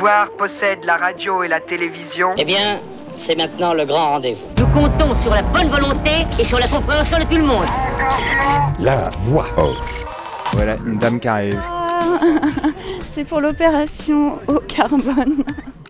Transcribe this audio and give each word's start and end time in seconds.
pouvoir 0.00 0.30
possède 0.30 0.82
la 0.86 0.96
radio 0.96 1.42
et 1.42 1.48
la 1.48 1.60
télévision. 1.60 2.30
Eh 2.38 2.44
bien, 2.46 2.80
c'est 3.14 3.36
maintenant 3.36 3.74
le 3.74 3.84
grand 3.84 4.12
rendez-vous. 4.12 4.40
Nous 4.56 4.66
comptons 4.68 5.14
sur 5.20 5.34
la 5.34 5.42
bonne 5.42 5.68
volonté 5.68 6.24
et 6.38 6.44
sur 6.44 6.58
la 6.58 6.68
compréhension 6.68 7.18
de 7.18 7.24
tout 7.24 7.36
le 7.36 7.42
monde. 7.42 7.66
La 8.78 9.10
voix 9.24 9.44
off. 9.58 10.06
Voilà, 10.52 10.76
une 10.86 10.96
dame 10.96 11.20
qui 11.20 11.28
arrive. 11.28 11.60
C'est 13.10 13.24
pour 13.24 13.42
l'opération 13.42 14.38
au 14.48 14.60
carbone. 14.60 15.44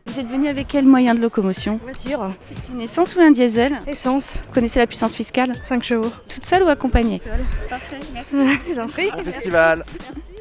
Vous 0.06 0.18
êtes 0.18 0.26
venu 0.26 0.48
avec 0.48 0.66
quel 0.66 0.86
moyen 0.86 1.14
de 1.14 1.20
locomotion? 1.20 1.78
Voiture, 1.80 2.32
C'est 2.42 2.72
une 2.72 2.80
essence 2.80 3.14
ou 3.14 3.20
un 3.20 3.30
diesel? 3.30 3.78
Essence, 3.86 4.42
Vous 4.48 4.52
connaissez 4.54 4.80
la 4.80 4.88
puissance 4.88 5.14
fiscale? 5.14 5.52
5 5.62 5.84
chevaux. 5.84 6.10
Toute 6.28 6.44
seule 6.44 6.64
ou 6.64 6.68
accompagnée? 6.68 7.20
Seule. 7.20 7.44
Parfait, 7.68 8.00
merci. 8.12 8.34
Je 8.66 8.72
vous 8.72 8.80
en 8.80 8.88
prie. 8.88 9.08
Un 9.16 9.22
festival. 9.22 9.84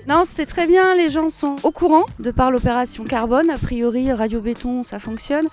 Non, 0.09 0.23
c'était 0.26 0.48
très 0.48 0.66
bien, 0.66 0.95
les 0.95 1.08
gens 1.08 1.30
sont 1.30 1.58
au 1.62 1.70
courant 1.70 2.04
de 2.18 2.31
par 2.31 2.49
l'opération 2.49 3.04
carbone. 3.04 3.52
A 3.52 3.59
priori, 3.59 4.12
Radio 4.12 4.41
Béton, 4.41 4.82
ça 4.82 4.98
fonctionne. 4.98 5.45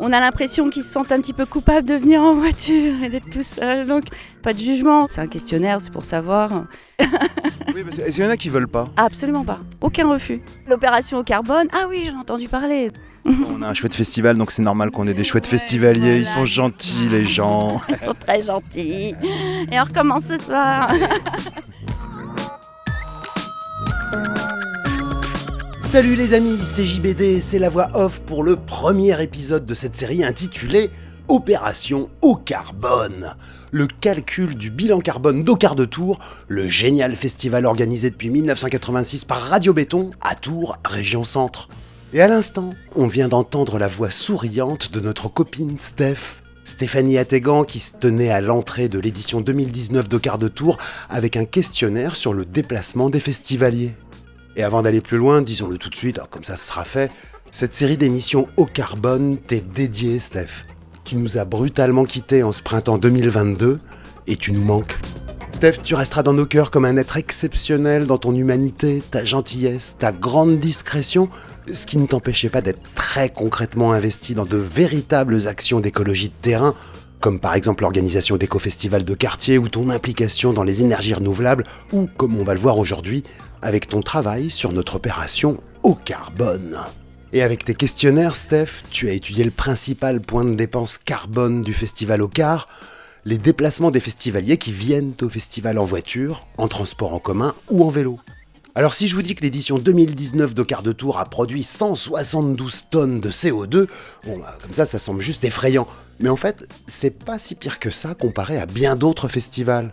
On 0.00 0.12
a 0.12 0.18
l'impression 0.18 0.68
qu'ils 0.68 0.82
se 0.82 0.90
sentent 0.90 1.12
un 1.12 1.20
petit 1.20 1.32
peu 1.32 1.46
coupables 1.46 1.86
de 1.86 1.94
venir 1.94 2.20
en 2.20 2.34
voiture 2.34 3.04
et 3.04 3.08
d'être 3.08 3.30
tout 3.30 3.44
seuls, 3.44 3.86
donc 3.86 4.06
pas 4.42 4.52
de 4.52 4.58
jugement. 4.58 5.06
C'est 5.08 5.20
un 5.20 5.28
questionnaire, 5.28 5.80
c'est 5.80 5.92
pour 5.92 6.04
savoir. 6.04 6.64
Oui, 7.72 7.84
parce 7.84 7.98
qu'il 7.98 8.24
y 8.24 8.26
en 8.26 8.30
a 8.30 8.36
qui 8.36 8.48
veulent 8.48 8.66
pas? 8.66 8.88
Absolument 8.96 9.44
pas. 9.44 9.60
Aucun 9.80 10.08
refus. 10.08 10.42
L'opération 10.68 11.18
au 11.18 11.22
carbone, 11.22 11.68
ah 11.72 11.86
oui, 11.88 12.02
j'en 12.04 12.16
ai 12.16 12.20
entendu 12.20 12.48
parler. 12.48 12.90
On 13.24 13.62
a 13.62 13.68
un 13.68 13.74
chouette 13.74 13.94
festival, 13.94 14.36
donc 14.36 14.50
c'est 14.50 14.62
normal 14.62 14.90
qu'on 14.90 15.06
ait 15.06 15.14
des 15.14 15.22
chouettes 15.22 15.46
festivaliers. 15.46 16.18
Ils 16.18 16.26
sont 16.26 16.44
gentils, 16.44 17.08
les 17.08 17.28
gens. 17.28 17.80
Ils 17.88 17.96
sont 17.96 18.14
très 18.18 18.42
gentils. 18.42 19.14
Et 19.70 19.80
on 19.80 19.84
recommence 19.84 20.24
ce 20.24 20.36
soir. 20.36 20.90
Salut 25.90 26.14
les 26.14 26.34
amis, 26.34 26.60
c'est 26.62 26.86
JBD, 26.86 27.40
c'est 27.40 27.58
la 27.58 27.68
voix 27.68 27.88
off 27.94 28.20
pour 28.20 28.44
le 28.44 28.54
premier 28.54 29.20
épisode 29.20 29.66
de 29.66 29.74
cette 29.74 29.96
série 29.96 30.22
intitulée 30.22 30.88
Opération 31.26 32.08
au 32.22 32.36
carbone. 32.36 33.34
Le 33.72 33.88
calcul 33.88 34.54
du 34.54 34.70
bilan 34.70 35.00
carbone 35.00 35.42
d'Ocar 35.42 35.74
de 35.74 35.84
Tours, 35.84 36.20
le 36.46 36.68
génial 36.68 37.16
festival 37.16 37.66
organisé 37.66 38.08
depuis 38.10 38.30
1986 38.30 39.24
par 39.24 39.40
Radio 39.40 39.72
Béton 39.72 40.12
à 40.20 40.36
Tours, 40.36 40.78
région 40.84 41.24
centre. 41.24 41.68
Et 42.12 42.22
à 42.22 42.28
l'instant, 42.28 42.70
on 42.94 43.08
vient 43.08 43.26
d'entendre 43.26 43.80
la 43.80 43.88
voix 43.88 44.12
souriante 44.12 44.92
de 44.92 45.00
notre 45.00 45.26
copine 45.26 45.76
Steph. 45.80 46.40
Stéphanie 46.62 47.18
Attégan 47.18 47.64
qui 47.64 47.80
se 47.80 47.96
tenait 47.96 48.30
à 48.30 48.40
l'entrée 48.40 48.88
de 48.88 49.00
l'édition 49.00 49.40
2019 49.40 50.08
d'Ocar 50.08 50.38
de 50.38 50.46
Tours 50.46 50.78
avec 51.08 51.36
un 51.36 51.46
questionnaire 51.46 52.14
sur 52.14 52.32
le 52.32 52.44
déplacement 52.44 53.10
des 53.10 53.18
festivaliers. 53.18 53.96
Et 54.56 54.62
avant 54.62 54.82
d'aller 54.82 55.00
plus 55.00 55.18
loin, 55.18 55.42
disons-le 55.42 55.78
tout 55.78 55.90
de 55.90 55.96
suite, 55.96 56.20
comme 56.30 56.44
ça 56.44 56.56
ce 56.56 56.66
sera 56.66 56.84
fait, 56.84 57.10
cette 57.52 57.74
série 57.74 57.96
d'émissions 57.96 58.48
au 58.56 58.66
carbone 58.66 59.36
t'est 59.36 59.60
dédiée, 59.60 60.20
Steph. 60.20 60.64
Tu 61.04 61.16
nous 61.16 61.38
as 61.38 61.44
brutalement 61.44 62.04
quittés 62.04 62.42
en 62.42 62.52
ce 62.52 62.62
printemps 62.62 62.98
2022 62.98 63.80
et 64.26 64.36
tu 64.36 64.52
nous 64.52 64.64
manques. 64.64 64.96
Steph, 65.52 65.82
tu 65.82 65.94
resteras 65.94 66.22
dans 66.22 66.32
nos 66.32 66.46
cœurs 66.46 66.70
comme 66.70 66.84
un 66.84 66.96
être 66.96 67.16
exceptionnel 67.16 68.06
dans 68.06 68.18
ton 68.18 68.34
humanité, 68.34 69.02
ta 69.10 69.24
gentillesse, 69.24 69.96
ta 69.98 70.12
grande 70.12 70.60
discrétion, 70.60 71.28
ce 71.72 71.86
qui 71.86 71.98
ne 71.98 72.06
t'empêchait 72.06 72.50
pas 72.50 72.60
d'être 72.60 72.80
très 72.94 73.28
concrètement 73.30 73.92
investi 73.92 74.34
dans 74.34 74.44
de 74.44 74.56
véritables 74.56 75.48
actions 75.48 75.80
d'écologie 75.80 76.28
de 76.28 76.34
terrain, 76.40 76.74
comme 77.18 77.40
par 77.40 77.54
exemple 77.54 77.82
l'organisation 77.82 78.36
d'éco-festivals 78.36 79.04
de 79.04 79.14
quartier 79.14 79.58
ou 79.58 79.68
ton 79.68 79.90
implication 79.90 80.52
dans 80.52 80.62
les 80.62 80.82
énergies 80.82 81.14
renouvelables, 81.14 81.64
ou 81.92 82.08
comme 82.16 82.38
on 82.38 82.44
va 82.44 82.54
le 82.54 82.60
voir 82.60 82.78
aujourd'hui, 82.78 83.24
avec 83.62 83.88
ton 83.88 84.02
travail 84.02 84.50
sur 84.50 84.72
notre 84.72 84.96
opération 84.96 85.56
au 85.82 85.94
carbone. 85.94 86.78
Et 87.32 87.42
avec 87.42 87.64
tes 87.64 87.74
questionnaires, 87.74 88.36
Steph, 88.36 88.82
tu 88.90 89.08
as 89.08 89.12
étudié 89.12 89.44
le 89.44 89.50
principal 89.50 90.20
point 90.20 90.44
de 90.44 90.54
dépense 90.54 90.98
carbone 90.98 91.62
du 91.62 91.72
festival 91.72 92.22
au 92.22 92.28
car, 92.28 92.66
les 93.24 93.38
déplacements 93.38 93.90
des 93.90 94.00
festivaliers 94.00 94.56
qui 94.56 94.72
viennent 94.72 95.14
au 95.22 95.28
festival 95.28 95.78
en 95.78 95.84
voiture, 95.84 96.46
en 96.58 96.68
transport 96.68 97.14
en 97.14 97.18
commun 97.18 97.54
ou 97.70 97.84
en 97.84 97.90
vélo. 97.90 98.18
Alors 98.74 98.94
si 98.94 99.08
je 99.08 99.16
vous 99.16 99.22
dis 99.22 99.34
que 99.34 99.42
l'édition 99.42 99.78
2019 99.78 100.54
d'Ocar 100.54 100.82
de 100.82 100.92
Tours 100.92 101.18
a 101.18 101.24
produit 101.24 101.64
172 101.64 102.86
tonnes 102.90 103.20
de 103.20 103.30
CO2, 103.30 103.88
bon 104.24 104.38
bah, 104.38 104.56
comme 104.62 104.72
ça 104.72 104.84
ça 104.84 104.98
semble 104.98 105.20
juste 105.20 105.44
effrayant. 105.44 105.88
Mais 106.20 106.28
en 106.28 106.36
fait, 106.36 106.68
c'est 106.86 107.24
pas 107.24 107.38
si 107.38 107.56
pire 107.56 107.80
que 107.80 107.90
ça 107.90 108.14
comparé 108.14 108.58
à 108.58 108.66
bien 108.66 108.94
d'autres 108.94 109.28
festivals. 109.28 109.92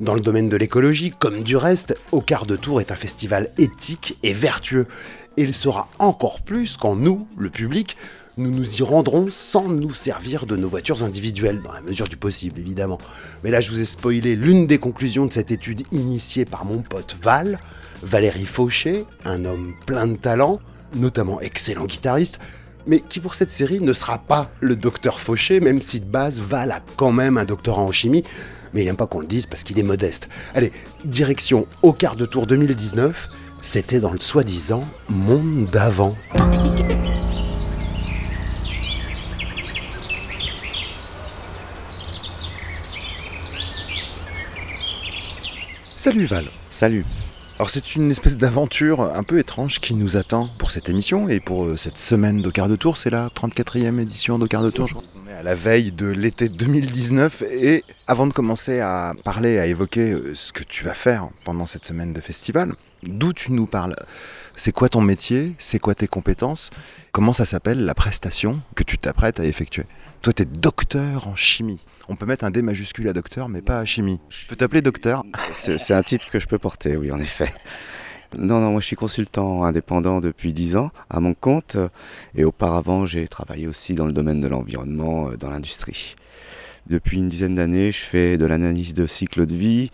Dans 0.00 0.14
le 0.14 0.20
domaine 0.20 0.48
de 0.48 0.56
l'écologie, 0.56 1.10
comme 1.10 1.42
du 1.42 1.54
reste, 1.54 1.94
Ocar 2.12 2.46
de 2.46 2.56
Tours 2.56 2.80
est 2.80 2.90
un 2.90 2.96
festival 2.96 3.50
éthique 3.58 4.16
et 4.22 4.32
vertueux. 4.32 4.86
Et 5.36 5.42
il 5.42 5.54
sera 5.54 5.88
encore 5.98 6.40
plus 6.40 6.78
quand 6.78 6.96
nous, 6.96 7.26
le 7.36 7.50
public, 7.50 7.98
nous 8.38 8.50
nous 8.50 8.76
y 8.76 8.82
rendrons 8.82 9.28
sans 9.30 9.68
nous 9.68 9.92
servir 9.92 10.46
de 10.46 10.56
nos 10.56 10.68
voitures 10.68 11.02
individuelles, 11.02 11.60
dans 11.62 11.72
la 11.72 11.82
mesure 11.82 12.08
du 12.08 12.16
possible 12.16 12.58
évidemment. 12.58 12.96
Mais 13.44 13.50
là 13.50 13.60
je 13.60 13.70
vous 13.70 13.80
ai 13.82 13.84
spoilé 13.84 14.34
l'une 14.34 14.66
des 14.66 14.78
conclusions 14.78 15.26
de 15.26 15.32
cette 15.32 15.50
étude 15.50 15.82
initiée 15.92 16.46
par 16.46 16.64
mon 16.64 16.80
pote 16.80 17.16
Val, 17.20 17.58
Valérie 18.02 18.46
Fauché, 18.46 19.04
un 19.26 19.44
homme 19.44 19.74
plein 19.84 20.06
de 20.06 20.16
talent, 20.16 20.60
notamment 20.94 21.40
excellent 21.42 21.84
guitariste, 21.84 22.38
mais 22.86 23.00
qui 23.00 23.20
pour 23.20 23.34
cette 23.34 23.52
série 23.52 23.80
ne 23.80 23.92
sera 23.92 24.16
pas 24.16 24.50
le 24.60 24.74
docteur 24.74 25.20
Fauché, 25.20 25.60
même 25.60 25.82
si 25.82 26.00
de 26.00 26.06
base 26.06 26.40
Val 26.40 26.70
a 26.70 26.80
quand 26.96 27.12
même 27.12 27.36
un 27.36 27.44
doctorat 27.44 27.82
en 27.82 27.92
chimie, 27.92 28.24
mais 28.72 28.82
il 28.82 28.84
n'aime 28.84 28.96
pas 28.96 29.06
qu'on 29.06 29.20
le 29.20 29.26
dise 29.26 29.46
parce 29.46 29.64
qu'il 29.64 29.78
est 29.78 29.82
modeste. 29.84 30.28
Allez, 30.54 30.72
direction 31.04 31.66
au 31.82 31.92
quart 31.92 32.16
de 32.16 32.26
tour 32.26 32.46
2019, 32.46 33.28
c'était 33.60 34.00
dans 34.00 34.12
le 34.12 34.20
soi-disant 34.20 34.84
monde 35.08 35.66
d'avant. 35.66 36.16
Salut 45.96 46.26
Val. 46.26 46.46
Salut. 46.68 47.04
Alors 47.62 47.70
c'est 47.70 47.94
une 47.94 48.10
espèce 48.10 48.36
d'aventure 48.36 49.02
un 49.02 49.22
peu 49.22 49.38
étrange 49.38 49.78
qui 49.78 49.94
nous 49.94 50.16
attend 50.16 50.48
pour 50.58 50.72
cette 50.72 50.88
émission 50.88 51.28
et 51.28 51.38
pour 51.38 51.64
euh, 51.64 51.76
cette 51.76 51.96
semaine 51.96 52.42
d'Ocar 52.42 52.68
de 52.68 52.74
Tour. 52.74 52.96
C'est 52.96 53.08
la 53.08 53.28
34e 53.28 54.00
édition 54.00 54.36
de 54.36 54.48
Tour. 54.48 54.88
je 54.88 54.94
crois. 54.94 55.04
On 55.24 55.30
est 55.30 55.32
à 55.32 55.44
la 55.44 55.54
veille 55.54 55.92
de 55.92 56.06
l'été 56.06 56.48
2019 56.48 57.42
et 57.42 57.84
avant 58.08 58.26
de 58.26 58.32
commencer 58.32 58.80
à 58.80 59.14
parler, 59.22 59.60
à 59.60 59.68
évoquer 59.68 60.10
euh, 60.10 60.34
ce 60.34 60.52
que 60.52 60.64
tu 60.64 60.82
vas 60.82 60.94
faire 60.94 61.28
pendant 61.44 61.66
cette 61.66 61.84
semaine 61.84 62.12
de 62.12 62.20
festival, 62.20 62.72
d'où 63.04 63.32
tu 63.32 63.52
nous 63.52 63.66
parles? 63.66 63.94
C'est 64.56 64.72
quoi 64.72 64.88
ton 64.88 65.00
métier? 65.00 65.54
C'est 65.58 65.78
quoi 65.78 65.94
tes 65.94 66.08
compétences? 66.08 66.70
Comment 67.12 67.32
ça 67.32 67.44
s'appelle 67.44 67.84
la 67.84 67.94
prestation 67.94 68.60
que 68.74 68.82
tu 68.82 68.98
t'apprêtes 68.98 69.38
à 69.38 69.44
effectuer? 69.44 69.84
Toi, 70.20 70.32
tu 70.32 70.42
es 70.42 70.46
docteur 70.46 71.28
en 71.28 71.36
chimie. 71.36 71.78
On 72.08 72.16
peut 72.16 72.26
mettre 72.26 72.44
un 72.44 72.50
D 72.50 72.62
majuscule 72.62 73.08
à 73.08 73.12
docteur, 73.12 73.48
mais 73.48 73.62
pas 73.62 73.78
à 73.78 73.84
chimie. 73.84 74.20
Je 74.28 74.46
peux 74.46 74.56
t'appeler 74.56 74.82
docteur 74.82 75.24
C'est 75.52 75.94
un 75.94 76.02
titre 76.02 76.30
que 76.30 76.40
je 76.40 76.46
peux 76.46 76.58
porter, 76.58 76.96
oui, 76.96 77.10
en 77.12 77.18
effet. 77.18 77.52
Non, 78.38 78.60
non, 78.60 78.70
moi 78.70 78.80
je 78.80 78.86
suis 78.86 78.96
consultant 78.96 79.62
indépendant 79.62 80.20
depuis 80.20 80.54
10 80.54 80.76
ans 80.76 80.90
à 81.10 81.20
mon 81.20 81.34
compte 81.34 81.76
et 82.34 82.44
auparavant 82.44 83.04
j'ai 83.04 83.28
travaillé 83.28 83.66
aussi 83.66 83.92
dans 83.92 84.06
le 84.06 84.12
domaine 84.12 84.40
de 84.40 84.48
l'environnement, 84.48 85.28
euh, 85.28 85.36
dans 85.36 85.50
l'industrie. 85.50 86.16
Depuis 86.86 87.18
une 87.18 87.28
dizaine 87.28 87.54
d'années, 87.54 87.92
je 87.92 88.00
fais 88.00 88.38
de 88.38 88.46
l'analyse 88.46 88.94
de 88.94 89.06
cycle 89.06 89.46
de 89.46 89.54
vie, 89.54 89.90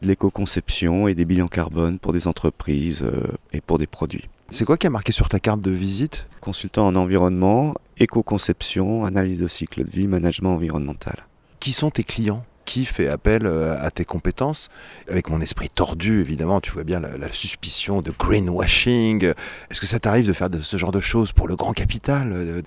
de 0.00 0.08
l'éco-conception 0.08 1.06
et 1.06 1.14
des 1.14 1.24
bilans 1.24 1.48
carbone 1.48 1.98
pour 1.98 2.12
des 2.12 2.26
entreprises 2.26 3.02
euh, 3.02 3.26
et 3.52 3.60
pour 3.60 3.78
des 3.78 3.86
produits. 3.86 4.28
C'est 4.50 4.64
quoi 4.64 4.76
qui 4.76 4.86
a 4.86 4.90
marqué 4.90 5.12
sur 5.12 5.28
ta 5.28 5.38
carte 5.38 5.60
de 5.60 5.70
visite? 5.70 6.26
Consultant 6.40 6.86
en 6.86 6.96
environnement, 6.96 7.74
éco-conception, 7.98 9.04
analyse 9.04 9.38
de 9.38 9.46
cycle 9.46 9.84
de 9.84 9.90
vie, 9.90 10.06
management 10.06 10.54
environnemental. 10.54 11.26
Qui 11.62 11.72
sont 11.72 11.90
tes 11.90 12.02
clients? 12.02 12.44
Qui 12.64 12.84
fait 12.84 13.06
appel 13.06 13.46
euh, 13.46 13.80
à 13.80 13.92
tes 13.92 14.04
compétences? 14.04 14.68
Avec 15.08 15.30
mon 15.30 15.40
esprit 15.40 15.68
tordu, 15.68 16.20
évidemment, 16.20 16.60
tu 16.60 16.72
vois 16.72 16.82
bien 16.82 16.98
la, 16.98 17.30
suspicion 17.30 18.02
de 18.02 18.10
greenwashing. 18.10 19.26
Est-ce 19.70 19.80
que 19.80 19.86
ça 19.86 20.00
t'arrive 20.00 20.26
de 20.26 20.32
faire 20.32 20.48
ce 20.60 20.76
genre 20.76 20.90
de 20.90 20.98
choses 20.98 21.30
pour 21.30 21.46
le 21.46 21.54
grand 21.54 21.72
capital 21.72 22.32
euh, 22.32 22.62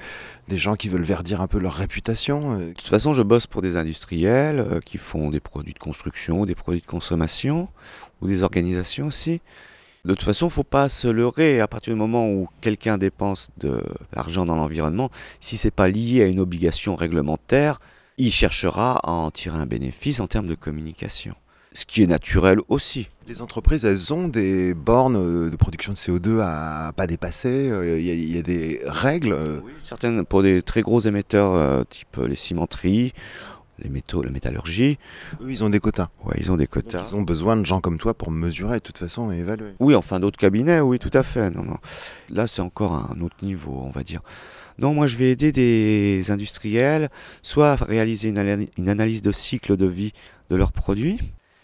Des 0.47 0.57
gens 0.57 0.77
qui 0.77 0.88
veulent 0.88 1.03
verdir 1.03 1.42
un 1.42 1.47
peu 1.47 1.59
leur 1.59 1.74
réputation 1.74 2.53
euh, 2.53 2.68
De 2.69 2.71
toute 2.71 2.88
façon, 2.88 3.13
je 3.13 3.21
bosse 3.21 3.47
pour 3.47 3.62
des 3.62 3.75
industriels 3.75 4.80
qui 4.86 4.97
font 4.97 5.30
des 5.30 5.42
produits 5.42 5.74
de 5.74 5.80
construction, 5.80 6.45
des 6.45 6.56
produits 6.56 6.80
de 6.80 6.86
consommation, 6.86 7.68
ou 8.21 8.30
des 8.30 8.44
organisations 8.44 9.07
aussi. 9.07 9.42
De 10.06 10.13
toute 10.13 10.24
façon, 10.24 10.47
faut 10.47 10.63
pas 10.63 10.88
se 10.88 11.09
leurrer. 11.09 11.59
À 11.59 11.68
partir 11.68 11.94
du 11.94 12.00
moment 12.00 12.31
où 12.31 12.47
quelqu'un 12.62 12.97
dépense 12.97 13.50
de 13.57 13.83
l'argent 14.13 14.45
dans 14.45 14.56
l'environnement, 14.56 15.09
si 15.42 15.57
c'est 15.57 15.69
pas 15.69 15.89
lié 15.89 16.24
à 16.24 16.27
une 16.27 16.39
obligation 16.39 16.95
réglementaire, 16.95 17.81
il 18.17 18.31
cherchera 18.31 18.97
à 19.03 19.12
en 19.12 19.31
tirer 19.31 19.57
un 19.57 19.65
bénéfice 19.65 20.19
en 20.19 20.27
termes 20.27 20.47
de 20.47 20.56
communication. 20.56 21.35
Ce 21.73 21.85
qui 21.85 22.01
est 22.03 22.07
naturel 22.07 22.59
aussi. 22.69 23.09
Les 23.27 23.41
entreprises, 23.41 23.83
elles 23.83 24.13
ont 24.13 24.29
des 24.29 24.73
bornes 24.73 25.17
euh, 25.17 25.50
de 25.50 25.56
production 25.57 25.91
de 25.91 25.97
CO2 25.97 26.39
à 26.39 26.94
pas 26.95 27.06
dépasser. 27.06 27.69
euh, 27.69 28.00
Il 28.00 28.06
y, 28.06 28.12
a- 28.12 28.13
il 28.13 28.33
y 28.33 28.38
a 28.38 28.41
des 28.41 28.81
règles. 28.85 29.33
euh, 29.33 29.59
Certaines, 29.83 30.23
pour 30.25 30.41
des 30.41 30.62
très 30.62 30.81
gros 30.81 31.01
émetteurs, 31.01 31.53
euh, 31.53 31.83
type 31.83 32.15
les 32.25 32.38
cimenteries, 32.38 33.12
les 33.79 33.89
métaux, 33.89 34.23
la 34.23 34.29
métallurgie. 34.29 34.97
Eux, 35.41 35.51
ils 35.51 35.65
ont 35.65 35.69
des 35.69 35.81
quotas. 35.81 36.07
Ouais, 36.23 36.35
ils 36.39 36.50
ont 36.50 36.56
des 36.56 36.63
Donc, 36.63 36.71
quotas. 36.85 37.09
ils 37.11 37.15
ont 37.18 37.23
besoin 37.23 37.57
de 37.57 37.65
gens 37.65 37.81
comme 37.81 37.97
toi 37.97 38.13
pour 38.13 38.31
mesurer 38.31 38.77
de 38.77 38.83
toute 38.83 38.97
façon 38.97 39.33
et 39.33 39.39
évaluer. 39.39 39.73
Oui, 39.81 39.95
enfin 39.95 40.21
d'autres 40.21 40.39
cabinets, 40.39 40.79
oui, 40.79 40.97
tout 40.97 41.11
à 41.13 41.23
fait. 41.23 41.50
Non, 41.50 41.63
non. 41.63 41.77
Là, 42.29 42.47
c'est 42.47 42.61
encore 42.61 42.94
un 42.94 43.19
autre 43.19 43.35
niveau, 43.41 43.83
on 43.85 43.89
va 43.91 44.03
dire. 44.03 44.21
Non, 44.77 44.94
moi, 44.94 45.07
je 45.07 45.18
vais 45.18 45.31
aider 45.31 45.51
des 45.51 46.30
industriels, 46.30 47.10
soit 47.42 47.72
à 47.72 47.75
réaliser 47.75 48.30
une, 48.30 48.38
ana- 48.38 48.66
une 48.77 48.89
analyse 48.89 49.22
de 49.22 49.31
cycle 49.31 49.77
de 49.77 49.86
vie 49.86 50.12
de 50.50 50.56
leurs 50.56 50.72
produits, 50.74 51.18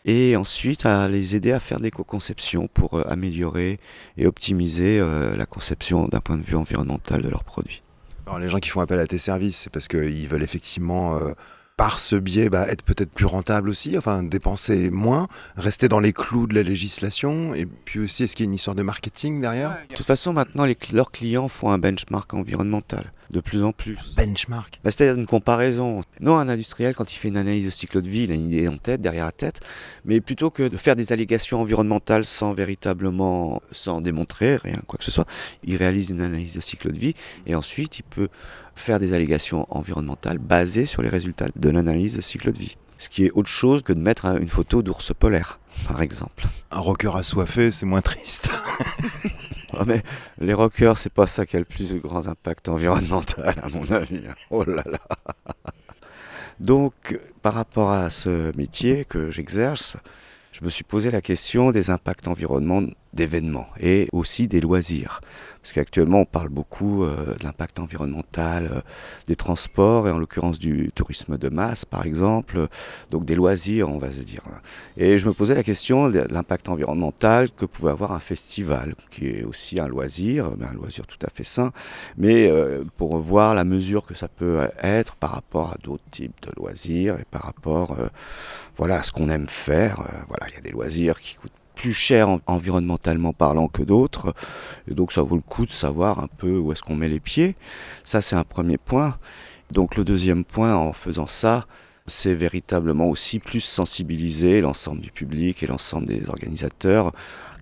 et 0.05 0.35
ensuite 0.35 0.85
à 0.85 1.07
les 1.07 1.35
aider 1.35 1.51
à 1.51 1.59
faire 1.59 1.79
des 1.79 1.91
co-conceptions 1.91 2.67
pour 2.73 2.95
euh, 2.95 3.03
améliorer 3.07 3.79
et 4.17 4.25
optimiser 4.25 4.99
euh, 4.99 5.35
la 5.35 5.45
conception 5.45 6.07
d'un 6.07 6.21
point 6.21 6.37
de 6.37 6.43
vue 6.43 6.55
environnemental 6.55 7.21
de 7.21 7.29
leurs 7.29 7.43
produits. 7.43 7.83
Alors, 8.25 8.39
les 8.39 8.49
gens 8.49 8.59
qui 8.59 8.69
font 8.69 8.81
appel 8.81 8.99
à 8.99 9.07
tes 9.07 9.17
services, 9.17 9.57
c'est 9.57 9.69
parce 9.71 9.87
qu'ils 9.87 10.27
veulent 10.27 10.43
effectivement, 10.43 11.17
euh, 11.17 11.33
par 11.81 11.99
ce 11.99 12.15
biais, 12.15 12.47
bah, 12.47 12.67
être 12.67 12.83
peut-être 12.83 13.09
plus 13.09 13.25
rentable 13.25 13.67
aussi, 13.67 13.97
enfin 13.97 14.21
dépenser 14.21 14.91
moins, 14.91 15.27
rester 15.57 15.87
dans 15.87 15.99
les 15.99 16.13
clous 16.13 16.45
de 16.45 16.53
la 16.53 16.61
législation, 16.61 17.55
et 17.55 17.65
puis 17.65 17.99
aussi, 17.99 18.23
est-ce 18.23 18.35
qu'il 18.35 18.45
y 18.45 18.47
a 18.47 18.51
une 18.51 18.53
histoire 18.53 18.75
de 18.75 18.83
marketing 18.83 19.41
derrière? 19.41 19.79
De 19.89 19.95
toute 19.95 20.05
façon, 20.05 20.31
maintenant, 20.31 20.65
les 20.65 20.77
leurs 20.93 21.11
clients 21.11 21.47
font 21.47 21.71
un 21.71 21.79
benchmark 21.79 22.31
environnemental, 22.35 23.11
de 23.31 23.39
plus 23.39 23.63
en 23.63 23.71
plus. 23.71 23.97
Benchmark? 24.15 24.79
Bah, 24.83 24.91
C'est-à-dire 24.91 25.15
une 25.15 25.25
comparaison. 25.25 26.01
Non, 26.19 26.37
un 26.37 26.49
industriel, 26.49 26.93
quand 26.93 27.11
il 27.11 27.15
fait 27.15 27.29
une 27.29 27.37
analyse 27.37 27.65
de 27.65 27.71
cycle 27.71 27.99
de 28.03 28.09
vie, 28.09 28.25
il 28.25 28.31
a 28.31 28.35
une 28.35 28.51
idée 28.51 28.67
en 28.67 28.77
tête, 28.77 29.01
derrière 29.01 29.25
la 29.25 29.31
tête, 29.31 29.61
mais 30.05 30.21
plutôt 30.21 30.51
que 30.51 30.67
de 30.67 30.77
faire 30.77 30.95
des 30.95 31.13
allégations 31.13 31.61
environnementales 31.61 32.25
sans 32.25 32.53
véritablement, 32.53 33.59
sans 33.71 34.01
démontrer 34.01 34.57
rien, 34.57 34.77
quoi 34.85 34.99
que 34.99 35.05
ce 35.05 35.11
soit, 35.11 35.25
il 35.63 35.77
réalise 35.77 36.11
une 36.11 36.21
analyse 36.21 36.53
de 36.53 36.61
cycle 36.61 36.91
de 36.91 36.99
vie 36.99 37.15
et 37.47 37.55
ensuite 37.55 37.97
il 37.97 38.03
peut 38.03 38.27
faire 38.75 38.99
des 38.99 39.13
allégations 39.13 39.67
environnementales 39.69 40.37
basées 40.37 40.85
sur 40.85 41.01
les 41.01 41.09
résultats 41.09 41.47
de 41.55 41.70
l'analyse 41.71 42.15
de 42.15 42.21
cycle 42.21 42.51
de 42.51 42.57
vie. 42.59 42.77
Ce 42.97 43.09
qui 43.09 43.25
est 43.25 43.31
autre 43.31 43.49
chose 43.49 43.81
que 43.81 43.93
de 43.93 43.99
mettre 43.99 44.25
un- 44.25 44.37
une 44.37 44.47
photo 44.47 44.83
d'ours 44.83 45.11
polaire, 45.17 45.59
par 45.87 46.01
exemple. 46.03 46.43
Un 46.69 46.79
rocker 46.79 47.15
assoiffé, 47.15 47.71
c'est 47.71 47.85
moins 47.87 48.01
triste. 48.01 48.49
Mais 49.87 50.03
les 50.39 50.53
rockers, 50.53 50.97
c'est 50.97 51.11
pas 51.11 51.25
ça 51.25 51.45
qui 51.45 51.55
a 51.55 51.59
le 51.59 51.65
plus 51.65 51.91
de 51.93 51.97
grand 51.97 52.27
impact 52.27 52.69
environnemental, 52.69 53.55
à 53.63 53.69
mon 53.69 53.89
avis. 53.91 54.21
hein. 54.29 54.35
Oh 54.51 54.63
là 54.63 54.83
là. 54.85 54.99
Donc, 56.59 57.19
par 57.41 57.53
rapport 57.55 57.91
à 57.91 58.09
ce 58.09 58.55
métier 58.55 59.05
que 59.05 59.31
j'exerce, 59.31 59.97
je 60.51 60.63
me 60.63 60.69
suis 60.69 60.83
posé 60.83 61.09
la 61.09 61.21
question 61.21 61.71
des 61.71 61.89
impacts 61.89 62.27
environnementaux 62.27 62.93
d'événements 63.13 63.67
et 63.79 64.07
aussi 64.11 64.47
des 64.47 64.61
loisirs. 64.61 65.21
Parce 65.61 65.73
qu'actuellement, 65.73 66.21
on 66.21 66.25
parle 66.25 66.49
beaucoup 66.49 67.03
euh, 67.03 67.35
de 67.35 67.43
l'impact 67.43 67.79
environnemental 67.79 68.69
euh, 68.71 68.81
des 69.27 69.35
transports 69.35 70.07
et 70.07 70.11
en 70.11 70.17
l'occurrence 70.17 70.57
du 70.57 70.91
tourisme 70.95 71.37
de 71.37 71.49
masse, 71.49 71.85
par 71.85 72.05
exemple, 72.05 72.67
donc 73.11 73.25
des 73.25 73.35
loisirs, 73.35 73.87
on 73.89 73.99
va 73.99 74.11
se 74.11 74.21
dire. 74.21 74.41
Et 74.97 75.19
je 75.19 75.27
me 75.27 75.33
posais 75.33 75.53
la 75.53 75.61
question 75.61 76.09
de 76.09 76.25
l'impact 76.31 76.67
environnemental 76.67 77.51
que 77.51 77.65
pouvait 77.65 77.91
avoir 77.91 78.11
un 78.11 78.19
festival, 78.19 78.95
qui 79.11 79.27
est 79.27 79.43
aussi 79.43 79.79
un 79.79 79.87
loisir, 79.87 80.51
mais 80.57 80.65
un 80.65 80.73
loisir 80.73 81.05
tout 81.05 81.23
à 81.23 81.29
fait 81.29 81.43
sain, 81.43 81.71
mais 82.17 82.49
euh, 82.49 82.83
pour 82.97 83.17
voir 83.17 83.53
la 83.53 83.63
mesure 83.63 84.05
que 84.07 84.15
ça 84.15 84.27
peut 84.27 84.67
être 84.81 85.15
par 85.15 85.31
rapport 85.31 85.73
à 85.73 85.77
d'autres 85.83 86.09
types 86.09 86.41
de 86.41 86.51
loisirs 86.57 87.19
et 87.19 87.25
par 87.29 87.43
rapport 87.43 87.95
voilà, 88.77 88.99
à 88.99 89.03
ce 89.03 89.11
qu'on 89.11 89.29
aime 89.29 89.47
faire. 89.47 90.03
Voilà, 90.27 90.47
il 90.49 90.55
y 90.55 90.57
a 90.57 90.61
des 90.61 90.71
loisirs 90.71 91.19
qui 91.19 91.35
coûtent 91.35 91.51
plus 91.81 91.93
cher 91.93 92.29
en- 92.29 92.39
environnementalement 92.45 93.33
parlant 93.33 93.67
que 93.67 93.81
d'autres, 93.81 94.35
et 94.87 94.93
donc 94.93 95.11
ça 95.11 95.23
vaut 95.23 95.35
le 95.35 95.41
coup 95.41 95.65
de 95.65 95.71
savoir 95.71 96.19
un 96.19 96.27
peu 96.27 96.57
où 96.57 96.71
est-ce 96.71 96.83
qu'on 96.83 96.95
met 96.95 97.09
les 97.09 97.19
pieds. 97.19 97.55
Ça, 98.03 98.21
c'est 98.21 98.35
un 98.35 98.43
premier 98.43 98.77
point. 98.77 99.17
Donc 99.71 99.95
le 99.95 100.03
deuxième 100.03 100.43
point, 100.43 100.75
en 100.75 100.93
faisant 100.93 101.25
ça, 101.27 101.65
c'est 102.05 102.35
véritablement 102.35 103.07
aussi 103.09 103.39
plus 103.39 103.61
sensibiliser 103.61 104.61
l'ensemble 104.61 105.01
du 105.01 105.11
public 105.11 105.63
et 105.63 105.67
l'ensemble 105.67 106.05
des 106.05 106.29
organisateurs, 106.29 107.13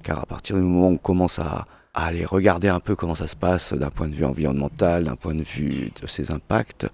car 0.04 0.20
à 0.20 0.26
partir 0.26 0.58
du 0.58 0.64
moment 0.64 0.90
où 0.90 0.94
on 0.94 0.98
commence 0.98 1.40
à, 1.40 1.66
à 1.94 2.06
aller 2.06 2.26
regarder 2.26 2.68
un 2.68 2.82
peu 2.82 2.96
comment 2.96 3.16
ça 3.16 3.28
se 3.28 3.38
passe 3.38 3.74
d'un 3.74 3.90
point 3.90 4.10
de 4.10 4.16
vue 4.16 4.26
environnemental, 4.26 5.06
d'un 5.06 5.16
point 5.16 5.34
de 5.34 5.44
vue 5.44 5.92
de 6.02 6.08
ses 6.08 6.32
impacts, 6.32 6.88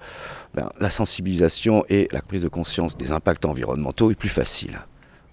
ben, 0.53 0.69
la 0.79 0.91
sensibilisation 0.91 1.85
et 1.89 2.07
la 2.11 2.21
prise 2.21 2.43
de 2.43 2.49
conscience 2.49 2.97
des 2.97 3.11
impacts 3.11 3.45
environnementaux 3.45 4.11
est 4.11 4.15
plus 4.15 4.29
facile. 4.29 4.79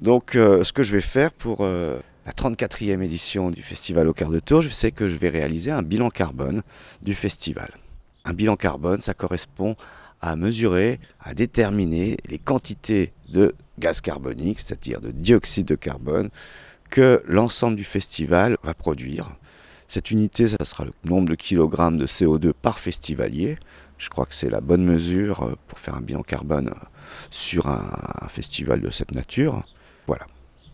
Donc 0.03 0.35
euh, 0.35 0.65
ce 0.65 0.73
que 0.73 0.83
je 0.83 0.91
vais 0.91 1.01
faire 1.01 1.31
pour 1.31 1.59
euh, 1.61 2.01
la 2.27 2.33
34e 2.33 3.03
édition 3.03 3.53
du 3.53 3.63
festival 3.63 4.09
au 4.09 4.13
quart 4.13 4.31
de 4.31 4.41
tour, 4.41 4.65
c'est 4.65 4.91
que 4.91 5.09
je 5.09 5.17
vais 5.17 5.29
réaliser 5.29 5.71
un 5.71 5.83
bilan 5.83 6.11
carbone 6.11 6.63
du 7.03 7.15
festival. 7.15 7.71
Un 8.25 8.33
bilan 8.33 8.57
carbone, 8.57 9.01
ça 9.01 9.15
correspond 9.15 9.77
à 10.21 10.35
mesurer, 10.35 10.99
à 11.21 11.35
déterminer 11.35 12.17
les 12.29 12.41
quantités 12.41 13.13
de 13.29 13.55
gaz 13.79 14.01
carbonique, 14.01 14.59
c'est-à-dire 14.59 15.01
de 15.01 15.13
dioxyde 15.13 15.67
de 15.67 15.77
carbone, 15.77 16.31
que 16.91 17.23
l'ensemble 17.29 17.77
du 17.77 17.85
festival 17.85 18.59
va 18.65 18.75
produire. 18.75 19.37
Cette 19.87 20.11
unité, 20.11 20.49
ça 20.49 20.65
sera 20.65 20.85
le 20.85 20.93
nombre 21.05 21.29
de 21.29 21.37
kilogrammes 21.37 21.99
de 21.99 22.09
CO2 22.09 22.53
par 22.61 22.81
festivalier. 22.81 23.57
Je 23.99 24.11
crois 24.11 24.27
que 24.27 24.35
c'est 24.35 24.51
la 24.51 24.61
bonne 24.61 24.85
mesure 24.85 25.45
euh, 25.45 25.55
pour 25.69 25.79
faire 25.79 25.95
un 25.95 26.01
bilan 26.01 26.25
carbone 26.25 26.75
sur 27.31 27.69
un 27.69 28.27
festival 28.29 28.81
de 28.81 28.91
cette 28.91 29.13
nature. 29.13 29.65
Voilà. 30.07 30.27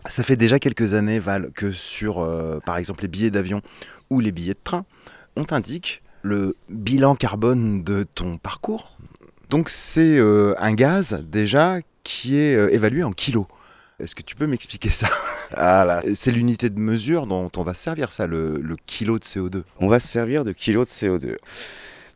Ça 0.05 0.23
fait 0.23 0.37
déjà 0.37 0.59
quelques 0.59 0.93
années, 0.93 1.19
Val, 1.19 1.51
que 1.53 1.71
sur, 1.71 2.19
euh, 2.19 2.59
par 2.65 2.77
exemple, 2.77 3.01
les 3.01 3.07
billets 3.07 3.31
d'avion 3.31 3.61
ou 4.09 4.19
les 4.19 4.31
billets 4.31 4.53
de 4.53 4.59
train, 4.63 4.85
on 5.35 5.45
t'indique 5.45 6.01
le 6.21 6.55
bilan 6.69 7.15
carbone 7.15 7.83
de 7.83 8.03
ton 8.03 8.37
parcours. 8.37 8.97
Donc 9.49 9.69
c'est 9.69 10.17
euh, 10.17 10.53
un 10.57 10.73
gaz 10.73 11.23
déjà 11.27 11.79
qui 12.03 12.37
est 12.37 12.55
euh, 12.55 12.73
évalué 12.73 13.03
en 13.03 13.11
kilos. 13.11 13.45
Est-ce 13.99 14.15
que 14.15 14.21
tu 14.21 14.35
peux 14.35 14.47
m'expliquer 14.47 14.89
ça? 14.89 15.09
Ah. 15.57 16.01
C'est 16.13 16.31
l'unité 16.31 16.69
de 16.69 16.79
mesure 16.79 17.25
dont 17.25 17.49
on 17.57 17.63
va 17.63 17.73
se 17.73 17.81
servir 17.81 18.11
ça, 18.11 18.27
le, 18.27 18.59
le 18.61 18.75
kilo 18.85 19.17
de 19.17 19.23
CO2. 19.23 19.63
On 19.79 19.87
va 19.87 19.99
se 19.99 20.07
servir 20.07 20.43
de 20.45 20.51
kilos 20.51 20.85
de 20.85 20.91
CO2. 20.91 21.37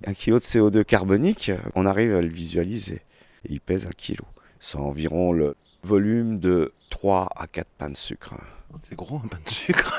Un 0.05 0.13
kilo 0.13 0.37
de 0.37 0.43
CO2 0.43 0.83
carbonique, 0.83 1.51
on 1.73 1.87
arrive 1.87 2.15
à 2.15 2.21
le 2.21 2.27
visualiser. 2.27 3.01
Et 3.45 3.53
il 3.53 3.59
pèse 3.59 3.87
un 3.87 3.93
kilo. 3.97 4.23
C'est 4.59 4.77
environ 4.77 5.31
le 5.31 5.55
volume 5.83 6.39
de 6.39 6.73
3 6.89 7.29
à 7.35 7.47
4 7.47 7.67
pains 7.77 7.89
de 7.89 7.97
sucre. 7.97 8.33
C'est 8.81 8.95
gros 8.95 9.17
un 9.23 9.27
pain 9.27 9.39
de 9.43 9.49
sucre. 9.49 9.93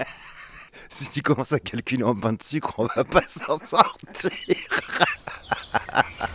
si 0.88 1.08
tu 1.10 1.22
commences 1.22 1.52
à 1.52 1.60
calculer 1.60 2.02
en 2.02 2.14
pain 2.14 2.32
de 2.34 2.42
sucre, 2.42 2.74
on 2.78 2.86
va 2.86 3.04
pas 3.04 3.22
s'en 3.26 3.58
sortir. 3.58 4.30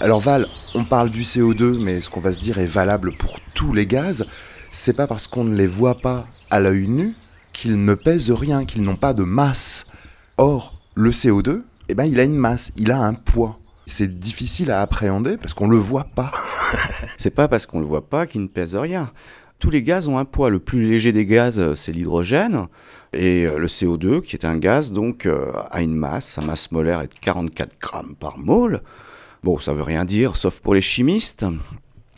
Alors 0.00 0.20
Val, 0.20 0.46
on 0.74 0.84
parle 0.84 1.08
du 1.10 1.22
CO2, 1.22 1.78
mais 1.82 2.02
ce 2.02 2.10
qu'on 2.10 2.20
va 2.20 2.34
se 2.34 2.38
dire 2.38 2.58
est 2.58 2.66
valable 2.66 3.16
pour 3.16 3.40
tous 3.54 3.72
les 3.72 3.86
gaz. 3.86 4.26
C'est 4.70 4.92
pas 4.92 5.06
parce 5.06 5.26
qu'on 5.26 5.44
ne 5.44 5.56
les 5.56 5.66
voit 5.66 5.98
pas 5.98 6.26
à 6.50 6.60
l'œil 6.60 6.88
nu 6.88 7.14
qu'ils 7.54 7.82
ne 7.82 7.94
pèsent 7.94 8.30
rien, 8.30 8.66
qu'ils 8.66 8.82
n'ont 8.82 8.96
pas 8.96 9.14
de 9.14 9.22
masse. 9.22 9.86
Or, 10.36 10.78
le 10.94 11.10
CO2, 11.10 11.62
eh 11.88 11.94
ben, 11.94 12.04
il 12.04 12.18
a 12.20 12.24
une 12.24 12.36
masse, 12.36 12.72
il 12.76 12.90
a 12.90 13.00
un 13.00 13.14
poids. 13.14 13.58
C'est 13.86 14.18
difficile 14.18 14.70
à 14.70 14.80
appréhender 14.80 15.36
parce 15.36 15.52
qu'on 15.52 15.68
le 15.68 15.76
voit 15.76 16.04
pas. 16.04 16.30
C'est 17.18 17.30
pas 17.30 17.48
parce 17.48 17.66
qu'on 17.66 17.80
le 17.80 17.86
voit 17.86 18.08
pas 18.08 18.26
qu'il 18.26 18.40
ne 18.40 18.46
pèse 18.46 18.74
rien. 18.74 19.12
Tous 19.58 19.70
les 19.70 19.82
gaz 19.82 20.08
ont 20.08 20.18
un 20.18 20.24
poids. 20.24 20.50
Le 20.50 20.58
plus 20.58 20.86
léger 20.86 21.12
des 21.12 21.26
gaz, 21.26 21.60
euh, 21.60 21.74
c'est 21.74 21.92
l'hydrogène. 21.92 22.66
Et 23.12 23.46
euh, 23.46 23.58
le 23.58 23.66
CO2, 23.66 24.20
qui 24.20 24.36
est 24.36 24.44
un 24.44 24.56
gaz, 24.56 24.92
donc, 24.92 25.26
euh, 25.26 25.52
a 25.70 25.80
une 25.80 25.94
masse. 25.94 26.26
Sa 26.26 26.42
masse 26.42 26.70
molaire 26.72 27.00
est 27.00 27.08
de 27.08 27.18
44 27.18 27.78
grammes 27.80 28.14
par 28.14 28.38
mole. 28.38 28.82
Bon, 29.42 29.58
ça 29.58 29.72
veut 29.72 29.82
rien 29.82 30.04
dire, 30.04 30.36
sauf 30.36 30.60
pour 30.60 30.74
les 30.74 30.82
chimistes. 30.82 31.46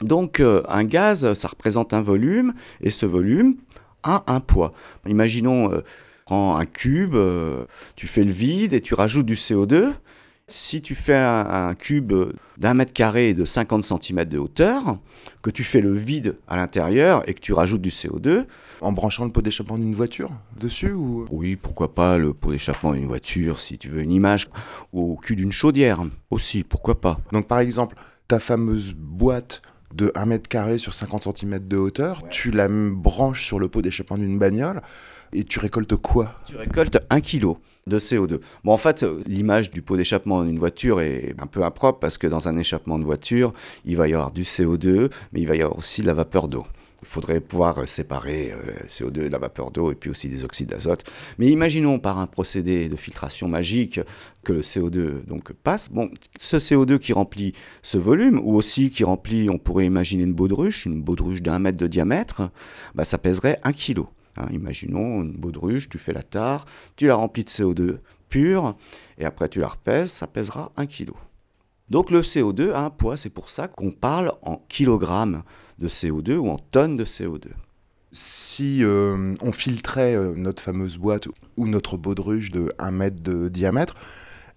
Donc, 0.00 0.40
un 0.40 0.84
gaz, 0.84 1.32
ça 1.32 1.48
représente 1.48 1.94
un 1.94 2.02
volume, 2.02 2.52
et 2.80 2.90
ce 2.90 3.06
volume 3.06 3.56
a 4.02 4.24
un 4.26 4.40
poids. 4.40 4.72
Imaginons, 5.06 5.70
prends 6.26 6.56
un 6.56 6.66
cube, 6.66 7.14
euh, 7.14 7.64
tu 7.94 8.06
fais 8.08 8.24
le 8.24 8.32
vide 8.32 8.74
et 8.74 8.80
tu 8.80 8.94
rajoutes 8.94 9.26
du 9.26 9.36
CO2. 9.36 9.94
Si 10.48 10.80
tu 10.82 10.94
fais 10.94 11.16
un, 11.16 11.68
un 11.68 11.74
cube 11.74 12.12
d'un 12.58 12.74
mètre 12.74 12.92
carré 12.92 13.30
et 13.30 13.34
de 13.34 13.44
50 13.44 13.82
cm 13.82 14.24
de 14.26 14.38
hauteur, 14.38 14.98
que 15.42 15.50
tu 15.50 15.64
fais 15.64 15.80
le 15.80 15.92
vide 15.92 16.36
à 16.46 16.56
l'intérieur 16.56 17.28
et 17.28 17.34
que 17.34 17.40
tu 17.40 17.52
rajoutes 17.52 17.80
du 17.80 17.90
CO2, 17.90 18.44
En 18.80 18.92
branchant 18.92 19.24
le 19.24 19.32
pot 19.32 19.40
d'échappement 19.40 19.78
d'une 19.78 19.94
voiture 19.94 20.30
dessus 20.58 20.92
ou? 20.92 21.26
Oui, 21.30 21.56
pourquoi 21.56 21.94
pas 21.94 22.18
le 22.18 22.34
pot 22.34 22.52
d'échappement 22.52 22.92
d'une 22.92 23.06
voiture, 23.06 23.60
si 23.60 23.78
tu 23.78 23.88
veux 23.88 24.02
une 24.02 24.12
image, 24.12 24.48
ou 24.92 25.12
au 25.12 25.16
cul 25.16 25.36
d'une 25.36 25.52
chaudière 25.52 26.04
aussi, 26.30 26.62
pourquoi 26.64 27.00
pas. 27.00 27.18
Donc 27.32 27.46
par 27.48 27.58
exemple, 27.60 27.96
ta 28.28 28.38
fameuse 28.40 28.94
boîte 28.94 29.62
de 29.94 30.12
1 30.14 30.26
mètre 30.26 30.48
carré 30.48 30.78
sur 30.78 30.92
50 30.92 31.36
cm 31.36 31.66
de 31.66 31.76
hauteur, 31.76 32.22
tu 32.30 32.50
la 32.50 32.68
branches 32.68 33.44
sur 33.44 33.58
le 33.58 33.68
pot 33.68 33.82
d'échappement 33.82 34.18
d'une 34.18 34.38
bagnole 34.38 34.82
et 35.32 35.44
tu 35.44 35.58
récoltes 35.58 35.96
quoi 35.96 36.34
Tu 36.46 36.56
récoltes 36.56 36.98
un 37.10 37.20
kilo 37.20 37.58
de 37.86 37.98
CO2. 37.98 38.40
Bon, 38.64 38.72
en 38.72 38.78
fait, 38.78 39.02
euh, 39.02 39.22
l'image 39.26 39.70
du 39.70 39.80
pot 39.80 39.96
d'échappement 39.96 40.42
d'une 40.42 40.58
voiture 40.58 41.00
est 41.00 41.34
un 41.38 41.46
peu 41.46 41.62
impropre 41.62 42.00
parce 42.00 42.18
que 42.18 42.26
dans 42.26 42.48
un 42.48 42.56
échappement 42.56 42.98
de 42.98 43.04
voiture, 43.04 43.52
il 43.84 43.96
va 43.96 44.08
y 44.08 44.14
avoir 44.14 44.32
du 44.32 44.42
CO2, 44.42 45.10
mais 45.32 45.40
il 45.40 45.46
va 45.46 45.56
y 45.56 45.62
avoir 45.62 45.78
aussi 45.78 46.02
de 46.02 46.06
la 46.06 46.14
vapeur 46.14 46.48
d'eau. 46.48 46.66
Il 47.02 47.08
faudrait 47.08 47.40
pouvoir 47.40 47.88
séparer 47.88 48.50
euh, 48.50 48.72
le 48.82 48.88
CO2 48.88 49.10
de 49.10 49.28
la 49.28 49.38
vapeur 49.38 49.70
d'eau 49.70 49.92
et 49.92 49.94
puis 49.94 50.10
aussi 50.10 50.28
des 50.28 50.42
oxydes 50.42 50.70
d'azote. 50.70 51.04
Mais 51.38 51.46
imaginons 51.46 52.00
par 52.00 52.18
un 52.18 52.26
procédé 52.26 52.88
de 52.88 52.96
filtration 52.96 53.46
magique 53.46 54.00
que 54.42 54.52
le 54.52 54.62
CO2 54.62 55.24
donc 55.24 55.52
passe. 55.52 55.90
Bon, 55.90 56.10
ce 56.40 56.56
CO2 56.56 56.98
qui 56.98 57.12
remplit 57.12 57.52
ce 57.82 57.98
volume, 57.98 58.40
ou 58.42 58.56
aussi 58.56 58.90
qui 58.90 59.04
remplit, 59.04 59.48
on 59.48 59.58
pourrait 59.58 59.86
imaginer 59.86 60.24
une 60.24 60.34
baudruche, 60.34 60.86
une 60.86 61.02
baudruche 61.02 61.42
d'un 61.42 61.60
mètre 61.60 61.78
de 61.78 61.86
diamètre, 61.86 62.50
bah, 62.96 63.04
ça 63.04 63.18
pèserait 63.18 63.60
un 63.62 63.72
kilo. 63.72 64.08
Hein, 64.36 64.48
imaginons 64.52 65.22
une 65.22 65.32
baudruche, 65.32 65.88
tu 65.88 65.98
fais 65.98 66.12
la 66.12 66.22
tare, 66.22 66.66
tu 66.96 67.06
la 67.06 67.14
remplis 67.14 67.44
de 67.44 67.50
CO2 67.50 67.98
pur, 68.28 68.76
et 69.18 69.24
après 69.24 69.48
tu 69.48 69.60
la 69.60 69.68
repèses, 69.68 70.10
ça 70.10 70.26
pèsera 70.26 70.72
un 70.76 70.86
kilo. 70.86 71.16
Donc 71.88 72.10
le 72.10 72.22
CO2 72.22 72.72
a 72.72 72.80
un 72.80 72.90
poids, 72.90 73.16
c'est 73.16 73.30
pour 73.30 73.48
ça 73.48 73.68
qu'on 73.68 73.92
parle 73.92 74.32
en 74.42 74.56
kilogrammes 74.68 75.42
de 75.78 75.88
CO2 75.88 76.36
ou 76.36 76.48
en 76.48 76.56
tonnes 76.56 76.96
de 76.96 77.04
CO2. 77.04 77.48
Si 78.12 78.82
euh, 78.82 79.34
on 79.42 79.52
filtrait 79.52 80.14
euh, 80.16 80.34
notre 80.36 80.62
fameuse 80.62 80.96
boîte 80.96 81.28
ou 81.56 81.66
notre 81.66 81.96
baudruche 81.96 82.50
de 82.50 82.72
1 82.78 82.90
mètre 82.90 83.22
de 83.22 83.48
diamètre, 83.48 83.94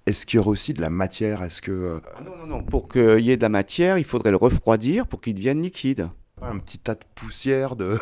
est-ce 0.06 0.26
qu'il 0.26 0.38
y 0.38 0.40
aurait 0.40 0.50
aussi 0.50 0.74
de 0.74 0.82
la 0.82 0.90
matière? 0.90 1.44
Est-ce 1.44 1.62
que 1.62 1.72
euh, 1.72 2.00
Ah 2.16 2.22
non, 2.24 2.36
non, 2.38 2.48
non, 2.48 2.64
pour 2.64 2.88
qu'il 2.88 3.20
y 3.20 3.32
ait 3.32 3.38
de 3.38 3.42
la 3.42 3.50
matière, 3.50 3.98
il 3.98 4.06
faudrait 4.06 4.32
le 4.32 4.38
refroidir 4.38 5.06
pour 5.08 5.22
qu'il 5.22 5.36
devienne 5.36 5.62
liquide. 5.62 6.10
Un 6.42 6.58
petit 6.58 6.80
tas 6.80 6.96
de 6.96 7.04
poussière, 7.16 7.76
de, 7.76 7.98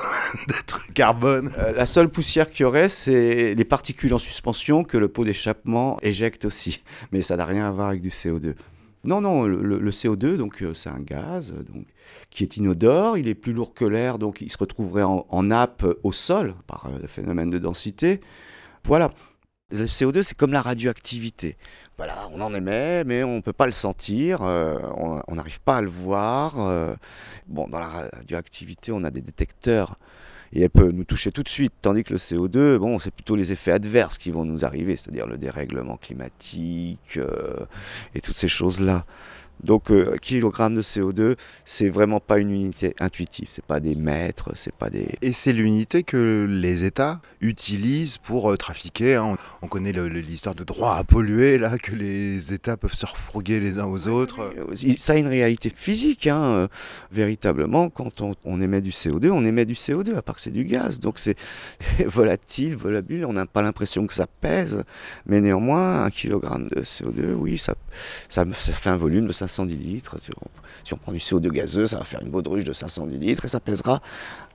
trucs 0.66 0.94
carbone 0.94 1.52
Euh, 1.58 1.72
la 1.72 1.86
seule 1.86 2.10
poussière 2.10 2.50
qu'il 2.50 2.62
y 2.62 2.66
aurait, 2.66 2.90
c'est 2.90 3.56
les 3.56 3.66
particules 3.66 4.14
en 4.14 4.20
suspension 4.20 4.84
que 4.84 4.98
le 4.98 5.08
pot 5.08 5.26
d'échappement 5.26 5.98
éjecte 6.02 6.46
aussi. 6.46 6.84
Mais 7.12 7.22
ça 7.22 7.38
n'a 7.38 7.46
rien 7.46 7.68
à 7.68 7.72
voir 7.72 7.90
avec 7.90 8.02
du 8.02 8.10
CO2. 8.10 8.56
Non, 9.04 9.22
non, 9.22 9.46
le, 9.46 9.62
le 9.62 9.92
CO2, 9.92 10.36
donc 10.36 10.62
euh, 10.62 10.74
c'est 10.74 10.90
un 10.90 11.00
gaz 11.00 11.54
euh, 11.54 11.64
donc, 11.64 11.86
qui 12.30 12.44
est 12.44 12.58
inodore, 12.58 13.18
il 13.18 13.28
est 13.28 13.36
plus 13.36 13.54
lourd 13.54 13.74
que 13.74 13.86
l'air, 13.86 14.18
donc 14.18 14.42
il 14.42 14.52
se 14.52 14.58
retrouverait 14.58 15.04
en, 15.04 15.26
en 15.30 15.44
nappe 15.44 15.86
au 16.04 16.12
sol 16.12 16.56
par 16.66 16.90
le 17.02 17.08
phénomène 17.08 17.50
de 17.50 17.60
densité. 17.60 18.20
Voilà. 18.84 19.12
Le 19.70 19.86
CO2, 19.86 20.24
c'est 20.24 20.38
comme 20.38 20.54
la 20.54 20.62
radioactivité. 20.62 21.58
Voilà, 21.98 22.30
on 22.32 22.42
en 22.42 22.54
émet, 22.54 23.04
mais 23.06 23.24
on 23.24 23.38
ne 23.38 23.42
peut 23.42 23.54
pas 23.54 23.66
le 23.66 23.72
sentir, 23.72 24.44
euh, 24.44 24.78
on 24.98 25.20
on 25.28 25.36
n'arrive 25.36 25.60
pas 25.62 25.78
à 25.78 25.82
le 25.82 25.90
voir. 25.90 26.54
euh. 26.60 26.96
Bon, 27.48 27.68
dans 27.68 27.80
la 27.80 27.88
radioactivité, 27.88 28.92
on 28.92 29.04
a 29.04 29.10
des 29.10 29.22
détecteurs 29.22 29.96
et 30.54 30.62
elle 30.62 30.70
peut 30.70 30.92
nous 30.92 31.04
toucher 31.06 31.32
tout 31.32 31.42
de 31.42 31.50
suite, 31.50 31.74
tandis 31.82 32.04
que 32.04 32.14
le 32.14 32.20
CO2, 32.20 32.78
bon, 32.78 33.00
c'est 33.00 33.10
plutôt 33.12 33.36
les 33.36 33.52
effets 33.52 33.72
adverses 33.72 34.20
qui 34.20 34.30
vont 34.30 34.46
nous 34.46 34.64
arriver, 34.64 34.96
c'est-à-dire 34.96 35.26
le 35.26 35.38
dérèglement 35.40 35.98
climatique 35.98 37.18
euh, 37.18 37.66
et 38.14 38.22
toutes 38.22 38.38
ces 38.38 38.48
choses-là. 38.48 39.04
Donc, 39.64 39.92
euh, 39.92 40.16
kilogramme 40.22 40.76
de 40.76 40.82
CO2, 40.82 41.36
c'est 41.66 41.90
vraiment 41.90 42.20
pas 42.20 42.38
une 42.40 42.52
unité 42.52 42.96
intuitive, 43.00 43.48
c'est 43.50 43.66
pas 43.66 43.80
des 43.80 43.96
mètres, 43.96 44.52
c'est 44.56 44.74
pas 44.74 44.90
des. 44.90 45.08
Et 45.22 45.34
c'est 45.34 45.54
l'unité 45.54 46.04
que 46.04 46.46
les 46.50 46.86
États 46.86 47.20
utilisent 47.42 48.18
pour 48.18 48.52
euh, 48.52 48.58
trafiquer. 48.58 49.16
hein. 49.16 49.36
On, 49.62 49.66
on 49.66 49.68
connaît 49.68 49.92
l'histoire 49.92 50.56
de 50.56 50.64
droit 50.64 50.96
à 50.96 51.04
polluer, 51.04 51.58
là, 51.58 51.78
que 51.78 51.96
les 51.96 52.54
États 52.54 52.78
peuvent 52.78 52.94
se 52.94 53.06
refourguer 53.06 53.60
les 53.60 53.80
uns 53.80 53.86
aux 53.86 54.08
autres. 54.08 54.42
Euh, 54.42 54.76
Ça 54.98 55.14
a 55.14 55.16
une 55.18 55.28
réalité 55.28 55.72
physique, 55.74 56.28
hein, 56.28 56.44
euh, 56.44 56.68
véritablement. 57.12 57.90
Quand 57.90 58.22
on, 58.22 58.34
on 58.46 58.62
émet 58.62 58.82
du 58.82 58.92
CO2, 58.92 59.30
on 59.32 59.44
émet 59.46 59.66
du 59.66 59.74
CO2, 59.74 60.16
à 60.16 60.22
part 60.22 60.36
que 60.36 60.42
c'est 60.42 60.52
du 60.52 60.66
gaz. 60.66 61.00
Donc 61.00 61.20
c'est 61.20 61.38
volatile, 62.06 62.76
volabile, 62.76 63.26
on 63.26 63.34
n'a 63.34 63.46
pas 63.46 63.62
l'impression 63.62 64.06
que 64.08 64.14
ça 64.14 64.28
pèse. 64.28 64.84
Mais 65.26 65.42
néanmoins, 65.42 66.04
un 66.04 66.10
kilogramme 66.10 66.68
de 66.68 66.82
CO2, 66.82 67.34
oui, 67.34 67.58
ça, 67.58 67.76
ça, 68.30 68.46
ça 68.54 68.74
fait 68.74 68.90
un 68.90 68.98
volume 68.98 69.28
de 69.28 69.34
510 69.48 69.78
litres. 69.78 70.16
Si 70.20 70.32
on, 70.32 70.48
si 70.84 70.94
on 70.94 70.98
prend 70.98 71.12
du 71.12 71.18
CO2 71.20 71.50
gazeux, 71.50 71.86
ça 71.86 71.98
va 71.98 72.04
faire 72.04 72.22
une 72.22 72.30
baudruche 72.30 72.64
de 72.64 72.74
510 72.74 73.18
litres 73.18 73.46
et 73.46 73.48
ça 73.48 73.60
pèsera 73.60 74.02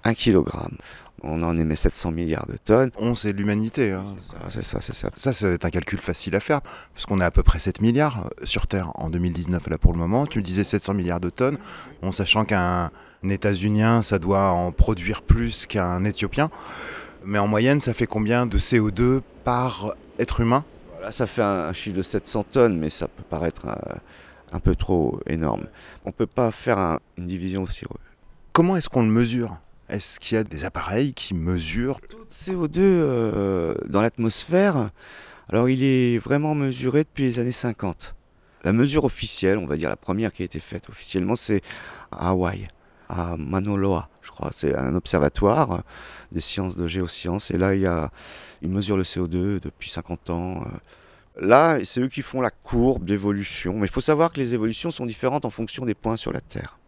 un 0.05 0.15
kilogramme. 0.15 0.77
On 1.23 1.43
en 1.43 1.57
émet 1.57 1.77
700 1.77 2.11
milliards 2.11 2.47
de 2.47 2.57
tonnes. 2.57 2.91
On, 2.99 3.15
c'est 3.15 3.33
l'humanité. 3.33 3.93
hein. 3.93 4.05
C'est 4.49 4.65
ça, 4.65 4.81
c'est 4.81 4.93
ça, 4.95 5.33
ça. 5.33 5.47
Un 5.47 5.71
calcul 5.71 6.01
facile 6.01 6.35
à 6.35 6.41
faire, 6.41 6.61
parce 6.95 7.07
qu'on 7.07 7.21
est 7.21 7.25
à 7.25 7.31
peu 7.31 7.45
près 7.45 7.61
7 7.61 7.81
milliards 7.81 8.27
euh, 8.27 8.45
sur 8.47 8.67
Terre 8.67 8.91
en 8.97 9.09
2019, 9.09 9.69
là 9.69 9.79
pour 9.79 9.93
le 9.93 9.99
moment. 9.99 10.27
Tu 10.27 10.39
me 10.41 10.43
disais 10.45 10.65
700 10.65 10.95
milliards 10.95 11.21
de 11.21 11.31
tonnes, 11.31 11.59
en 12.03 12.11
sachant 12.11 12.45
qu'un 12.45 12.91
États-Unien, 13.23 14.03
ça 14.03 14.19
doit 14.19 14.51
en 14.51 14.73
produire 14.73 15.23
plus 15.23 15.67
qu'un 15.67 16.05
Éthiopien. 16.05 16.51
Mais 17.25 17.39
en 17.39 17.47
moyenne, 17.47 17.79
ça 17.79 17.95
fait 17.95 18.09
combien 18.09 18.47
de 18.47 18.59
CO2 18.59 19.21
par 19.45 19.95
être 20.19 20.41
humain? 20.41 20.65
Voilà, 20.97 21.13
ça 21.13 21.27
fait 21.27 21.43
un, 21.43 21.69
un 21.69 21.73
chiffre 21.73 21.97
de 21.97 22.03
700 22.03 22.45
tonnes, 22.51 22.79
mais 22.79 22.91
ça 22.91 23.07
peut 23.07 23.23
paraître 23.31 23.67
un, 23.69 23.79
un 24.52 24.61
peu 24.61 24.75
trop 24.76 25.21
énorme. 25.26 25.64
On 26.04 26.09
ne 26.09 26.12
peut 26.14 26.26
pas 26.26 26.50
faire 26.50 26.78
un- 26.78 27.00
une 27.18 27.26
division 27.26 27.62
aussi. 27.62 27.85
Comment 28.52 28.76
est-ce 28.76 28.88
qu'on 28.88 29.02
le 29.02 29.09
mesure? 29.09 29.56
Est-ce 29.88 30.21
qu'il 30.21 30.37
y 30.37 30.38
a 30.38 30.44
des 30.44 30.64
appareils 30.64 31.12
qui 31.14 31.35
mesurent 31.35 32.00
de 32.11 32.16
CO2 32.30 32.78
euh, 32.80 33.75
dans 33.88 34.00
l'atmosphère, 34.00 34.90
alors 35.50 35.68
il 35.68 35.82
est 35.82 36.18
vraiment 36.18 36.54
mesuré 36.54 37.04
depuis 37.04 37.25
les 37.25 37.38
années 37.38 37.52
50. 37.52 38.14
La 38.64 38.73
mesure 38.73 39.04
officielle, 39.04 39.59
on 39.59 39.66
va 39.66 39.76
dire 39.76 39.88
la 39.90 39.97
première 39.97 40.32
qui 40.32 40.42
a 40.42 40.44
été 40.44 40.61
faite 40.61 40.88
officiellement, 40.88 41.35
c'est 41.37 41.61
à 42.12 42.28
Hawaï, 42.30 42.66
à 43.09 43.37
Mauna 43.37 43.76
Loa, 43.76 44.09
je 44.23 44.30
crois. 44.30 44.50
C'est 44.52 44.75
un 44.75 44.94
observatoire 44.94 45.82
des 46.30 46.40
sciences 46.40 46.76
de 46.76 46.87
géosciences. 46.87 47.50
Et 47.50 47.59
là, 47.59 47.75
il 47.75 47.80
y 47.82 47.87
a, 47.87 48.11
ils 48.62 48.71
mesurent 48.71 48.97
le 48.97 49.02
CO2 49.02 49.61
depuis 49.61 49.90
50 49.90 50.30
ans. 50.30 50.62
euh. 50.62 50.78
Là, 51.41 51.79
c'est 51.85 52.01
eux 52.01 52.09
qui 52.09 52.23
font 52.23 52.41
la 52.41 52.51
courbe 52.51 53.05
d'évolution. 53.05 53.75
Mais 53.79 53.87
il 53.87 53.91
faut 53.91 54.01
savoir 54.01 54.33
que 54.33 54.39
les 54.41 54.55
évolutions 54.55 54.91
sont 54.91 55.07
différentes 55.07 55.45
en 55.45 55.51
fonction 55.51 55.85
des 55.85 55.95
points 55.95 56.17
sur 56.17 56.33
la 56.33 56.41
Terre. 56.41 56.79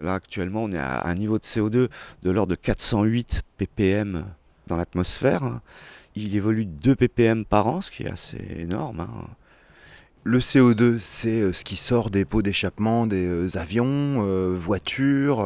Là, 0.00 0.14
actuellement, 0.14 0.64
on 0.64 0.70
est 0.72 0.78
à 0.78 1.06
un 1.06 1.14
niveau 1.14 1.38
de 1.38 1.44
CO2 1.44 1.88
de 2.22 2.30
l'ordre 2.30 2.50
de 2.50 2.56
408 2.56 3.42
ppm 3.56 4.24
dans 4.66 4.76
l'atmosphère. 4.76 5.60
Il 6.14 6.34
évolue 6.36 6.66
de 6.66 6.70
2 6.70 6.96
ppm 6.96 7.44
par 7.44 7.66
an, 7.66 7.80
ce 7.80 7.90
qui 7.90 8.04
est 8.04 8.10
assez 8.10 8.38
énorme. 8.56 9.00
hein. 9.00 9.26
Le 10.24 10.38
CO2, 10.38 10.98
c'est 11.00 11.40
euh, 11.40 11.52
ce 11.52 11.64
qui 11.64 11.76
sort 11.76 12.08
des 12.08 12.24
pots 12.24 12.42
d'échappement 12.42 13.08
des 13.08 13.26
euh, 13.26 13.58
avions, 13.58 14.24
euh, 14.24 14.54
voitures. 14.56 15.44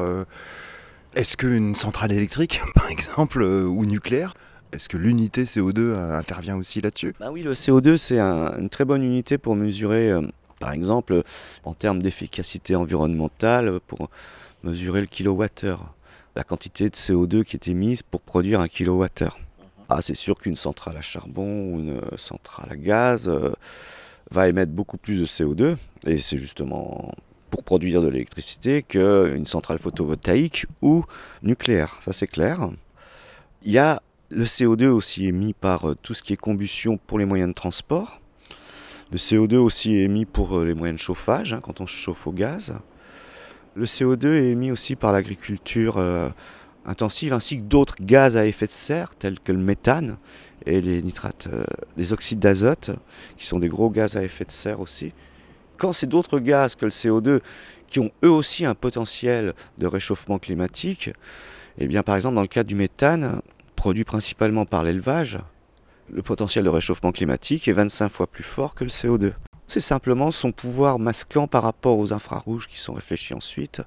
Est-ce 1.15 1.39
qu'une 1.39 1.75
centrale 1.75 2.13
électrique, 2.13 2.61
par 2.75 2.91
exemple, 2.91 3.43
ou 3.43 3.87
nucléaire, 3.87 4.35
est-ce 4.73 4.89
que 4.89 4.97
l'unité 4.97 5.45
CO2 5.45 5.79
euh, 5.79 6.19
intervient 6.19 6.57
aussi 6.57 6.81
là-dessus? 6.81 7.15
Bah 7.21 7.31
oui, 7.33 7.43
le 7.43 7.53
CO2, 7.55 7.97
c'est 7.97 8.19
un- 8.19 8.57
une 8.59 8.69
très 8.69 8.85
bonne 8.85 9.03
unité 9.03 9.39
pour 9.39 9.57
mesurer, 9.57 10.11
euh, 10.11 10.23
par 10.61 10.73
exemple, 10.73 11.23
en 11.65 11.75
termes 11.75 12.01
d'efficacité 12.03 12.75
environnementale, 12.77 13.81
pour 13.87 14.11
mesurer 14.63 15.01
le 15.01 15.07
kilowattheure, 15.07 15.95
la 16.35 16.45
quantité 16.45 16.91
de 16.91 16.97
CO2 16.97 17.43
qui 17.45 17.57
est 17.57 17.69
émise 17.69 18.03
pour 18.03 18.21
produire 18.23 18.61
un 18.61 18.69
kilowattheure. 18.69 19.39
Ah, 19.89 20.03
c'est 20.03 20.17
sûr 20.17 20.37
qu'une 20.39 20.57
centrale 20.57 20.97
à 20.97 21.01
charbon 21.03 21.73
ou 21.73 21.79
une 21.79 22.01
centrale 22.17 22.69
à 22.73 22.77
gaz 22.77 23.29
euh, 23.29 23.53
va 24.33 24.49
émettre 24.49 24.73
beaucoup 24.73 24.97
plus 24.99 25.21
de 25.21 25.25
CO2, 25.27 25.77
et 26.07 26.19
c'est 26.19 26.37
justement 26.39 27.13
pour 27.51 27.63
produire 27.63 28.03
de 28.03 28.09
l'électricité 28.09 28.83
qu'une 28.83 29.47
centrale 29.47 29.79
photovoltaïque 29.79 30.67
ou 30.83 31.05
nucléaire, 31.43 31.99
ça 32.05 32.13
c'est 32.13 32.27
clair. 32.27 32.69
Il 33.63 33.71
y 33.73 33.79
a 33.79 34.03
le 34.31 34.45
CO2 34.45 34.87
aussi 34.87 35.27
émis 35.27 35.53
par 35.53 35.91
euh, 35.91 35.95
tout 35.95 36.15
ce 36.15 36.23
qui 36.23 36.33
est 36.33 36.37
combustion 36.37 36.99
pour 36.99 37.19
les 37.19 37.25
moyens 37.25 37.49
de 37.49 37.55
transport. 37.55 38.21
Le 39.13 39.19
CO2 39.19 39.57
aussi 39.57 39.95
est 39.95 40.03
émis 40.03 40.25
pour 40.25 40.59
euh, 40.59 40.65
les 40.65 40.75
moyens 40.75 40.99
de 40.99 41.03
chauffage, 41.03 41.53
hein, 41.53 41.61
quand 41.63 41.81
on 41.81 41.87
chauffe 41.87 42.27
au 42.27 42.33
gaz. 42.33 42.75
Le 43.75 43.85
CO2 43.85 44.27
est 44.35 44.51
émis 44.51 44.73
aussi 44.73 44.97
par 44.97 45.13
l'agriculture 45.13 45.99
euh, 45.99 46.29
intensive, 46.87 47.33
ainsi 47.33 47.59
que 47.59 47.63
d'autres 47.63 47.97
gaz 48.01 48.37
à 48.37 48.47
effet 48.47 48.67
de 48.67 48.73
serre, 48.73 49.15
tels 49.17 49.39
que 49.39 49.53
le 49.53 49.59
méthane 49.59 50.17
et 50.65 50.81
les 50.81 51.03
nitrates, 51.03 51.49
les 51.97 52.13
oxydes 52.13 52.41
d'azote, 52.41 52.91
qui 53.37 53.47
sont 53.47 53.61
des 53.61 53.69
gros 53.69 53.91
gaz 53.91 54.17
à 54.17 54.25
effet 54.25 54.45
de 54.45 54.51
serre 54.51 54.81
aussi. 54.81 55.13
Quand 55.77 55.93
c'est 55.93 56.09
d'autres 56.09 56.41
gaz 56.41 56.75
que 56.75 56.87
le 56.87 56.91
CO2 56.91 57.41
qui 57.87 58.01
ont 58.01 58.11
eux 58.25 58.31
aussi 58.31 58.65
un 58.65 58.75
potentiel 58.75 59.55
de 59.79 59.87
réchauffement 59.87 60.41
climatique, 60.41 61.11
eh 61.79 61.87
bien 61.87 62.03
par 62.03 62.17
exemple 62.17 62.35
dans 62.35 62.43
le 62.43 62.49
cas 62.49 62.65
du 62.65 62.75
méthane, 62.75 63.43
produit 63.77 64.05
principalement 64.05 64.65
par 64.65 64.83
l'élevage, 64.83 65.39
le 66.11 66.23
potentiel 66.23 66.65
de 66.65 66.71
réchauffement 66.71 67.13
climatique 67.13 67.69
est 67.69 67.73
25 67.73 68.09
fois 68.09 68.27
plus 68.27 68.43
fort 68.43 68.75
que 68.75 68.85
le 68.85 68.91
CO2. 68.91 69.33
C'est 69.69 69.81
simplement 69.81 70.31
son 70.31 70.53
pouvoir 70.53 70.99
masquant 70.99 71.47
par 71.49 71.63
rapport 71.63 71.99
aux 71.99 72.13
infrarouges 72.13 72.69
qui 72.69 72.79
sont 72.79 72.95
réfléchis 72.95 73.35
ensuite. 73.35 73.83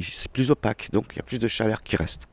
C'est 0.00 0.30
plus 0.30 0.50
opaque, 0.50 0.90
donc 0.92 1.06
il 1.12 1.16
y 1.16 1.20
a 1.20 1.22
plus 1.22 1.38
de 1.38 1.48
chaleur 1.48 1.82
qui 1.82 1.96
reste. 1.96 2.28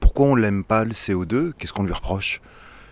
Pourquoi 0.00 0.26
on 0.26 0.34
l'aime 0.34 0.64
pas 0.64 0.84
le 0.84 0.92
CO2 0.92 1.52
Qu'est-ce 1.52 1.72
qu'on 1.72 1.82
lui 1.84 1.92
reproche? 1.92 2.40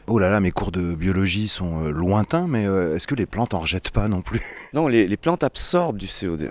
Oh 0.09 0.19
là 0.19 0.29
là, 0.29 0.41
mes 0.41 0.53
cours 0.53 0.71
de 0.71 0.95
biologie 0.95 1.49
sont 1.49 1.85
euh, 1.85 1.91
lointains, 1.91 2.47
mais 2.47 2.65
euh, 2.67 2.95
est-ce 2.95 3.09
que 3.09 3.17
les 3.17 3.27
plantes 3.27 3.55
en 3.55 3.61
rejettent 3.61 3.91
pas 3.91 4.07
non 4.07 4.23
plus? 4.23 4.41
Non, 4.73 4.87
les, 4.87 5.09
les 5.09 5.17
plantes 5.17 5.43
absorbent 5.43 5.99
du 5.99 6.07
CO2. 6.07 6.49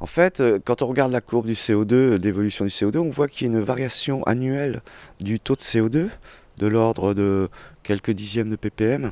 En 0.00 0.06
fait, 0.06 0.40
euh, 0.40 0.58
quand 0.64 0.82
on 0.82 0.86
regarde 0.86 1.12
la 1.12 1.20
courbe 1.20 1.46
du 1.46 1.54
CO2, 1.54 1.92
euh, 1.92 2.18
l'évolution 2.18 2.64
du 2.64 2.70
CO2, 2.70 2.98
on 2.98 3.10
voit 3.10 3.26
qu'il 3.26 3.48
y 3.48 3.50
a 3.50 3.58
une 3.58 3.64
variation 3.64 4.22
annuelle 4.24 4.80
du 5.20 5.40
taux 5.40 5.56
de 5.56 5.60
CO2 5.60 6.08
de 6.58 6.66
l'ordre 6.66 7.14
de 7.14 7.48
quelques 7.82 8.10
dixièmes 8.10 8.50
de 8.50 8.56
ppm. 8.56 9.10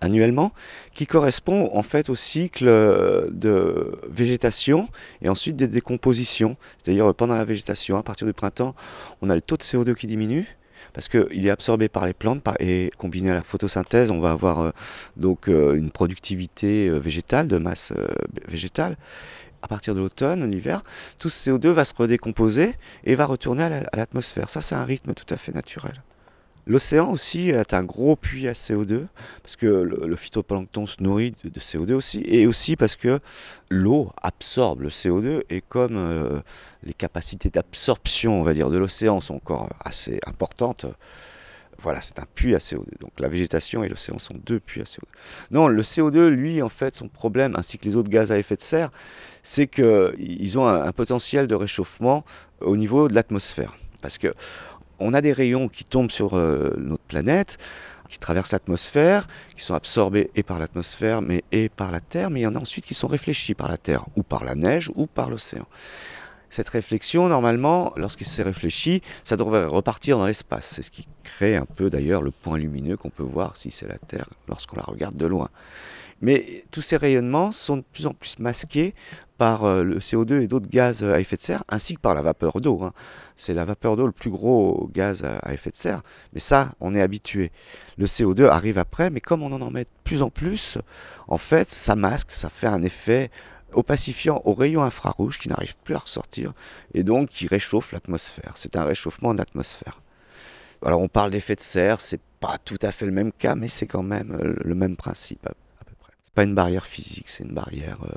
annuellement, 0.00 0.52
qui 0.94 1.06
correspond 1.06 1.70
en 1.74 1.82
fait 1.82 2.08
au 2.08 2.14
cycle 2.14 2.68
euh, 2.68 3.28
de 3.32 3.98
végétation 4.08 4.88
et 5.22 5.28
ensuite 5.28 5.56
des 5.56 5.66
décompositions. 5.66 6.56
C'est-à-dire 6.76 7.12
pendant 7.14 7.34
la 7.34 7.44
végétation, 7.44 7.96
à 7.96 8.02
partir 8.02 8.26
du 8.26 8.32
printemps, 8.32 8.74
on 9.22 9.30
a 9.30 9.34
le 9.34 9.40
taux 9.40 9.56
de 9.56 9.62
CO2 9.62 9.94
qui 9.94 10.06
diminue 10.06 10.56
parce 10.92 11.08
qu'il 11.08 11.44
est 11.44 11.50
absorbé 11.50 11.88
par 11.88 12.06
les 12.06 12.14
plantes 12.14 12.44
et 12.60 12.90
combiné 12.96 13.30
à 13.30 13.34
la 13.34 13.42
photosynthèse, 13.42 14.10
on 14.10 14.20
va 14.20 14.30
avoir 14.30 14.60
euh, 14.60 14.70
donc 15.16 15.48
euh, 15.48 15.74
une 15.74 15.90
productivité 15.90 16.88
végétale, 16.90 17.48
de 17.48 17.58
masse 17.58 17.92
végétale. 18.46 18.96
À 19.60 19.66
partir 19.66 19.94
de 19.94 20.00
l'automne, 20.00 20.48
l'hiver, 20.48 20.84
tout 21.18 21.30
ce 21.30 21.50
CO2 21.50 21.70
va 21.70 21.84
se 21.84 21.92
redécomposer 21.92 22.76
et 23.02 23.16
va 23.16 23.26
retourner 23.26 23.64
à 23.64 23.96
l'atmosphère. 23.96 24.48
Ça, 24.48 24.60
c'est 24.60 24.76
un 24.76 24.84
rythme 24.84 25.14
tout 25.14 25.26
à 25.34 25.36
fait 25.36 25.52
naturel. 25.52 26.00
L'océan 26.68 27.10
aussi 27.10 27.48
est 27.48 27.72
un 27.72 27.82
gros 27.82 28.14
puits 28.14 28.46
à 28.46 28.52
CO2, 28.52 29.06
parce 29.42 29.56
que 29.56 29.66
le, 29.66 30.16
phytoplancton 30.16 30.86
se 30.86 31.02
nourrit 31.02 31.34
de, 31.42 31.58
CO2 31.58 31.94
aussi, 31.94 32.22
et 32.26 32.46
aussi 32.46 32.76
parce 32.76 32.94
que 32.94 33.20
l'eau 33.70 34.12
absorbe 34.22 34.82
le 34.82 34.90
CO2, 34.90 35.40
et 35.48 35.62
comme 35.62 35.96
euh, 35.96 36.40
les 36.82 36.92
capacités 36.92 37.48
d'absorption, 37.48 38.38
on 38.38 38.42
va 38.42 38.52
dire, 38.52 38.68
de 38.68 38.76
l'océan 38.76 39.22
sont 39.22 39.36
encore 39.36 39.70
assez 39.82 40.20
importantes, 40.26 40.84
voilà, 41.80 42.02
c'est 42.02 42.18
un 42.18 42.26
puits 42.34 42.54
à 42.54 42.58
CO2. 42.58 42.98
Donc 43.00 43.12
la 43.18 43.28
végétation 43.28 43.82
et 43.82 43.88
l'océan 43.88 44.18
sont 44.18 44.34
deux 44.44 44.60
puits 44.60 44.82
à 44.82 44.84
CO2. 44.84 45.04
Non, 45.52 45.68
le 45.68 45.82
CO2, 45.82 46.26
lui, 46.26 46.60
en 46.60 46.68
fait, 46.68 46.94
son 46.94 47.08
problème, 47.08 47.54
ainsi 47.56 47.78
que 47.78 47.86
les 47.86 47.96
autres 47.96 48.10
gaz 48.10 48.30
à 48.30 48.38
effet 48.38 48.56
de 48.56 48.60
serre, 48.60 48.90
c'est 49.42 49.68
qu'ils 49.68 50.58
ont 50.58 50.66
un 50.66 50.92
potentiel 50.92 51.46
de 51.46 51.54
réchauffement 51.54 52.24
au 52.60 52.76
niveau 52.76 53.08
de 53.08 53.14
l'atmosphère. 53.14 53.74
Parce 54.02 54.18
que 54.18 54.34
on 54.98 55.14
a 55.14 55.20
des 55.20 55.32
rayons 55.32 55.68
qui 55.68 55.84
tombent 55.84 56.10
sur 56.10 56.36
euh, 56.36 56.74
notre 56.78 57.02
planète, 57.04 57.58
qui 58.08 58.18
traversent 58.18 58.52
l'atmosphère, 58.52 59.28
qui 59.54 59.62
sont 59.62 59.74
absorbés 59.74 60.30
et 60.34 60.42
par 60.42 60.58
l'atmosphère, 60.58 61.22
mais 61.22 61.44
et 61.52 61.68
par 61.68 61.92
la 61.92 62.00
Terre, 62.00 62.30
mais 62.30 62.40
il 62.40 62.42
y 62.44 62.46
en 62.46 62.54
a 62.54 62.58
ensuite 62.58 62.86
qui 62.86 62.94
sont 62.94 63.08
réfléchis 63.08 63.54
par 63.54 63.68
la 63.68 63.76
Terre, 63.76 64.04
ou 64.16 64.22
par 64.22 64.44
la 64.44 64.54
neige, 64.54 64.90
ou 64.94 65.06
par 65.06 65.30
l'océan. 65.30 65.66
Cette 66.50 66.70
réflexion, 66.70 67.28
normalement, 67.28 67.92
lorsqu'il 67.96 68.26
s'est 68.26 68.42
réfléchi, 68.42 69.02
ça 69.22 69.36
devrait 69.36 69.66
repartir 69.66 70.16
dans 70.16 70.26
l'espace. 70.26 70.72
C'est 70.74 70.82
ce 70.82 70.90
qui 70.90 71.06
crée 71.22 71.56
un 71.56 71.66
peu 71.66 71.90
d'ailleurs 71.90 72.22
le 72.22 72.30
point 72.30 72.56
lumineux 72.56 72.96
qu'on 72.96 73.10
peut 73.10 73.22
voir 73.22 73.56
si 73.56 73.70
c'est 73.70 73.86
la 73.86 73.98
Terre 73.98 74.28
lorsqu'on 74.48 74.76
la 74.76 74.84
regarde 74.84 75.16
de 75.16 75.26
loin. 75.26 75.50
Mais 76.22 76.64
tous 76.70 76.80
ces 76.80 76.96
rayonnements 76.96 77.52
sont 77.52 77.76
de 77.76 77.84
plus 77.92 78.06
en 78.06 78.14
plus 78.14 78.38
masqués 78.38 78.94
par 79.38 79.64
euh, 79.64 79.82
le 79.82 79.98
CO2 79.98 80.42
et 80.42 80.46
d'autres 80.48 80.68
gaz 80.68 81.02
à 81.02 81.20
effet 81.20 81.36
de 81.36 81.42
serre, 81.42 81.64
ainsi 81.68 81.94
que 81.94 82.00
par 82.00 82.14
la 82.14 82.22
vapeur 82.22 82.60
d'eau. 82.60 82.82
Hein. 82.82 82.92
C'est 83.36 83.54
la 83.54 83.64
vapeur 83.64 83.96
d'eau 83.96 84.06
le 84.06 84.12
plus 84.12 84.30
gros 84.30 84.90
gaz 84.92 85.24
à 85.24 85.54
effet 85.54 85.70
de 85.70 85.76
serre, 85.76 86.02
mais 86.32 86.40
ça, 86.40 86.70
on 86.80 86.94
est 86.94 87.00
habitué. 87.00 87.52
Le 87.96 88.06
CO2 88.06 88.48
arrive 88.48 88.78
après, 88.78 89.10
mais 89.10 89.20
comme 89.20 89.42
on 89.42 89.52
en 89.52 89.70
met 89.70 89.84
de 89.84 89.90
plus 90.04 90.22
en 90.22 90.28
plus, 90.30 90.76
en 91.28 91.38
fait, 91.38 91.70
ça 91.70 91.94
masque, 91.96 92.32
ça 92.32 92.48
fait 92.48 92.66
un 92.66 92.82
effet 92.82 93.30
opacifiant 93.72 94.40
aux 94.44 94.54
rayons 94.54 94.82
infrarouges 94.82 95.38
qui 95.38 95.48
n'arrivent 95.48 95.76
plus 95.84 95.94
à 95.94 95.98
ressortir 95.98 96.52
et 96.94 97.02
donc 97.02 97.28
qui 97.28 97.46
réchauffe 97.46 97.92
l'atmosphère. 97.92 98.52
C'est 98.56 98.76
un 98.76 98.84
réchauffement 98.84 99.32
de 99.34 99.38
l'atmosphère. 99.38 100.00
Alors 100.84 101.00
on 101.00 101.08
parle 101.08 101.30
d'effet 101.30 101.56
de 101.56 101.60
serre, 101.60 102.00
c'est 102.00 102.20
pas 102.40 102.56
tout 102.58 102.78
à 102.82 102.92
fait 102.92 103.06
le 103.06 103.12
même 103.12 103.32
cas, 103.32 103.54
mais 103.54 103.68
c'est 103.68 103.86
quand 103.86 104.02
même 104.02 104.32
euh, 104.32 104.54
le 104.60 104.74
même 104.74 104.96
principe 104.96 105.46
à, 105.46 105.50
peu 105.84 105.94
près. 105.98 106.12
C'est 106.24 106.34
pas 106.34 106.44
une 106.44 106.54
barrière 106.54 106.86
physique, 106.86 107.28
c'est 107.28 107.44
une 107.44 107.54
barrière 107.54 107.98
euh, 108.04 108.14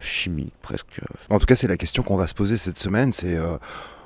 chimique 0.00 0.54
presque. 0.62 1.00
En 1.30 1.38
tout 1.38 1.46
cas, 1.46 1.56
c'est 1.56 1.68
la 1.68 1.76
question 1.76 2.02
qu'on 2.02 2.16
va 2.16 2.26
se 2.26 2.34
poser 2.34 2.56
cette 2.56 2.78
semaine. 2.78 3.12
C'est 3.12 3.36
euh, 3.36 3.56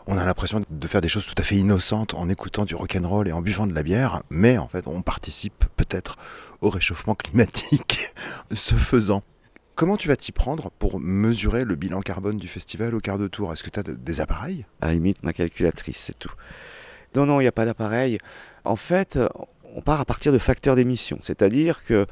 on 0.07 0.19
a 0.19 0.25
l'impression 0.25 0.63
de 0.69 0.89
faire 0.89 1.01
des 1.01 1.09
choses 1.09 1.27
tout 1.27 1.35
à 1.39 1.43
fait 1.43 1.57
innocentes 1.57 2.15
en 2.15 2.29
écoutant 2.29 2.65
du 2.65 2.75
rock'n'roll 2.75 3.29
et 3.29 3.33
en 3.33 3.43
buvant 3.43 3.67
de 3.67 3.75
la 3.75 3.83
bière, 3.83 4.23
mais 4.31 4.59
en 4.59 4.67
fait, 4.67 4.87
on 4.87 5.03
participe 5.03 5.65
peut-être 5.77 6.17
au 6.61 6.71
réchauffement 6.71 7.15
climatique 7.15 8.13
ce 8.53 8.75
faisant. 8.75 9.23
Comment 9.77 9.97
tu 9.97 10.09
vas 10.09 10.17
t'y 10.17 10.33
prendre 10.33 10.71
pour 10.79 11.01
mesurer 11.01 11.65
le 11.65 11.75
bilan 11.75 12.01
carbone 12.01 12.37
du 12.37 12.49
festival 12.49 12.95
au 12.95 13.01
quart 13.01 13.19
de 13.19 13.29
tour? 13.29 13.53
Est-ce 13.53 13.63
que 13.63 13.71
tu 13.71 13.81
as 13.81 13.83
des 13.83 14.21
appareils? 14.21 14.67
À 14.81 14.89
la 14.89 14.95
limite, 14.95 15.23
ma 15.23 15.33
calculatrice, 15.33 15.97
c'est 15.97 16.19
tout. 16.19 16.33
Non, 17.15 17.25
non, 17.25 17.41
il 17.41 17.45
n'y 17.45 17.49
a 17.49 17.53
pas 17.53 17.65
d'appareil. 17.65 18.19
En 18.65 18.77
fait, 18.77 19.19
on 19.75 19.81
part 19.81 20.01
à 20.01 20.05
partir 20.05 20.33
de 20.33 20.39
facteurs 20.39 20.77
d'émission. 20.77 21.19
C'est-à-dire 21.21 21.85
que 21.85 22.07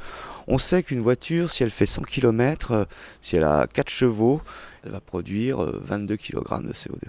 on 0.47 0.59
sait 0.59 0.83
qu'une 0.83 1.01
voiture, 1.01 1.51
si 1.51 1.63
elle 1.63 1.71
fait 1.71 1.87
100 1.87 2.03
km, 2.03 2.73
euh, 2.73 2.85
si 3.21 3.37
elle 3.37 3.45
a 3.45 3.67
4 3.67 3.91
chevaux, 3.91 4.41
elle 4.85 4.93
va 4.93 5.01
produire 5.01 5.59
22 5.59 6.15
euh, 6.15 6.17
kg 6.17 6.67
de 6.67 6.73
CO2. 6.73 7.01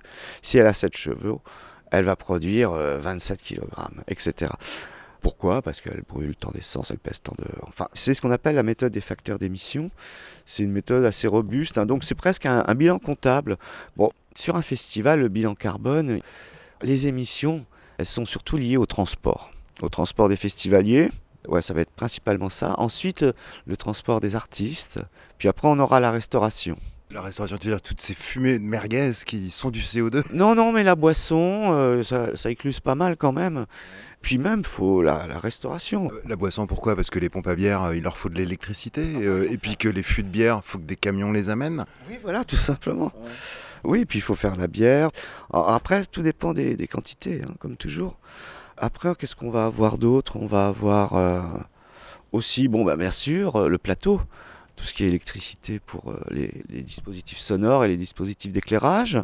Si 0.42 0.58
elle 0.58 0.68
a 0.68 0.74
7 0.74 0.96
chevaux, 0.96 1.42
elle 1.92 2.04
va 2.04 2.16
produire 2.16 2.72
27 2.72 3.42
kg, 3.42 3.64
etc. 4.08 4.52
Pourquoi? 5.22 5.62
Parce 5.62 5.82
qu'elle 5.82 6.04
brûle 6.08 6.36
tant 6.36 6.52
d'essence, 6.52 6.92
elle 6.92 7.00
pèse 7.00 7.22
tant 7.22 7.34
de... 7.40 7.46
Enfin, 7.64 7.88
c'est 7.94 8.14
ce 8.14 8.22
qu'on 8.22 8.32
appelle 8.32 8.56
la 8.56 8.64
méthode 8.64 8.94
des 8.94 9.02
facteurs 9.02 9.40
d'émission. 9.40 9.90
C'est 10.46 10.64
une 10.64 10.72
méthode 10.72 11.04
assez 11.04 11.28
robuste, 11.28 11.78
hein. 11.78 11.86
donc 11.86 12.04
c'est 12.04 12.16
presque 12.16 12.46
un, 12.46 12.64
un 12.68 12.76
bilan 12.76 13.00
comptable. 13.00 13.58
Bon, 13.98 14.12
sur 14.36 14.56
un 14.56 14.62
festival, 14.62 15.22
le 15.22 15.28
bilan 15.28 15.56
carbone, 15.56 16.22
les 16.84 17.08
émissions, 17.08 17.66
elles 17.98 18.06
sont 18.06 18.26
surtout 18.26 18.58
liées 18.58 18.78
au 18.78 18.86
transport 18.86 19.50
au 19.82 19.90
transport 19.90 20.30
des 20.30 20.36
festivaliers. 20.36 21.10
Ouais, 21.48 21.62
ça 21.62 21.74
va 21.74 21.82
être 21.82 21.92
principalement 21.92 22.50
ça. 22.50 22.76
Ensuite, 22.78 23.26
le 23.66 23.78
transport 23.78 24.20
des 24.20 24.36
artistes. 24.36 25.00
Puis 25.38 25.48
après, 25.48 25.68
on 25.68 25.80
aura 25.80 26.00
la 26.00 26.12
restauration. 26.12 26.76
La 27.12 27.22
restauration, 27.22 27.58
tu 27.58 27.68
veux 27.68 27.74
dire 27.74 27.82
toutes 27.82 28.02
ces 28.02 28.14
fumées 28.14 28.60
de 28.60 28.64
merguez 28.64 29.12
qui 29.26 29.50
sont 29.50 29.72
du 29.72 29.80
CO2 29.80 30.22
Non, 30.32 30.54
non, 30.54 30.72
mais 30.72 30.84
la 30.84 30.94
boisson, 30.94 31.72
euh, 31.72 32.04
ça, 32.04 32.36
ça, 32.36 32.52
écluse 32.52 32.80
pas 32.82 32.94
mal 32.94 33.18
quand 33.18 33.32
même. 33.32 33.66
Puis 34.22 34.38
même, 34.38 34.64
faut 34.64 35.02
la, 35.02 35.18
restauration. 35.40 36.12
Euh, 36.14 36.22
la 36.28 36.36
boisson, 36.36 36.68
pourquoi? 36.68 36.96
Parce 36.96 37.10
que 37.10 37.18
les 37.18 37.30
pompes 37.30 37.48
à 37.48 37.56
bière, 37.56 37.86
euh, 37.86 37.96
il 37.96 38.04
leur 38.04 38.16
faut 38.16 38.30
de 38.30 38.36
l'électricité. 38.36 39.02
et 39.50 39.58
puis 39.58 39.76
que 39.76 39.90
les 39.90 40.04
fûts 40.04 40.22
de 40.22 40.28
bière, 40.28 40.62
il 40.64 40.70
faut 40.70 40.78
que 40.78 40.84
des 40.84 40.96
camions 40.96 41.32
les 41.32 41.50
amènent. 41.50 41.86
Oui, 42.08 42.20
voilà, 42.22 42.44
tout 42.44 42.56
simplement. 42.56 43.12
Oui, 43.84 44.06
puis 44.06 44.20
il 44.20 44.22
faut 44.22 44.36
faire 44.36 44.56
la 44.56 44.68
bière. 44.68 45.10
Après, 45.52 46.06
tout 46.06 46.22
dépend 46.22 46.54
des, 46.54 46.88
quantités, 46.88 47.42
hein, 47.44 47.56
comme 47.58 47.76
toujours. 47.76 48.20
Après, 48.82 49.14
qu'est-ce 49.16 49.36
qu'on 49.36 49.52
va 49.52 49.66
avoir 49.66 49.98
d'autre? 49.98 50.38
On 50.38 50.48
va 50.48 50.68
avoir 50.68 51.14
euh, 51.16 51.42
aussi, 52.32 52.70
bon, 52.70 52.86
bah, 52.86 52.96
bien 52.96 53.12
sûr, 53.12 53.58
euh, 53.58 53.68
le 53.68 53.78
plateau, 53.78 54.22
tout 54.78 54.86
ce 54.86 54.94
qui 54.94 55.04
est 55.04 55.08
électricité 55.08 55.80
pour 55.80 56.12
euh, 56.12 56.20
les, 56.32 56.82
dispositifs 56.82 57.40
sonores 57.40 57.84
et 57.84 57.90
les 57.90 57.98
dispositifs 57.98 58.54
d'éclairage. 58.54 59.22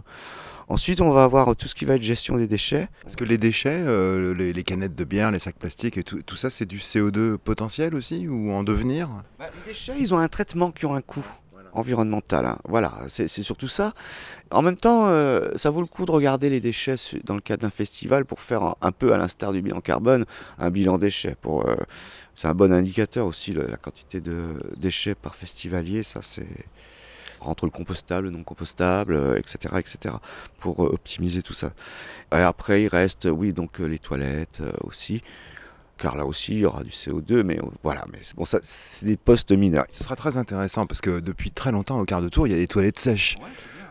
Ensuite, 0.68 1.00
on 1.00 1.10
va 1.10 1.24
avoir 1.24 1.56
tout 1.56 1.70
ce 1.70 1.76
qui 1.76 1.86
va 1.86 1.96
être 1.96 2.04
gestion 2.04 2.36
des 2.36 2.48
déchets. 2.48 2.90
Est-ce 3.08 3.16
que 3.16 3.24
les 3.24 3.38
déchets, 3.38 3.86
les, 4.34 4.64
canettes 4.64 4.96
de 4.96 5.04
bière, 5.04 5.32
les 5.32 5.40
sacs 5.40 5.58
plastiques 5.58 5.98
et 5.98 6.04
tout, 6.04 6.22
tout 6.24 6.36
ça, 6.36 6.50
c'est 6.50 6.66
du 6.66 6.80
CO2 6.80 7.38
potentiel 7.38 7.96
aussi 7.96 8.28
ou 8.28 8.52
en 8.52 8.64
devenir? 8.64 9.08
Bah, 9.40 9.46
Les 9.54 9.72
déchets, 9.72 9.94
ils 10.00 10.14
ont 10.14 10.18
un 10.18 10.28
traitement 10.28 10.72
qui 10.72 10.86
ont 10.88 10.96
un 10.96 11.02
coût 11.02 11.26
environnementale. 11.76 12.46
Hein. 12.46 12.58
Voilà, 12.68 12.94
c'est 13.08 13.28
surtout 13.28 13.68
ça. 13.68 13.94
En 14.52 14.62
même 14.62 14.78
temps, 14.78 15.08
euh, 15.08 15.50
ça 15.56 15.70
vaut 15.70 15.82
le 15.82 15.88
coup 15.88 16.06
de 16.06 16.12
regarder 16.12 16.50
les 16.50 16.60
déchets 16.60 16.96
dans 17.24 17.36
le 17.36 17.42
cadre 17.42 17.64
d'un 17.64 17.70
festival 17.70 18.26
pour 18.26 18.40
faire 18.40 18.76
un, 18.82 18.92
peu, 18.92 19.14
à 19.14 19.18
l'instar 19.18 19.52
du 19.52 19.62
bilan 19.62 19.82
carbone, 19.82 20.26
un 20.58 20.70
bilan 20.70 20.98
déchets. 20.98 21.36
Pour, 21.42 21.68
euh, 21.68 21.76
c'est 22.36 22.48
un 22.48 22.54
bon 22.54 22.72
indicateur 22.72 23.26
aussi, 23.26 23.54
la 23.54 23.78
quantité 23.78 24.22
de 24.22 24.60
déchets 24.78 25.16
par 25.16 25.36
festivalier. 25.36 26.04
Ça, 26.04 26.20
c'est 26.22 26.48
entre 27.42 27.66
le 27.66 27.72
compostable, 27.72 28.28
le 28.28 28.32
non 28.32 28.44
compostable, 28.44 29.36
etc., 29.38 29.76
etc., 29.78 30.16
pour 30.60 30.84
euh, 30.84 30.94
optimiser 30.94 31.42
tout 31.42 31.54
ça. 31.54 31.72
Et 32.32 32.38
après, 32.38 32.84
il 32.84 32.88
reste, 32.88 33.28
oui, 33.32 33.54
donc 33.54 33.80
les 33.80 34.00
toilettes 34.00 34.64
aussi 34.82 35.22
car 35.98 36.16
là 36.16 36.26
aussi 36.26 36.54
il 36.54 36.60
y 36.60 36.66
aura 36.66 36.84
du 36.84 36.90
CO2, 36.90 37.44
mais 37.44 37.60
voilà, 37.84 38.06
mais 38.12 38.20
bon, 38.36 38.46
ça, 38.46 38.60
c'est 38.62 39.06
des 39.06 39.18
postes 39.18 39.52
mineurs. 39.52 39.86
Ce 39.90 40.04
sera 40.04 40.16
très 40.16 40.38
intéressant 40.38 40.86
parce 40.86 41.02
que 41.02 41.20
depuis 41.20 41.52
très 41.52 41.72
longtemps 41.72 42.00
au 42.00 42.06
quart 42.06 42.22
de 42.22 42.30
tour, 42.30 42.48
il 42.48 42.52
y 42.52 42.54
a 42.54 42.58
des 42.58 42.68
toilettes 42.68 43.00
sèches, 43.00 43.36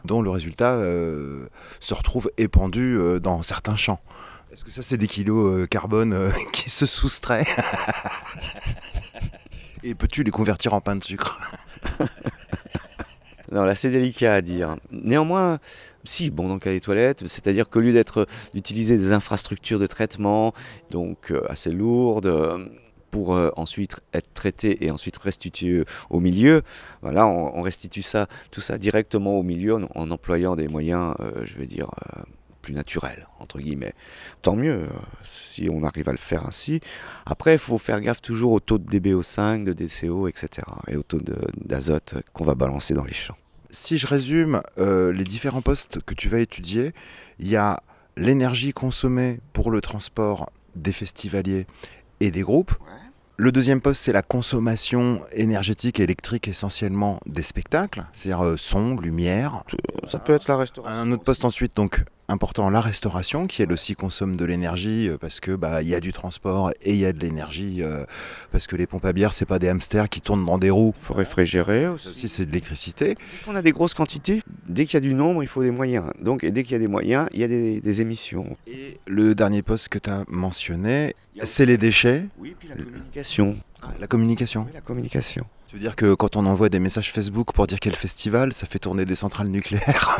dont 0.05 0.23
le 0.23 0.31
résultat 0.31 0.73
euh, 0.73 1.47
se 1.81 1.95
retrouve 1.95 2.31
épandu 2.37 2.97
euh, 2.99 3.21
dans 3.21 3.43
certains 3.43 3.77
champs. 3.77 4.01
Est-ce 4.53 4.65
que 4.65 4.71
ça, 4.71 4.83
c'est 4.83 4.99
des 4.99 5.09
kilos 5.09 5.63
euh, 5.63 5.67
carbone 5.67 6.33
qui 6.53 6.71
se 6.71 6.87
soustraient? 6.87 7.47
Et 9.83 9.95
peux-tu 9.95 10.23
les 10.23 10.31
convertir 10.31 10.75
en 10.75 10.81
pain 10.81 10.97
de 10.97 11.05
sucre? 11.05 11.39
Non, 13.53 13.63
là 13.63 13.77
c'est 13.77 13.91
délicat 13.91 14.35
à 14.35 14.41
dire. 14.41 14.77
Néanmoins, 14.91 15.61
si, 16.05 16.31
bon, 16.31 16.49
donc 16.49 16.67
à 16.67 16.71
les 16.71 16.81
toilettes, 16.81 17.27
c'est-à-dire 17.27 17.69
qu'au 17.69 17.81
lieu 17.81 17.93
d'être 17.93 18.27
d'utiliser 18.53 18.97
des 18.99 19.13
infrastructures 19.13 19.79
de 19.79 19.87
traitement, 19.87 20.53
donc 20.91 21.31
euh, 21.31 21.43
assez 21.49 21.71
lourdes, 21.71 22.27
euh, 22.27 22.67
pour 23.11 23.35
euh, 23.35 23.51
ensuite 23.57 24.01
être 24.13 24.33
traitées 24.35 24.85
et 24.85 24.91
ensuite 24.91 25.17
restituées 25.17 25.85
au 26.11 26.21
milieu, 26.21 26.63
voilà, 27.01 27.27
on, 27.27 27.63
restitue 27.63 28.03
ça, 28.03 28.27
tout 28.51 28.61
ça 28.61 28.77
directement 28.77 29.39
au 29.39 29.43
milieu 29.43 29.75
en, 29.95 30.11
employant 30.11 30.57
des 30.57 30.69
moyens, 30.69 31.15
je 31.45 31.57
vais 31.57 31.67
dire, 31.67 31.91
plus 32.61 32.75
naturels, 32.75 33.29
entre 33.39 33.61
guillemets. 33.61 33.95
Tant 34.43 34.57
mieux 34.57 34.89
si 35.25 35.69
on 35.71 35.85
arrive 35.85 36.09
à 36.09 36.13
le 36.13 36.19
faire 36.19 36.45
ainsi. 36.45 36.81
Après, 37.25 37.53
il 37.53 37.59
faut 37.59 37.79
faire 37.79 38.01
gaffe 38.01 38.21
toujours 38.21 38.51
au 38.51 38.61
taux 38.61 38.79
de 38.79 38.99
DBO5, 38.99 39.63
de 39.63 39.73
DCO, 39.73 40.27
etc. 40.27 40.67
et 40.89 40.97
au 40.97 41.05
taux 41.05 41.21
d'azote 41.65 42.17
qu'on 42.33 42.45
va 42.45 42.57
balancer 42.57 42.95
dans 42.95 43.05
les 43.05 43.15
champs 43.15 43.37
si 43.75 43.99
je 43.99 44.07
résume 44.07 44.63
euh, 44.79 45.13
les 45.13 45.25
différents 45.25 45.61
postes 45.61 45.99
que 46.05 46.15
tu 46.15 46.29
vas 46.29 46.39
étudier, 46.39 46.93
il 47.41 47.49
y 47.49 47.57
a 47.57 47.83
l'énergie 48.17 48.73
consommée 48.73 49.41
pour 49.53 49.71
le 49.71 49.81
transport 49.81 50.51
des 50.77 50.93
festivaliers 50.93 51.67
et 52.21 52.31
des 52.31 52.43
groupes. 52.43 52.73
Le 53.37 53.51
deuxième 53.51 53.81
poste, 53.81 54.03
c'est 54.03 54.13
la 54.13 54.23
consommation 54.23 55.21
énergétique 55.33 55.99
et 55.99 56.05
électrique 56.05 56.47
essentiellement 56.47 57.19
des 57.27 57.43
spectacles, 57.43 58.05
c'est-à-dire 58.13 58.45
euh, 58.45 58.57
son, 58.57 58.97
lumière. 58.97 59.65
Ça 60.07 60.21
peut 60.21 60.35
être 60.35 60.47
la 60.47 60.57
restauration. 60.57 61.01
Un 61.01 61.11
autre 61.11 61.25
poste 61.25 61.45
ensuite, 61.45 61.75
donc 61.75 62.05
important, 62.29 62.71
la 62.71 62.81
restauration, 62.81 63.47
qui 63.47 63.63
elle 63.63 63.73
aussi 63.73 63.95
consomme 63.95 64.37
de 64.37 64.45
l'énergie 64.45 65.09
euh, 65.09 65.19
parce 65.19 65.41
que 65.41 65.53
bah 65.53 65.83
il 65.83 65.89
y 65.89 65.95
a 65.95 66.01
du 66.01 66.13
transport 66.13 66.71
et 66.83 66.93
il 66.93 66.99
y 66.99 67.05
a 67.05 67.13
de 67.13 67.19
l'énergie 67.19 67.83
euh, 67.83 68.05
parce 68.53 68.67
que 68.67 68.77
les 68.77 68.87
pompes 68.87 69.05
à 69.05 69.13
bière 69.13 69.33
c'est 69.33 69.47
pas 69.47 69.59
des 69.59 69.69
hamsters 69.69 70.09
qui 70.09 70.21
tournent 70.21 70.45
dans 70.45 70.59
des 70.59 70.71
roues. 70.71 70.95
Il 70.99 71.05
faut 71.05 71.15
réfrigérer 71.15 71.89
aussi. 71.89 72.09
aussi 72.09 72.29
c'est 72.29 72.47
de 72.47 72.51
l'électricité. 72.51 73.17
On 73.47 73.55
a 73.55 73.63
des 73.63 73.73
grosses 73.73 73.95
quantités, 73.95 74.43
dès 74.69 74.85
qu'il 74.87 74.95
y 74.95 74.97
a 74.99 75.01
du 75.01 75.15
nombre, 75.15 75.43
il 75.43 75.49
faut 75.49 75.63
des 75.63 75.71
moyens. 75.71 76.07
Donc, 76.21 76.45
et 76.45 76.51
dès 76.51 76.63
qu'il 76.63 76.73
y 76.73 76.77
a 76.77 76.79
des 76.79 76.89
moyens, 76.89 77.29
il 77.33 77.41
y 77.41 77.45
a 77.45 77.49
des, 77.49 77.81
des 77.81 78.01
émissions. 78.01 78.57
Et 78.67 78.99
le 79.07 79.35
dernier 79.35 79.63
poste 79.63 79.89
que 79.89 79.99
tu 79.99 80.11
as 80.11 80.25
mentionné, 80.29 81.15
c'est 81.43 81.67
les 81.67 81.77
déchets, 81.77 82.27
Oui, 82.39 82.55
puis 82.59 82.69
la 82.69 82.77
communication. 82.77 83.57
La 84.01 84.07
communication. 84.07 84.65
Oui, 84.67 84.73
la 84.75 84.81
communication. 84.81 85.45
Tu 85.69 85.77
veux 85.77 85.81
dire 85.81 85.97
que 85.97 86.15
quand 86.15 86.37
on 86.37 86.47
envoie 86.47 86.69
des 86.69 86.79
messages 86.79 87.11
Facebook 87.13 87.53
pour 87.53 87.67
dire 87.67 87.81
quel 87.81 87.97
festival, 87.97 88.53
ça 88.53 88.67
fait 88.67 88.79
tourner 88.79 89.05
des 89.05 89.15
centrales 89.17 89.49
nucléaires 89.49 90.19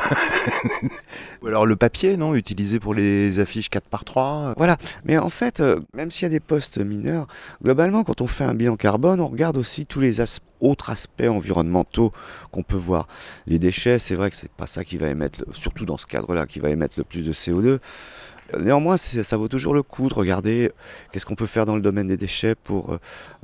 Ou 1.43 1.47
alors 1.47 1.67
le 1.67 1.77
papier, 1.77 2.17
non 2.17 2.35
Utilisé 2.35 2.81
pour 2.81 2.95
les 2.95 3.39
affiches 3.39 3.69
4 3.71 3.85
par 3.89 4.05
3 4.05 4.55
Voilà, 4.57 4.77
mais 5.05 5.17
en 5.19 5.29
fait, 5.29 5.61
euh, 5.61 5.81
même 5.95 6.11
s'il 6.11 6.25
y 6.25 6.27
a 6.27 6.29
des 6.31 6.41
postes 6.41 6.79
mineurs, 6.79 7.27
globalement, 7.63 8.03
quand 8.05 8.21
on 8.21 8.27
fait 8.27 8.45
un 8.45 8.55
bilan 8.55 8.77
carbone, 8.77 9.21
on 9.21 9.29
regarde 9.29 9.57
aussi 9.57 9.87
tous 9.87 10.01
les 10.01 10.21
as- 10.21 10.41
autres 10.61 10.91
aspects 10.91 11.23
environnementaux 11.29 12.13
qu'on 12.51 12.63
peut 12.63 12.77
voir. 12.77 13.07
Les 13.47 13.59
déchets, 13.61 13.99
c'est 13.99 14.15
vrai 14.17 14.31
que 14.31 14.37
c'est 14.37 14.51
pas 14.51 14.67
ça 14.67 14.83
qui 14.85 14.97
va 14.99 15.09
émettre, 15.09 15.41
le- 15.47 15.53
surtout 15.55 15.85
dans 15.85 15.99
ce 15.99 16.07
cadre-là, 16.07 16.47
qui 16.47 16.59
va 16.59 16.71
émettre 16.71 16.95
le 16.99 17.05
plus 17.05 17.23
de 17.25 17.33
CO2. 17.33 17.79
Néanmoins, 18.59 18.97
ça 18.97 19.37
vaut 19.37 19.49
toujours 19.49 19.75
le 19.75 19.83
coup 19.83 20.09
de 20.09 20.15
regarder 20.15 20.71
qu'est-ce 21.11 21.25
qu'on 21.25 21.35
peut 21.35 21.47
faire 21.47 21.65
dans 21.65 21.77
le 21.77 21.83
domaine 21.83 22.09
des 22.09 22.17
déchets 22.17 22.55
pour 22.55 22.93
euh, 22.93 22.99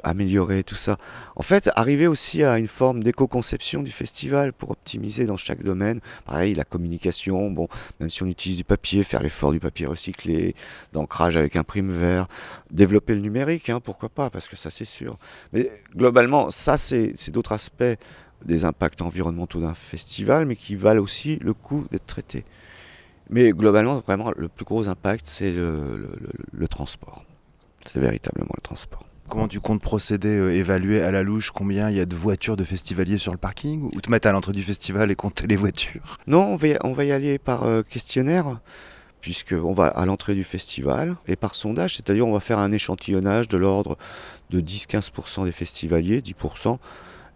améliorer 0.05 0.63
tout 0.63 0.75
ça. 0.75 0.99
En 1.37 1.43
fait, 1.43 1.71
arriver 1.75 2.07
aussi 2.07 2.45
à 2.45 2.59
une 2.59 2.69
forme 2.69 3.03
d'éco-conception 3.03 3.83
du 3.83 3.91
festival 3.91 4.53
pour 4.53 4.71
optimiser 4.71 5.25
dans 5.25 5.39
chaque 5.39 5.63
domaine. 5.63 6.01
Pareil, 6.27 6.55
la 6.55 6.65
communication, 6.65 7.51
bon, 7.51 7.69
même 7.99 8.11
si 8.11 8.23
on 8.23 8.27
utilise 8.27 8.59
du 8.59 8.65
papier, 8.65 9.03
faire 9.03 9.23
l'effort 9.23 9.53
du 9.53 9.61
papier 9.61 9.87
recyclé, 9.87 10.55
d'ancrage 10.93 11.37
avec 11.37 11.57
un 11.57 11.65
prime 11.65 11.91
vert, 11.91 12.29
développer 12.71 13.15
le 13.15 13.21
numérique, 13.21 13.71
hein, 13.71 13.81
pourquoi 13.81 14.11
pas, 14.11 14.29
parce 14.31 14.49
que 14.49 14.57
ça 14.57 14.71
c'est 14.71 14.85
sûr. 14.85 15.17
Mais 15.53 15.71
globalement, 15.97 16.51
ça 16.51 16.77
c'est 16.77 17.31
d'autres 17.31 17.53
aspects 17.53 17.97
des 18.45 18.65
impacts 18.65 19.03
environnementaux 19.03 19.61
d'un 19.61 19.75
festival, 19.75 20.47
mais 20.47 20.57
qui 20.57 20.77
valent 20.77 21.03
aussi 21.03 21.39
le 21.43 21.55
coup 21.55 21.87
d'être 21.91 22.07
traités. 22.07 22.45
Mais 23.31 23.51
globalement, 23.51 23.99
vraiment, 24.01 24.33
le 24.37 24.49
plus 24.49 24.65
gros 24.65 24.89
impact, 24.89 25.27
c'est 25.27 25.53
le, 25.53 25.97
le- 25.97 26.17
le- 26.21 26.31
le 26.53 26.69
transport. 26.69 27.25
C'est 27.87 28.01
véritablement 28.01 28.51
le 28.57 28.61
transport. 28.61 29.05
Comment 29.29 29.47
tu 29.47 29.61
comptes 29.61 29.81
procéder, 29.81 30.29
euh, 30.37 30.53
évaluer 30.53 31.01
à 31.03 31.13
la 31.13 31.23
louche 31.23 31.53
combien 31.53 31.89
il 31.89 31.97
y 31.97 32.01
a 32.01 32.07
de 32.07 32.17
voitures 32.17 32.57
de 32.57 32.65
festivaliers 32.65 33.19
sur 33.19 33.31
le 33.31 33.39
parking 33.39 33.89
Ou 33.95 34.01
te 34.01 34.11
mettre 34.11 34.27
à 34.27 34.33
l'entrée 34.33 34.53
du 34.53 34.63
festival 34.63 35.11
et 35.13 35.15
compter 35.15 35.47
les 35.47 35.55
voitures? 35.55 36.19
Non, 36.27 36.43
on 36.45 36.57
va 36.57 36.67
y, 36.69 36.77
on 36.83 36.93
va 36.93 37.05
y 37.05 37.13
aller 37.13 37.39
par 37.39 37.63
euh, 37.63 37.83
questionnaire, 37.83 38.59
puisqu'on 39.21 39.73
va 39.73 39.87
à 39.87 40.05
l'entrée 40.05 40.35
du 40.35 40.43
festival, 40.43 41.15
et 41.29 41.37
par 41.37 41.55
sondage, 41.55 41.95
c'est-à-dire 41.97 42.27
on 42.27 42.33
va 42.33 42.41
faire 42.41 42.59
un 42.59 42.73
échantillonnage 42.73 43.47
de 43.47 43.57
l'ordre 43.57 43.97
de 44.51 44.61
10-15% 44.61 45.45
des 45.45 45.53
festivaliers, 45.53 46.21
10%, 46.21 46.79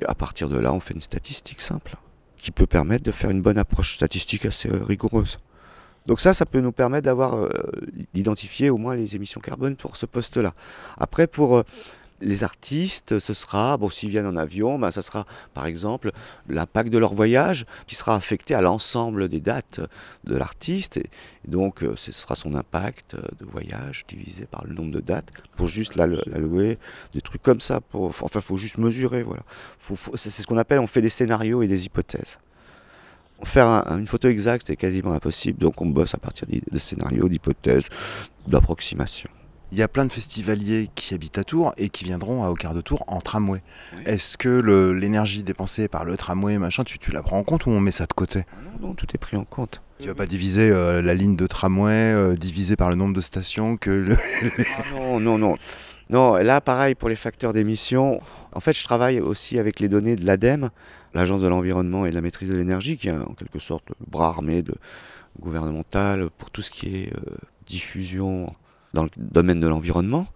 et 0.03 0.07
à 0.07 0.15
partir 0.17 0.49
de 0.49 0.59
là, 0.59 0.73
on 0.73 0.81
fait 0.81 0.95
une 0.95 1.01
statistique 1.01 1.61
simple, 1.61 1.95
qui 2.37 2.51
peut 2.51 2.67
permettre 2.67 3.05
de 3.05 3.13
faire 3.13 3.31
une 3.31 3.41
bonne 3.43 3.59
approche 3.59 3.95
statistique 3.95 4.47
assez 4.47 4.69
euh, 4.69 4.83
rigoureuse. 4.83 5.39
Donc 6.07 6.21
ça, 6.21 6.35
ça 6.35 6.45
peut 6.45 6.61
nous 6.61 6.73
permettre 6.73 7.05
d'avoir 7.05 7.37
euh, 7.37 7.49
d'identifier 8.13 8.71
au 8.71 8.77
moins 8.77 8.95
les 8.95 9.17
émissions 9.17 9.41
carbone 9.41 9.77
pour 9.77 9.97
ce 9.97 10.07
poste-là. 10.07 10.55
Après, 10.99 11.27
pour 11.27 11.57
euh, 11.57 11.63
les 12.21 12.45
artistes, 12.45 13.19
ce 13.19 13.35
sera, 13.35 13.77
bon, 13.77 13.91
s'ils 13.91 14.09
viennent 14.09 14.27
en 14.27 14.37
avion, 14.37 14.79
ben, 14.79 14.91
ça 14.91 15.03
sera 15.03 15.27
par 15.53 15.67
exemple 15.67 16.13
l'impact 16.49 16.91
de 16.91 16.99
leur 16.99 17.15
voyage 17.15 17.67
qui 17.87 17.95
sera 17.95 18.15
affecté 18.15 18.55
à 18.55 18.61
l'ensemble 18.61 19.29
des 19.29 19.41
dates 19.41 19.81
de 20.25 20.37
l'artiste. 20.37 20.99
Et 20.99 21.09
donc, 21.49 21.83
euh, 21.83 21.95
ce 21.97 22.13
sera 22.13 22.37
son 22.37 22.55
impact 22.55 23.15
euh, 23.15 23.23
de 23.41 23.45
voyage 23.45 24.05
divisé 24.07 24.47
par 24.47 24.65
le 24.65 24.75
nombre 24.75 24.93
de 24.93 25.01
dates 25.01 25.33
pour 25.57 25.69
juste 25.69 25.97
l'allo- 25.97 26.23
l'allouer, 26.27 26.79
des 27.15 27.21
trucs 27.21 27.43
comme 27.43 27.61
ça. 27.61 27.81
Pour, 27.81 28.09
enfin, 28.09 28.27
il 28.41 28.43
faut 28.43 28.59
juste 28.59 28.79
mesurer. 28.79 29.23
Voilà. 29.23 29.43
C'est 30.15 30.31
ce 30.31 30.47
qu'on 30.47 30.59
appelle, 30.59 30.79
on 30.81 30.87
fait 30.87 31.03
des 31.03 31.09
scénarios 31.09 31.63
et 31.63 31.67
des 31.67 31.87
hypothèses. 31.87 32.39
Faire 33.43 33.67
un- 33.67 33.99
une 33.99 34.07
photo 34.07 34.29
exacte 34.29 34.71
est 34.71 34.77
quasiment 34.77 35.13
impossible, 35.13 35.59
donc 35.59 35.81
on 35.83 35.87
bosse 35.87 36.15
à 36.15 36.19
partir 36.19 36.47
de 36.49 36.79
scénarios, 36.79 37.29
d'hypothèses, 37.29 37.85
d'approximations. 38.47 39.31
Il 39.73 39.79
y 39.79 39.83
a 39.83 39.89
plein 39.89 40.05
de 40.05 40.13
festivaliers 40.13 40.89
qui 40.95 41.15
habitent 41.15 41.37
à 41.39 41.43
Tours 41.43 41.75
et 41.77 41.89
qui 41.89 42.05
viendront 42.05 42.45
à 42.45 42.51
Au 42.51 42.55
quart 42.55 42.75
de 42.75 42.81
Tour 42.81 43.03
en 43.09 43.21
tramway. 43.21 43.61
Oui. 43.97 44.03
Est-ce 44.07 44.39
que 44.39 44.61
l'énergie 44.93 45.43
dépensée 45.43 45.89
par 45.89 46.05
le 46.05 46.17
tramway, 46.17 46.59
machin, 46.59 46.85
tu, 46.85 46.99
tu 46.99 47.11
la 47.11 47.23
prends 47.23 47.39
en 47.39 47.43
compte 47.43 47.67
ou 47.67 47.71
on 47.71 47.81
met 47.81 47.91
ça 47.91 48.07
de 48.07 48.13
côté? 48.13 48.45
Non, 48.81 48.89
non, 48.89 48.95
tout 48.95 49.07
est 49.13 49.19
pris 49.19 49.37
en 49.37 49.45
compte. 49.45 49.83
Tu 50.01 50.07
vas 50.07 50.15
pas 50.15 50.27
diviser 50.27 50.71
euh, 50.71 51.03
la 51.03 51.15
ligne 51.15 51.35
de 51.35 51.47
tramway 51.47 51.91
euh, 51.93 52.35
divisée 52.35 52.77
par 52.77 52.89
le 52.91 52.95
nombre 52.95 53.15
de 53.15 53.21
stations 53.21 53.77
que 53.77 53.91
le... 53.91 54.17
Ah 54.79 54.83
non, 54.93 55.19
non, 55.19 55.39
non. 55.39 55.57
Non, 56.11 56.37
là, 56.37 56.61
pareil 56.61 56.95
pour 56.95 57.09
les 57.09 57.17
facteurs 57.17 57.53
d'émission. 57.53 58.21
En 58.53 58.61
fait, 58.61 58.73
je 58.73 58.85
travaille 58.85 59.21
aussi 59.21 59.59
avec 59.59 59.81
les 59.81 59.89
données 59.89 60.17
de 60.17 60.27
l'ADEME, 60.27 60.71
l'Agence 61.15 61.41
de 61.41 61.49
l'environnement 61.49 62.07
et 62.07 62.11
de 62.11 62.15
la 62.15 62.21
maîtrise 62.21 62.51
de 62.51 62.57
l'énergie, 62.57 62.99
qui 62.99 63.09
est 63.09 63.13
en 63.13 63.35
quelque 63.35 63.59
sorte 63.59 63.89
le 63.89 63.97
bras 64.07 64.29
armé 64.29 64.63
de, 64.63 64.75
gouvernemental 65.41 66.31
pour 66.39 66.51
tout 66.51 66.63
ce 66.63 66.71
qui 66.71 66.97
est 66.97 67.17
euh, 67.17 67.37
diffusion 67.67 68.51
dans 68.93 69.05
le 69.05 69.11
domaine 69.17 69.61
de 69.61 69.67
l'environnement. 69.67 70.27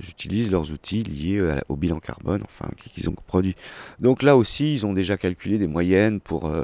J'utilise 0.00 0.50
leurs 0.50 0.70
outils 0.70 1.02
liés 1.02 1.40
au 1.68 1.76
bilan 1.76 2.00
carbone, 2.00 2.42
enfin, 2.44 2.68
qui- 2.76 2.90
qu'ils 2.90 3.08
ont 3.08 3.14
produit. 3.26 3.54
Donc 4.00 4.22
là 4.22 4.36
aussi, 4.36 4.74
ils 4.74 4.86
ont 4.86 4.92
déjà 4.92 5.16
calculé 5.16 5.58
des 5.58 5.66
moyennes 5.68 6.20
pour 6.20 6.46
euh, 6.48 6.62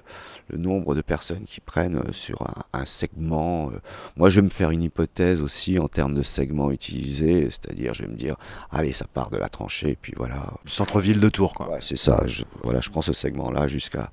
le 0.49 0.59
nombre 0.59 0.94
de 0.94 1.03
personnes 1.03 1.44
qui 1.44 1.61
prennent 1.61 1.96
euh, 1.99 2.12
sur 2.12 2.42
un, 2.42 2.81
un 2.81 2.85
segment. 2.85 3.70
euh. 3.70 3.79
Moi, 4.16 4.29
je 4.31 4.40
vais 4.40 4.44
me 4.44 4.51
faire 4.51 4.70
une 4.70 4.83
hypothèse 4.83 5.40
aussi 5.40 5.79
en 5.79 5.88
termes 5.88 6.14
de 6.14 6.22
segments 6.22 6.70
utilisés, 6.70 7.44
c'est-à-dire, 7.51 7.94
je 7.94 8.03
vais 8.03 8.09
me 8.09 8.16
dire, 8.16 8.37
allez, 8.70 8.92
ça 8.92 9.07
part 9.07 9.31
de 9.31 9.37
la 9.37 9.49
tranchée, 9.49 9.96
puis 10.01 10.12
voilà. 10.16 10.53
centre-ville 10.66 11.20
de 11.20 11.29
Tours. 11.29 11.55
Quoi. 11.55 11.70
Ouais, 11.70 11.79
c'est 11.81 11.96
ça. 11.96 12.22
Je, 12.27 12.44
voilà, 12.62 12.81
je 12.81 12.90
prends 12.90 13.03
ce 13.03 13.12
segment-là 13.12 13.66
jusqu'à 13.68 14.11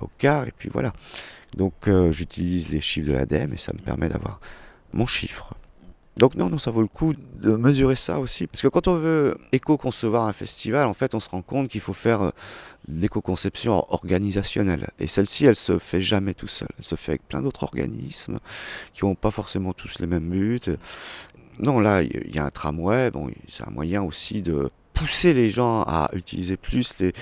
au 0.00 0.08
quart, 0.18 0.46
et 0.46 0.52
puis 0.56 0.68
voilà. 0.72 0.92
Donc, 1.56 1.86
euh, 1.86 2.10
j'utilise 2.10 2.70
les 2.70 2.80
chiffres 2.80 3.06
de 3.08 3.12
l'ADEME 3.12 3.54
et 3.54 3.56
ça 3.56 3.72
me 3.72 3.78
permet 3.78 4.08
d'avoir 4.08 4.40
mon 4.92 5.06
chiffre. 5.06 5.54
Donc 6.16 6.36
non, 6.36 6.48
non, 6.48 6.58
ça 6.58 6.70
vaut 6.70 6.80
le 6.80 6.86
coup 6.86 7.12
de 7.40 7.56
mesurer 7.56 7.96
ça 7.96 8.20
aussi. 8.20 8.46
Parce 8.46 8.62
que 8.62 8.68
quand 8.68 8.86
on 8.86 8.96
veut 8.96 9.36
éco-concevoir 9.52 10.26
un 10.26 10.32
festival, 10.32 10.86
en 10.86 10.94
fait, 10.94 11.14
on 11.14 11.20
se 11.20 11.28
rend 11.28 11.42
compte 11.42 11.68
qu'il 11.68 11.80
faut 11.80 11.92
faire 11.92 12.22
euh, 12.22 12.30
l'éco-conception 12.88 13.84
organisationnelle. 13.92 14.90
Et 15.00 15.08
celle-ci, 15.08 15.46
elle 15.46 15.56
se 15.56 15.78
fait 15.78 16.00
jamais 16.00 16.34
tout 16.34 16.46
seul. 16.46 16.68
Elle 16.78 16.84
se 16.84 16.94
fait 16.94 17.12
avec 17.12 17.26
plein 17.26 17.42
d'autres 17.42 17.64
organismes 17.64 18.38
qui 18.92 19.04
n'ont 19.04 19.16
pas 19.16 19.32
forcément 19.32 19.72
tous 19.72 19.98
les 19.98 20.06
mêmes 20.06 20.30
buts. 20.30 20.60
Non, 21.58 21.80
là, 21.80 22.02
il 22.02 22.34
y 22.34 22.38
a 22.38 22.44
un 22.44 22.50
tramway. 22.50 23.10
Bon, 23.10 23.28
c'est 23.48 23.66
un 23.66 23.70
moyen 23.70 24.02
aussi 24.02 24.40
de 24.40 24.70
pousser 24.92 25.34
les 25.34 25.50
gens 25.50 25.82
à 25.82 26.08
utiliser 26.12 26.56
plus 26.56 26.94
les... 27.00 27.12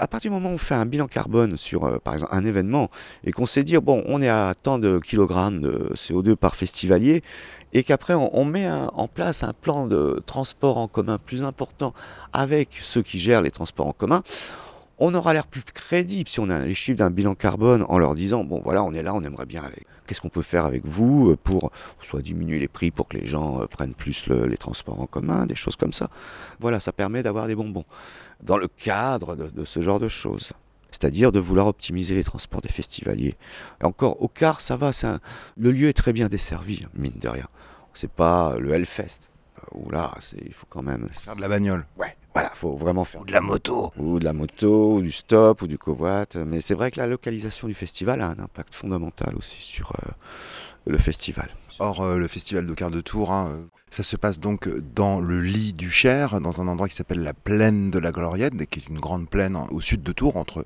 À 0.00 0.08
partir 0.08 0.30
du 0.30 0.34
moment 0.34 0.48
où 0.50 0.54
on 0.54 0.58
fait 0.58 0.74
un 0.74 0.86
bilan 0.86 1.06
carbone 1.08 1.58
sur, 1.58 1.84
euh, 1.84 1.98
par 2.02 2.14
exemple, 2.14 2.34
un 2.34 2.46
événement, 2.46 2.88
et 3.22 3.32
qu'on 3.32 3.44
sait 3.44 3.64
dire, 3.64 3.82
bon, 3.82 4.02
on 4.06 4.22
est 4.22 4.30
à 4.30 4.54
tant 4.60 4.78
de 4.78 4.98
kilogrammes 4.98 5.60
de 5.60 5.92
CO2 5.94 6.36
par 6.36 6.56
festivalier, 6.56 7.22
et 7.74 7.84
qu'après 7.84 8.14
on, 8.14 8.44
met 8.46 8.68
en 8.70 9.06
place 9.08 9.42
un 9.42 9.52
plan 9.52 9.86
de 9.86 10.20
transport 10.24 10.78
en 10.78 10.88
commun 10.88 11.18
plus 11.18 11.44
important 11.44 11.92
avec 12.32 12.70
ceux 12.80 13.02
qui 13.02 13.18
gèrent 13.18 13.42
les 13.42 13.50
transports 13.50 13.86
en 13.88 13.92
commun, 13.92 14.22
on 14.98 15.14
aura 15.14 15.32
l'air 15.34 15.46
plus 15.46 15.62
crédible 15.62 16.28
si 16.28 16.40
on 16.40 16.50
a 16.50 16.60
les 16.60 16.74
chiffres 16.74 16.98
d'un 16.98 17.10
bilan 17.10 17.34
carbone 17.34 17.86
en 17.88 17.98
leur 17.98 18.14
disant 18.14 18.44
bon 18.44 18.60
voilà 18.62 18.84
on 18.84 18.92
est 18.92 19.02
là 19.02 19.14
on 19.14 19.22
aimerait 19.22 19.46
bien 19.46 19.62
aller. 19.62 19.86
Qu'est-ce 20.06 20.20
qu'on 20.20 20.28
peut 20.28 20.42
faire 20.42 20.66
avec 20.66 20.84
vous 20.84 21.30
euh, 21.30 21.36
pour 21.42 21.70
soit 22.02 22.20
diminuer 22.20 22.58
les 22.58 22.68
prix 22.68 22.90
pour 22.90 23.08
que 23.08 23.16
les 23.16 23.24
gens 23.26 23.62
euh, 23.62 23.66
prennent 23.66 23.94
plus 23.94 24.26
le- 24.26 24.46
les 24.46 24.58
transports 24.58 25.00
en 25.00 25.06
commun 25.06 25.46
des 25.46 25.54
choses 25.54 25.76
comme 25.76 25.92
ça. 25.94 26.10
Voilà 26.58 26.80
ça 26.80 26.92
permet 26.92 27.22
d'avoir 27.22 27.46
des 27.46 27.54
bonbons 27.54 27.84
dans 28.42 28.56
le 28.56 28.68
cadre 28.68 29.36
de, 29.36 29.48
de 29.48 29.64
ce 29.64 29.80
genre 29.82 29.98
de 30.00 30.08
choses. 30.08 30.52
C'est-à-dire 30.90 31.30
de 31.32 31.38
vouloir 31.38 31.66
optimiser 31.68 32.14
les 32.14 32.24
transports 32.24 32.60
des 32.60 32.68
festivaliers. 32.68 33.36
Et 33.80 33.84
encore 33.84 34.20
au 34.22 34.28
quart 34.28 34.60
ça 34.60 34.76
va 34.76 34.90
un- 35.04 35.20
le 35.56 35.70
lieu 35.70 35.88
est 35.88 35.92
très 35.92 36.12
bien 36.12 36.28
desservi 36.28 36.86
mine 36.94 37.12
de 37.20 37.28
rien. 37.28 37.46
C'est 37.94 38.10
pas 38.10 38.56
le 38.58 38.72
Hellfest 38.72 39.30
euh, 39.58 39.62
où 39.72 39.90
là 39.90 40.12
il 40.44 40.52
faut 40.52 40.66
quand 40.68 40.82
même 40.82 41.08
Faire 41.12 41.36
de 41.36 41.40
la 41.40 41.48
bagnole. 41.48 41.86
ouais 41.98 42.16
voilà 42.40 42.54
faut 42.54 42.76
vraiment 42.76 43.04
faire 43.04 43.20
Ou 43.20 43.24
de 43.24 43.32
la 43.32 43.40
moto. 43.40 43.92
ou 43.98 44.18
de 44.18 44.24
la 44.24 44.32
moto, 44.32 44.94
ou 44.94 45.02
du 45.02 45.12
stop, 45.12 45.62
ou 45.62 45.66
du 45.66 45.78
covoit. 45.78 46.24
Mais 46.46 46.60
c'est 46.60 46.74
vrai 46.74 46.90
que 46.90 46.98
la 46.98 47.06
localisation 47.06 47.68
du 47.68 47.74
festival 47.74 48.20
a 48.20 48.28
un 48.28 48.38
impact 48.38 48.74
fondamental 48.74 49.34
aussi 49.36 49.60
sur 49.60 49.92
euh, 49.92 50.10
le 50.86 50.98
festival. 50.98 51.48
Or, 51.78 52.00
euh, 52.00 52.18
le 52.18 52.28
festival 52.28 52.66
de 52.66 52.74
quart 52.74 52.90
de 52.90 53.00
Tours, 53.00 53.32
hein, 53.32 53.50
euh, 53.52 53.62
ça 53.90 54.02
se 54.02 54.16
passe 54.16 54.38
donc 54.38 54.68
dans 54.94 55.20
le 55.20 55.40
lit 55.40 55.72
du 55.72 55.90
Cher, 55.90 56.40
dans 56.40 56.60
un 56.60 56.68
endroit 56.68 56.88
qui 56.88 56.94
s'appelle 56.94 57.22
la 57.22 57.34
plaine 57.34 57.90
de 57.90 57.98
la 57.98 58.12
Gloriette, 58.12 58.54
qui 58.68 58.80
est 58.80 58.88
une 58.88 59.00
grande 59.00 59.28
plaine 59.28 59.56
hein, 59.56 59.66
au 59.70 59.80
sud 59.80 60.02
de 60.02 60.12
Tours, 60.12 60.36
entre 60.36 60.64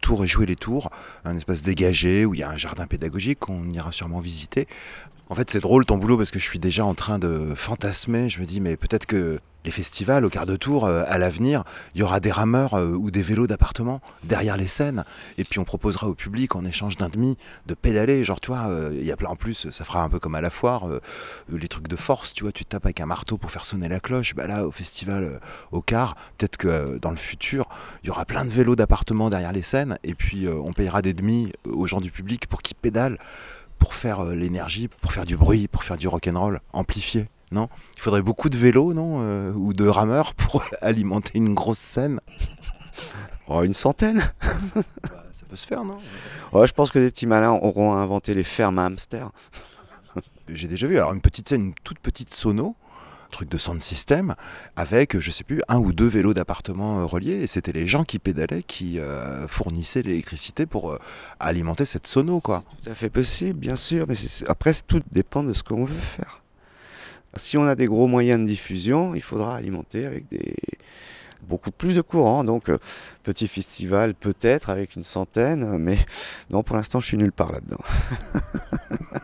Tours 0.00 0.24
et 0.24 0.26
Jouer-les-Tours, 0.26 0.90
un 1.24 1.36
espace 1.36 1.62
dégagé 1.62 2.24
où 2.24 2.34
il 2.34 2.40
y 2.40 2.42
a 2.42 2.50
un 2.50 2.56
jardin 2.56 2.86
pédagogique 2.86 3.40
qu'on 3.40 3.68
ira 3.70 3.92
sûrement 3.92 4.20
visiter. 4.20 4.66
En 5.30 5.36
fait, 5.36 5.48
c'est 5.48 5.60
drôle 5.60 5.86
ton 5.86 5.96
boulot 5.96 6.16
parce 6.16 6.32
que 6.32 6.40
je 6.40 6.44
suis 6.44 6.58
déjà 6.58 6.84
en 6.84 6.94
train 6.94 7.20
de 7.20 7.54
fantasmer. 7.54 8.28
Je 8.28 8.40
me 8.40 8.46
dis, 8.46 8.60
mais 8.60 8.76
peut-être 8.76 9.06
que 9.06 9.38
les 9.64 9.70
festivals 9.70 10.24
au 10.24 10.28
quart 10.28 10.44
de 10.46 10.56
tour, 10.56 10.86
euh, 10.86 11.04
à 11.06 11.18
l'avenir, 11.18 11.62
il 11.94 12.00
y 12.00 12.02
aura 12.02 12.18
des 12.18 12.32
rameurs 12.32 12.74
euh, 12.74 12.94
ou 12.94 13.12
des 13.12 13.22
vélos 13.22 13.46
d'appartement 13.46 14.00
derrière 14.24 14.56
les 14.56 14.66
scènes. 14.66 15.04
Et 15.38 15.44
puis 15.44 15.60
on 15.60 15.64
proposera 15.64 16.08
au 16.08 16.14
public 16.14 16.56
en 16.56 16.64
échange 16.64 16.96
d'un 16.96 17.10
demi 17.10 17.36
de 17.66 17.74
pédaler. 17.74 18.24
Genre, 18.24 18.40
tu 18.40 18.48
vois, 18.48 18.66
euh, 18.70 18.90
il 18.92 19.04
y 19.04 19.12
a 19.12 19.16
plein 19.16 19.28
en 19.28 19.36
plus, 19.36 19.70
ça 19.70 19.84
fera 19.84 20.02
un 20.02 20.08
peu 20.08 20.18
comme 20.18 20.34
à 20.34 20.40
la 20.40 20.50
foire, 20.50 20.88
les 21.48 21.68
trucs 21.68 21.86
de 21.86 21.94
force, 21.96 22.34
tu 22.34 22.42
vois, 22.42 22.50
tu 22.50 22.64
tapes 22.64 22.86
avec 22.86 22.98
un 22.98 23.06
marteau 23.06 23.38
pour 23.38 23.52
faire 23.52 23.64
sonner 23.64 23.88
la 23.88 24.00
cloche. 24.00 24.34
Bah 24.34 24.48
là, 24.48 24.66
au 24.66 24.72
festival 24.72 25.40
au 25.70 25.80
quart, 25.80 26.16
peut-être 26.38 26.56
que 26.56 26.98
dans 26.98 27.10
le 27.10 27.16
futur, 27.16 27.68
il 28.02 28.08
y 28.08 28.10
aura 28.10 28.24
plein 28.24 28.44
de 28.44 28.50
vélos 28.50 28.74
d'appartement 28.74 29.30
derrière 29.30 29.52
les 29.52 29.62
scènes. 29.62 29.96
Et 30.02 30.14
puis 30.14 30.48
on 30.48 30.72
payera 30.72 31.02
des 31.02 31.12
demi 31.12 31.52
aux 31.68 31.86
gens 31.86 32.00
du 32.00 32.10
public 32.10 32.48
pour 32.48 32.62
qu'ils 32.62 32.76
pédalent 32.76 33.18
pour 33.80 33.94
faire 33.96 34.20
euh, 34.20 34.34
l'énergie, 34.36 34.86
pour 34.86 35.12
faire 35.12 35.24
du 35.24 35.36
bruit, 35.36 35.66
pour 35.66 35.82
faire 35.82 35.96
du 35.96 36.06
rock'n'roll 36.06 36.60
amplifié. 36.72 37.28
Non? 37.50 37.68
Il 37.96 38.00
faudrait 38.00 38.22
beaucoup 38.22 38.48
de 38.48 38.56
vélos, 38.56 38.94
non 38.94 39.18
Euh, 39.22 39.52
Ou 39.54 39.72
de 39.74 39.88
rameurs 39.88 40.34
pour 40.34 40.62
alimenter 40.80 41.32
une 41.38 41.54
grosse 41.54 41.80
scène. 41.80 42.20
Oh, 43.48 43.62
une 43.64 43.74
centaine 43.74 44.22
Bah, 44.76 44.82
ça 45.32 45.44
peut 45.48 45.56
se 45.56 45.66
faire, 45.66 45.82
non? 45.84 45.98
Oh, 46.52 46.64
Je 46.64 46.72
pense 46.72 46.92
que 46.92 47.00
des 47.00 47.10
petits 47.10 47.26
malins 47.26 47.52
auront 47.54 47.94
inventé 47.94 48.34
les 48.34 48.44
fermes 48.44 48.78
à 48.78 48.84
hamsters. 48.84 49.30
J'ai 50.48 50.68
déjà 50.68 50.86
vu 50.86 50.96
alors 50.96 51.12
une 51.12 51.20
petite 51.20 51.48
scène, 51.48 51.62
une 51.66 51.74
toute 51.82 51.98
petite 51.98 52.32
sono, 52.32 52.76
truc 53.30 53.48
de 53.48 53.58
sound 53.58 53.82
system, 53.82 54.34
avec, 54.76 55.18
je 55.18 55.30
sais 55.30 55.44
plus, 55.44 55.62
un 55.68 55.78
ou 55.78 55.92
deux 55.92 56.06
vélos 56.06 56.34
d'appartement 56.34 57.00
euh, 57.00 57.04
reliés. 57.04 57.42
Et 57.42 57.46
c'était 57.46 57.72
les 57.72 57.86
gens 57.86 58.04
qui 58.04 58.18
pédalaient 58.18 58.62
qui 58.62 58.98
euh, 58.98 59.48
fournissaient 59.48 60.02
l'électricité 60.02 60.66
pour 60.66 60.90
euh, 60.90 60.98
alimenter 61.38 61.84
cette 61.84 62.06
sono, 62.06 62.40
quoi. 62.40 62.62
Tout 62.82 62.90
à 62.90 62.94
fait 62.94 63.10
possible, 63.10 63.58
bien 63.58 63.76
sûr, 63.76 64.06
mais 64.08 64.14
après, 64.48 64.72
tout 64.86 65.00
dépend 65.10 65.42
de 65.42 65.52
ce 65.52 65.62
qu'on 65.62 65.84
veut 65.84 65.94
faire. 65.94 66.42
Si 67.36 67.56
on 67.56 67.64
a 67.64 67.74
des 67.74 67.86
gros 67.86 68.08
moyens 68.08 68.40
de 68.40 68.46
diffusion, 68.46 69.14
il 69.14 69.22
faudra 69.22 69.56
alimenter 69.56 70.04
avec 70.04 70.28
des 70.28 70.56
beaucoup 71.48 71.70
plus 71.70 71.96
de 71.96 72.00
courant. 72.02 72.44
Donc, 72.44 72.70
petit 73.22 73.48
festival 73.48 74.14
peut-être 74.14 74.68
avec 74.68 74.96
une 74.96 75.04
centaine, 75.04 75.78
mais 75.78 75.98
non, 76.50 76.62
pour 76.62 76.76
l'instant, 76.76 77.00
je 77.00 77.06
suis 77.06 77.16
nulle 77.16 77.32
part 77.32 77.52
là-dedans. 77.52 77.82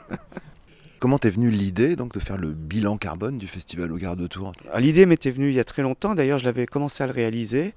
Comment 1.07 1.21
t'es 1.21 1.31
venue 1.31 1.51
l'idée 1.51 1.95
donc 1.95 2.13
de 2.15 2.19
faire 2.19 2.37
le 2.37 2.49
bilan 2.51 2.97
carbone 2.97 3.39
du 3.39 3.47
festival 3.47 3.93
au 3.93 3.97
Gare 3.97 4.17
de 4.17 4.27
Tours? 4.27 4.51
Ah, 4.73 4.81
L'idée 4.81 5.07
m'était 5.07 5.31
venue 5.31 5.51
il 5.51 5.55
y 5.55 5.61
a 5.61 5.65
très 5.65 5.83
longtemps, 5.83 6.17
d'ailleurs, 6.17 6.41
je 6.41 6.45
l'avais 6.45 6.67
commencé 6.67 7.05
à 7.05 7.07
le 7.07 7.13
réaliser. 7.13 7.75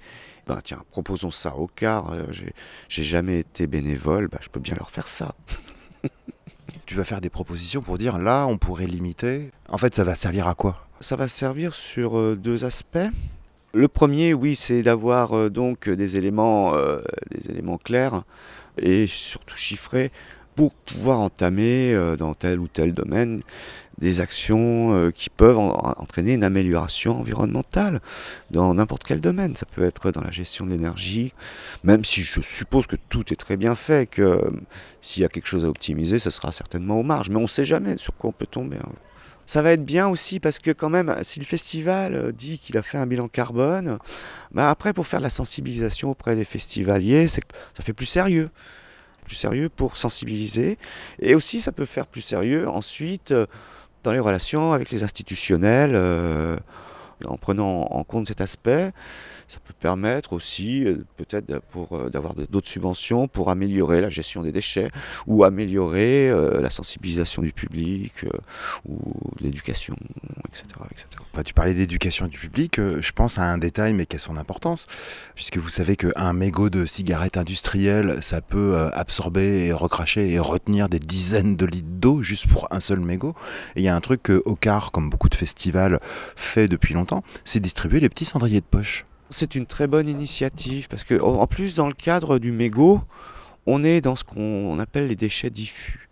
Ben, 0.47 0.57
tiens, 0.63 0.81
proposons 0.89 1.29
ça 1.29 1.55
au 1.55 1.67
car. 1.67 2.11
euh, 2.11 2.23
j'ai- 2.31 3.03
jamais 3.03 3.41
été 3.41 3.67
bénévole, 3.67 4.29
ben, 4.29 4.39
je 4.41 4.49
peux 4.49 4.59
bien 4.59 4.73
leur 4.75 4.89
faire 4.89 5.07
ça. 5.07 5.35
Tu 6.87 6.95
vas 6.95 7.03
faire 7.05 7.21
des 7.21 7.29
propositions 7.29 7.83
pour 7.83 7.99
dire 7.99 8.17
là, 8.17 8.47
on 8.47 8.57
pourrait 8.57 8.87
limiter. 8.87 9.51
En 9.67 9.77
fait, 9.77 9.93
ça 9.93 10.03
va 10.03 10.15
servir 10.15 10.47
à 10.47 10.55
quoi? 10.55 10.87
Ça 10.99 11.15
va 11.15 11.27
servir 11.27 11.75
sur 11.75 12.17
euh, 12.17 12.35
deux 12.35 12.65
aspects. 12.65 12.97
Le 13.75 13.87
premier, 13.87 14.33
oui, 14.33 14.55
c'est 14.55 14.81
d'avoir 14.81 15.37
euh, 15.37 15.49
donc 15.51 15.87
des 15.87 16.17
éléments, 16.17 16.73
euh, 16.73 16.97
des 17.29 17.51
éléments 17.51 17.77
clairs 17.77 18.23
et 18.81 19.05
surtout 19.05 19.55
chiffrés 19.55 20.11
pour 20.55 20.73
pouvoir 20.73 21.19
entamer 21.19 21.93
euh, 21.93 22.15
dans 22.17 22.33
tel 22.33 22.59
ou 22.59 22.67
tel 22.67 22.93
domaine 22.93 23.41
des 23.97 24.21
actions 24.21 24.93
euh, 24.93 25.11
qui 25.11 25.29
peuvent 25.29 25.57
en- 25.57 25.93
entraîner 25.97 26.33
une 26.33 26.43
amélioration 26.43 27.19
environnementale 27.19 28.01
dans 28.51 28.73
n'importe 28.73 29.03
quel 29.03 29.19
domaine. 29.21 29.55
Ça 29.55 29.65
peut 29.65 29.83
être 29.83 30.11
dans 30.11 30.21
la 30.21 30.31
gestion 30.31 30.65
de 30.65 30.71
l'énergie, 30.71 31.33
même 31.83 32.05
si 32.05 32.21
je 32.23 32.41
suppose 32.41 32.87
que 32.87 32.95
tout 33.09 33.31
est 33.33 33.37
très 33.37 33.57
bien 33.57 33.75
fait, 33.75 34.09
que 34.09 34.21
euh, 34.21 34.51
s'il 35.01 35.21
y 35.23 35.25
a 35.25 35.29
quelque 35.29 35.47
chose 35.47 35.65
à 35.65 35.69
optimiser, 35.69 36.19
ce 36.19 36.29
sera 36.29 36.51
certainement 36.51 36.99
aux 36.99 37.03
marges. 37.03 37.29
Mais 37.29 37.37
on 37.37 37.41
ne 37.43 37.47
sait 37.47 37.65
jamais 37.65 37.97
sur 37.97 38.15
quoi 38.15 38.29
on 38.29 38.33
peut 38.33 38.47
tomber. 38.47 38.77
hein. 38.77 38.91
Ça 39.45 39.63
va 39.63 39.71
être 39.71 39.83
bien 39.83 40.07
aussi 40.07 40.39
parce 40.39 40.59
que 40.59 40.69
quand 40.71 40.89
même, 40.91 41.15
si 41.23 41.39
le 41.39 41.45
festival 41.45 42.33
dit 42.33 42.59
qu'il 42.59 42.77
a 42.77 42.83
fait 42.83 42.99
un 42.99 43.07
bilan 43.07 43.27
carbone, 43.27 43.97
bah 44.51 44.69
après 44.69 44.93
pour 44.93 45.07
faire 45.07 45.19
de 45.19 45.23
la 45.23 45.31
sensibilisation 45.31 46.11
auprès 46.11 46.35
des 46.35 46.43
festivaliers, 46.43 47.27
ça 47.27 47.41
fait 47.81 47.93
plus 47.93 48.05
sérieux. 48.05 48.49
Plus 49.29 49.35
sérieux 49.35 49.69
pour 49.69 49.95
sensibiliser. 49.95 50.79
Et 51.21 51.35
aussi 51.35 51.61
ça 51.61 51.71
peut 51.71 51.85
faire 51.85 52.07
plus 52.07 52.21
sérieux 52.21 52.67
ensuite 52.67 53.29
euh, 53.31 53.45
dans 54.01 54.11
les 54.11 54.19
relations 54.19 54.73
avec 54.73 54.89
les 54.89 55.03
institutionnels. 55.03 55.91
euh, 55.93 56.57
en 57.27 57.37
prenant 57.37 57.81
en 57.81 58.03
compte 58.03 58.27
cet 58.27 58.41
aspect, 58.41 58.91
ça 59.49 59.59
peut 59.59 59.73
permettre 59.73 60.33
aussi 60.33 60.85
euh, 60.85 61.03
peut-être 61.17 61.49
euh, 61.91 62.09
d'avoir 62.09 62.35
d'autres 62.35 62.67
subventions 62.67 63.27
pour 63.27 63.49
améliorer 63.49 63.99
la 63.99 64.09
gestion 64.09 64.43
des 64.43 64.51
déchets 64.51 64.89
ou 65.25 65.43
améliorer 65.43 66.29
euh, 66.29 66.61
la 66.61 66.69
sensibilisation 66.69 67.41
du 67.41 67.51
public 67.51 68.25
ou 68.87 68.99
l'éducation, 69.39 69.95
etc. 70.47 70.65
Enfin, 71.33 71.41
tu 71.43 71.55
parlais 71.55 71.73
d'éducation 71.73 72.27
du 72.27 72.37
public, 72.37 72.79
je 72.79 73.11
pense 73.11 73.39
à 73.39 73.43
un 73.43 73.57
détail 73.57 73.93
mais 73.93 74.05
qui 74.05 74.17
a 74.17 74.19
son 74.19 74.37
importance, 74.37 74.85
puisque 75.33 75.57
vous 75.57 75.69
savez 75.69 75.95
qu'un 75.95 76.33
mégot 76.33 76.69
de 76.69 76.85
cigarette 76.85 77.37
industrielle, 77.37 78.21
ça 78.21 78.41
peut 78.41 78.77
absorber 78.93 79.65
et 79.65 79.73
recracher 79.73 80.31
et 80.31 80.39
retenir 80.39 80.89
des 80.89 80.99
dizaines 80.99 81.55
de 81.55 81.65
litres 81.65 81.87
d'eau 81.89 82.21
juste 82.21 82.47
pour 82.47 82.67
un 82.71 82.79
seul 82.79 82.99
mégot. 82.99 83.33
Et 83.75 83.81
il 83.81 83.83
y 83.83 83.87
a 83.87 83.95
un 83.95 84.01
truc 84.01 84.21
que 84.23 84.43
Ocar, 84.45 84.91
comme 84.91 85.09
beaucoup 85.09 85.29
de 85.29 85.35
festivals, 85.35 85.99
fait 86.35 86.67
depuis 86.67 86.93
longtemps, 86.93 87.23
c'est 87.45 87.59
distribuer 87.59 87.99
les 87.99 88.09
petits 88.09 88.25
cendriers 88.25 88.61
de 88.61 88.65
poche. 88.65 89.05
C'est 89.29 89.55
une 89.55 89.65
très 89.65 89.87
bonne 89.87 90.07
initiative 90.07 90.87
parce 90.87 91.03
que 91.03 91.19
en 91.21 91.45
plus 91.45 91.75
dans 91.75 91.87
le 91.87 91.93
cadre 91.93 92.39
du 92.39 92.51
mégot, 92.51 93.01
on 93.65 93.83
est 93.83 94.01
dans 94.01 94.15
ce 94.15 94.23
qu'on 94.23 94.79
appelle 94.79 95.07
les 95.07 95.15
déchets 95.15 95.51
diffus. 95.51 96.09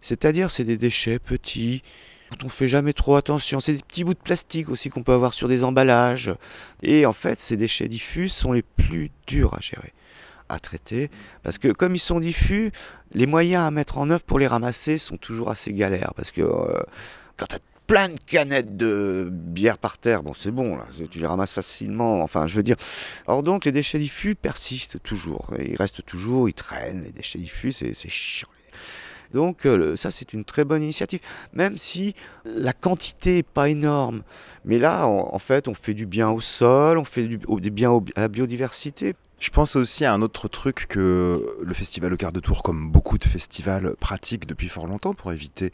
C'est-à-dire 0.00 0.50
c'est 0.50 0.64
des 0.64 0.76
déchets 0.76 1.18
petits 1.18 1.82
dont 2.30 2.46
on 2.46 2.48
fait 2.48 2.68
jamais 2.68 2.92
trop 2.92 3.16
attention. 3.16 3.60
C'est 3.60 3.74
des 3.74 3.82
petits 3.82 4.04
bouts 4.04 4.14
de 4.14 4.18
plastique 4.18 4.68
aussi 4.68 4.90
qu'on 4.90 5.02
peut 5.02 5.12
avoir 5.12 5.34
sur 5.34 5.48
des 5.48 5.64
emballages. 5.64 6.32
Et 6.82 7.06
en 7.06 7.12
fait, 7.12 7.40
ces 7.40 7.56
déchets 7.56 7.88
diffus 7.88 8.28
sont 8.28 8.52
les 8.52 8.62
plus 8.62 9.10
durs 9.26 9.54
à 9.54 9.60
gérer, 9.60 9.92
à 10.48 10.58
traiter, 10.58 11.10
parce 11.42 11.58
que 11.58 11.68
comme 11.68 11.94
ils 11.94 12.00
sont 12.00 12.20
diffus, 12.20 12.72
les 13.12 13.26
moyens 13.26 13.64
à 13.64 13.70
mettre 13.70 13.98
en 13.98 14.10
œuvre 14.10 14.24
pour 14.24 14.38
les 14.38 14.46
ramasser 14.46 14.98
sont 14.98 15.16
toujours 15.16 15.50
assez 15.50 15.72
galères, 15.72 16.12
parce 16.16 16.30
que 16.30 16.42
euh, 16.42 16.82
quand 17.36 17.46
tu 17.46 17.56
plein 17.92 18.08
de 18.08 18.18
canettes 18.24 18.78
de 18.78 19.28
bière 19.30 19.76
par 19.76 19.98
terre, 19.98 20.22
bon 20.22 20.32
c'est 20.32 20.50
bon, 20.50 20.78
tu 21.10 21.18
les 21.18 21.26
ramasses 21.26 21.52
facilement, 21.52 22.22
enfin 22.22 22.46
je 22.46 22.56
veux 22.56 22.62
dire. 22.62 22.76
Alors 23.28 23.42
donc 23.42 23.66
les 23.66 23.72
déchets 23.72 23.98
diffus 23.98 24.34
persistent 24.34 25.02
toujours, 25.02 25.50
ils 25.58 25.76
restent 25.76 26.02
toujours, 26.06 26.48
ils 26.48 26.54
traînent, 26.54 27.02
les 27.02 27.12
déchets 27.12 27.38
diffus, 27.38 27.70
c'est 27.70 27.92
chiant. 28.08 28.48
Donc 29.34 29.66
euh, 29.66 29.94
ça 29.96 30.10
c'est 30.10 30.32
une 30.32 30.46
très 30.46 30.64
bonne 30.64 30.82
initiative, 30.82 31.20
même 31.52 31.76
si 31.76 32.14
la 32.46 32.72
quantité 32.72 33.34
n'est 33.34 33.42
pas 33.42 33.68
énorme. 33.68 34.22
Mais 34.64 34.78
là 34.78 35.06
en, 35.06 35.38
fait 35.38 35.68
on 35.68 35.74
fait 35.74 35.92
du 35.92 36.06
bien 36.06 36.30
au 36.30 36.40
sol, 36.40 36.96
on 36.96 37.04
fait 37.04 37.24
du, 37.24 37.70
bien 37.70 37.92
à 38.16 38.22
la 38.22 38.28
biodiversité. 38.28 39.16
Je 39.42 39.50
pense 39.50 39.74
aussi 39.74 40.04
à 40.04 40.14
un 40.14 40.22
autre 40.22 40.46
truc 40.46 40.86
que 40.88 41.56
le 41.60 41.74
festival 41.74 42.12
au 42.12 42.16
quart 42.16 42.30
de 42.30 42.38
tour, 42.38 42.62
comme 42.62 42.88
beaucoup 42.92 43.18
de 43.18 43.24
festivals, 43.24 43.96
pratique 43.98 44.46
depuis 44.46 44.68
fort 44.68 44.86
longtemps 44.86 45.14
pour 45.14 45.32
éviter 45.32 45.72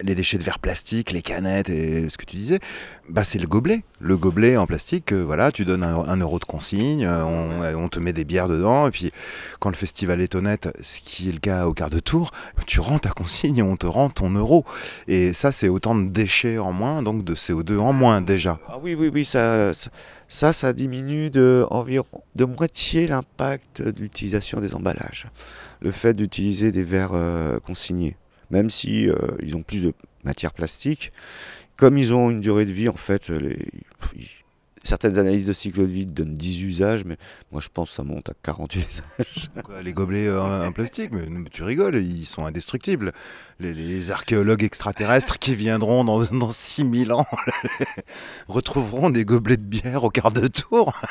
les 0.00 0.14
déchets 0.14 0.38
de 0.38 0.44
verre 0.44 0.60
plastique, 0.60 1.10
les 1.10 1.20
canettes 1.20 1.70
et 1.70 2.08
ce 2.08 2.16
que 2.16 2.24
tu 2.24 2.36
disais. 2.36 2.60
Bah, 3.08 3.24
c'est 3.24 3.40
le 3.40 3.48
gobelet. 3.48 3.82
Le 3.98 4.16
gobelet 4.16 4.56
en 4.56 4.66
plastique, 4.66 5.12
euh, 5.12 5.24
voilà, 5.24 5.50
tu 5.50 5.64
donnes 5.64 5.82
un, 5.82 5.98
un 5.98 6.16
euro 6.18 6.38
de 6.38 6.44
consigne, 6.44 7.04
euh, 7.04 7.24
on, 7.24 7.62
euh, 7.62 7.74
on 7.74 7.88
te 7.88 7.98
met 7.98 8.12
des 8.12 8.24
bières 8.24 8.48
dedans, 8.48 8.86
et 8.86 8.92
puis 8.92 9.10
quand 9.58 9.70
le 9.70 9.76
festival 9.76 10.20
est 10.20 10.36
honnête, 10.36 10.68
ce 10.80 11.00
qui 11.00 11.28
est 11.28 11.32
le 11.32 11.40
cas 11.40 11.66
au 11.66 11.74
quart 11.74 11.90
de 11.90 11.98
tour, 11.98 12.30
tu 12.66 12.78
rends 12.78 13.00
ta 13.00 13.10
consigne 13.10 13.58
et 13.58 13.62
on 13.62 13.76
te 13.76 13.86
rend 13.86 14.08
ton 14.08 14.30
euro. 14.30 14.64
Et 15.08 15.34
ça, 15.34 15.50
c'est 15.50 15.68
autant 15.68 15.96
de 15.96 16.08
déchets 16.08 16.58
en 16.58 16.72
moins, 16.72 17.02
donc 17.02 17.24
de 17.24 17.34
CO2 17.34 17.78
en 17.78 17.92
moins 17.92 18.20
déjà. 18.20 18.60
Ah 18.68 18.78
oui 18.80 18.94
oui 18.94 19.10
oui 19.12 19.24
ça 19.24 19.74
ça 19.74 19.90
ça, 20.30 20.52
ça 20.52 20.72
diminue 20.72 21.28
de 21.28 21.66
environ 21.70 22.22
de 22.36 22.44
moitié 22.44 23.08
l'impact 23.08 23.82
de 23.82 24.00
l'utilisation 24.00 24.60
des 24.60 24.76
emballages. 24.76 25.26
Le 25.80 25.90
fait 25.90 26.14
d'utiliser 26.14 26.70
des 26.70 26.84
verres 26.84 27.14
euh, 27.14 27.58
consignés, 27.58 28.16
même 28.50 28.70
si 28.70 29.10
euh, 29.10 29.16
ils 29.42 29.56
ont 29.56 29.62
plus 29.62 29.82
de 29.82 29.92
matière 30.22 30.52
plastique, 30.52 31.12
comme 31.76 31.98
ils 31.98 32.14
ont 32.14 32.30
une 32.30 32.40
durée 32.40 32.64
de 32.64 32.70
vie 32.70 32.88
en 32.88 32.96
fait, 32.96 33.28
les, 33.28 33.58
certaines 34.82 35.18
analyses 35.18 35.46
de 35.46 35.52
cycle 35.52 35.80
de 35.80 35.84
vie 35.84 36.06
donnent 36.06 36.34
10 36.34 36.62
usages, 36.62 37.04
mais 37.04 37.16
moi 37.52 37.60
je 37.60 37.68
pense 37.72 37.90
que 37.90 37.96
ça 37.96 38.02
monte 38.04 38.28
à 38.30 38.32
40 38.42 38.74
usages. 38.76 39.50
Les 39.84 39.92
gobelets 39.92 40.26
euh, 40.26 40.68
en 40.68 40.72
plastique, 40.72 41.10
mais, 41.12 41.26
mais 41.28 41.48
tu 41.50 41.62
rigoles, 41.62 41.96
ils 41.96 42.26
sont 42.26 42.44
indestructibles. 42.46 43.12
Les, 43.58 43.74
les 43.74 44.10
archéologues 44.10 44.62
extraterrestres 44.64 45.38
qui 45.38 45.54
viendront 45.54 46.04
dans, 46.04 46.22
dans 46.24 46.50
6000 46.50 47.12
ans 47.12 47.26
retrouveront 48.48 49.10
des 49.10 49.24
gobelets 49.24 49.56
de 49.58 49.62
bière 49.62 50.04
au 50.04 50.10
quart 50.10 50.32
de 50.32 50.46
tour. 50.46 50.92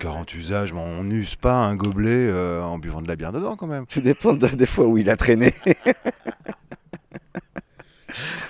40 0.00 0.34
usages, 0.34 0.72
mais 0.72 0.80
on 0.80 1.04
n'use 1.04 1.36
pas 1.36 1.54
un 1.54 1.76
gobelet 1.76 2.10
euh, 2.28 2.62
en 2.62 2.78
buvant 2.78 3.00
de 3.00 3.06
la 3.06 3.14
bière 3.14 3.30
dedans 3.30 3.54
quand 3.56 3.68
même. 3.68 3.86
Tout 3.86 4.00
dépend 4.00 4.32
de- 4.34 4.48
des 4.48 4.66
fois 4.66 4.86
où 4.86 4.98
il 4.98 5.08
a 5.08 5.16
traîné. 5.16 5.54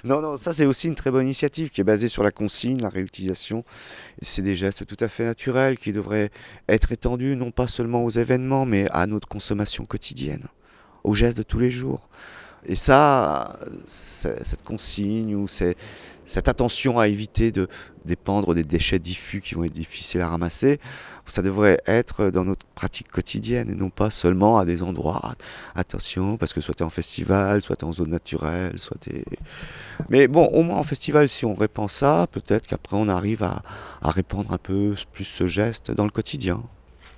Non, 0.05 0.21
non, 0.21 0.37
ça 0.37 0.53
c'est 0.53 0.67
aussi 0.67 0.87
une 0.88 0.95
très 0.95 1.11
bonne 1.11 1.25
initiative 1.25 1.71
qui 1.71 1.81
est 1.81 1.85
basée 1.85 2.09
sur 2.09 2.23
la 2.23 2.31
consigne, 2.31 2.81
la 2.81 2.88
réutilisation. 2.90 3.64
C'est 4.21 4.43
des 4.43 4.55
gestes 4.55 4.87
tout 4.87 4.97
à 5.01 5.09
fait 5.09 5.25
naturels 5.25 5.79
qui 5.79 5.93
devraient 5.93 6.31
être 6.69 6.93
étendus 6.93 7.37
non 7.37 7.51
pas 7.51 7.67
seulement 7.67 8.05
aux 8.05 8.11
événements, 8.11 8.67
mais 8.67 8.87
à 8.90 9.07
notre 9.07 9.29
consommation 9.29 9.87
quotidienne, 9.87 10.45
aux 11.05 11.14
gestes 11.14 11.38
de 11.38 11.43
tous 11.43 11.59
les 11.59 11.71
jours. 11.71 12.09
Et 12.67 12.77
ça, 12.77 13.59
cette 13.87 14.62
consigne 14.62 15.35
ou 15.35 15.49
c'est- 15.49 15.77
cette 16.27 16.49
attention 16.49 16.99
à 16.99 17.09
éviter 17.09 17.53
de 17.53 17.69
dépendre 18.05 18.55
des 18.55 18.65
déchets 18.65 18.99
diffus 18.99 19.41
qui 19.41 19.55
vont 19.55 19.65
être 19.65 19.73
difficiles 19.73 20.21
à 20.21 20.29
ramasser, 20.29 20.79
ça 21.27 21.43
devrait 21.43 21.81
être 21.87 22.31
dans 22.31 22.45
notre 22.45 22.67
pratique 22.75 23.09
quotidienne 23.11 23.71
et 23.71 23.75
non 23.75 23.91
pas 23.91 24.11
seulement 24.11 24.59
à 24.59 24.65
des 24.65 24.83
endroits. 24.83 25.35
Attention, 25.75 26.37
parce 26.37 26.53
que 26.53 26.61
soit 26.61 26.75
tu 26.75 26.83
es 26.83 26.87
en 26.87 26.91
festival, 26.91 27.63
soit 27.63 27.77
tu 27.77 27.85
es 27.85 27.89
en 27.89 27.93
zone 27.93 28.11
naturelle, 28.11 28.79
soit 28.79 28.97
tu 29.01 29.11
Mais 30.11 30.29
bon, 30.29 30.45
au 30.47 30.63
moins 30.63 30.79
en 30.79 30.83
festival, 30.83 31.29
si 31.29 31.45
on 31.45 31.55
répand 31.55 31.89
ça, 31.91 32.27
peut-être 32.31 32.67
qu'après 32.67 32.97
on 32.97 33.09
arrive 33.09 33.43
à, 33.43 33.63
à 34.03 34.11
répandre 34.11 34.53
un 34.53 34.59
peu 34.59 34.95
plus 35.13 35.25
ce 35.25 35.47
geste 35.47 35.91
dans 35.91 36.05
le 36.05 36.11
quotidien. 36.11 36.63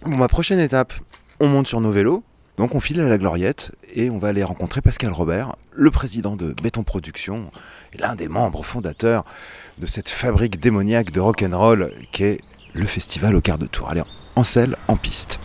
Bon, 0.05 0.17
ma 0.17 0.29
prochaine 0.29 0.61
étape, 0.61 0.93
on 1.41 1.49
monte 1.49 1.67
sur 1.67 1.81
nos 1.81 1.91
vélos. 1.91 2.23
Donc 2.57 2.75
on 2.75 2.81
file 2.81 3.01
à 3.01 3.09
la 3.09 3.19
Gloriette 3.19 3.73
et 3.95 4.09
on 4.09 4.19
va 4.19 4.29
aller 4.29 4.43
rencontrer 4.43 4.81
Pascal 4.81 5.13
Robert, 5.13 5.57
le 5.73 5.91
président 5.91 6.37
de 6.37 6.55
Béton 6.63 6.85
Production 6.85 7.51
et 7.93 7.99
l'un 7.99 8.15
des 8.15 8.29
membres 8.29 8.63
fondateurs 8.63 9.25
de 9.79 9.87
cette 9.87 10.09
fabrique 10.09 10.59
démoniaque 10.59 11.11
de 11.11 11.21
rock'n'roll 11.21 11.93
qu'est 12.13 12.41
le 12.73 12.87
festival 12.87 13.37
au 13.37 13.43
quart 13.43 13.59
de 13.59 13.67
tour. 13.67 13.91
Allez, 13.91 14.03
en 14.37 14.45
selle, 14.45 14.77
en 14.89 14.97
piste. 14.97 15.39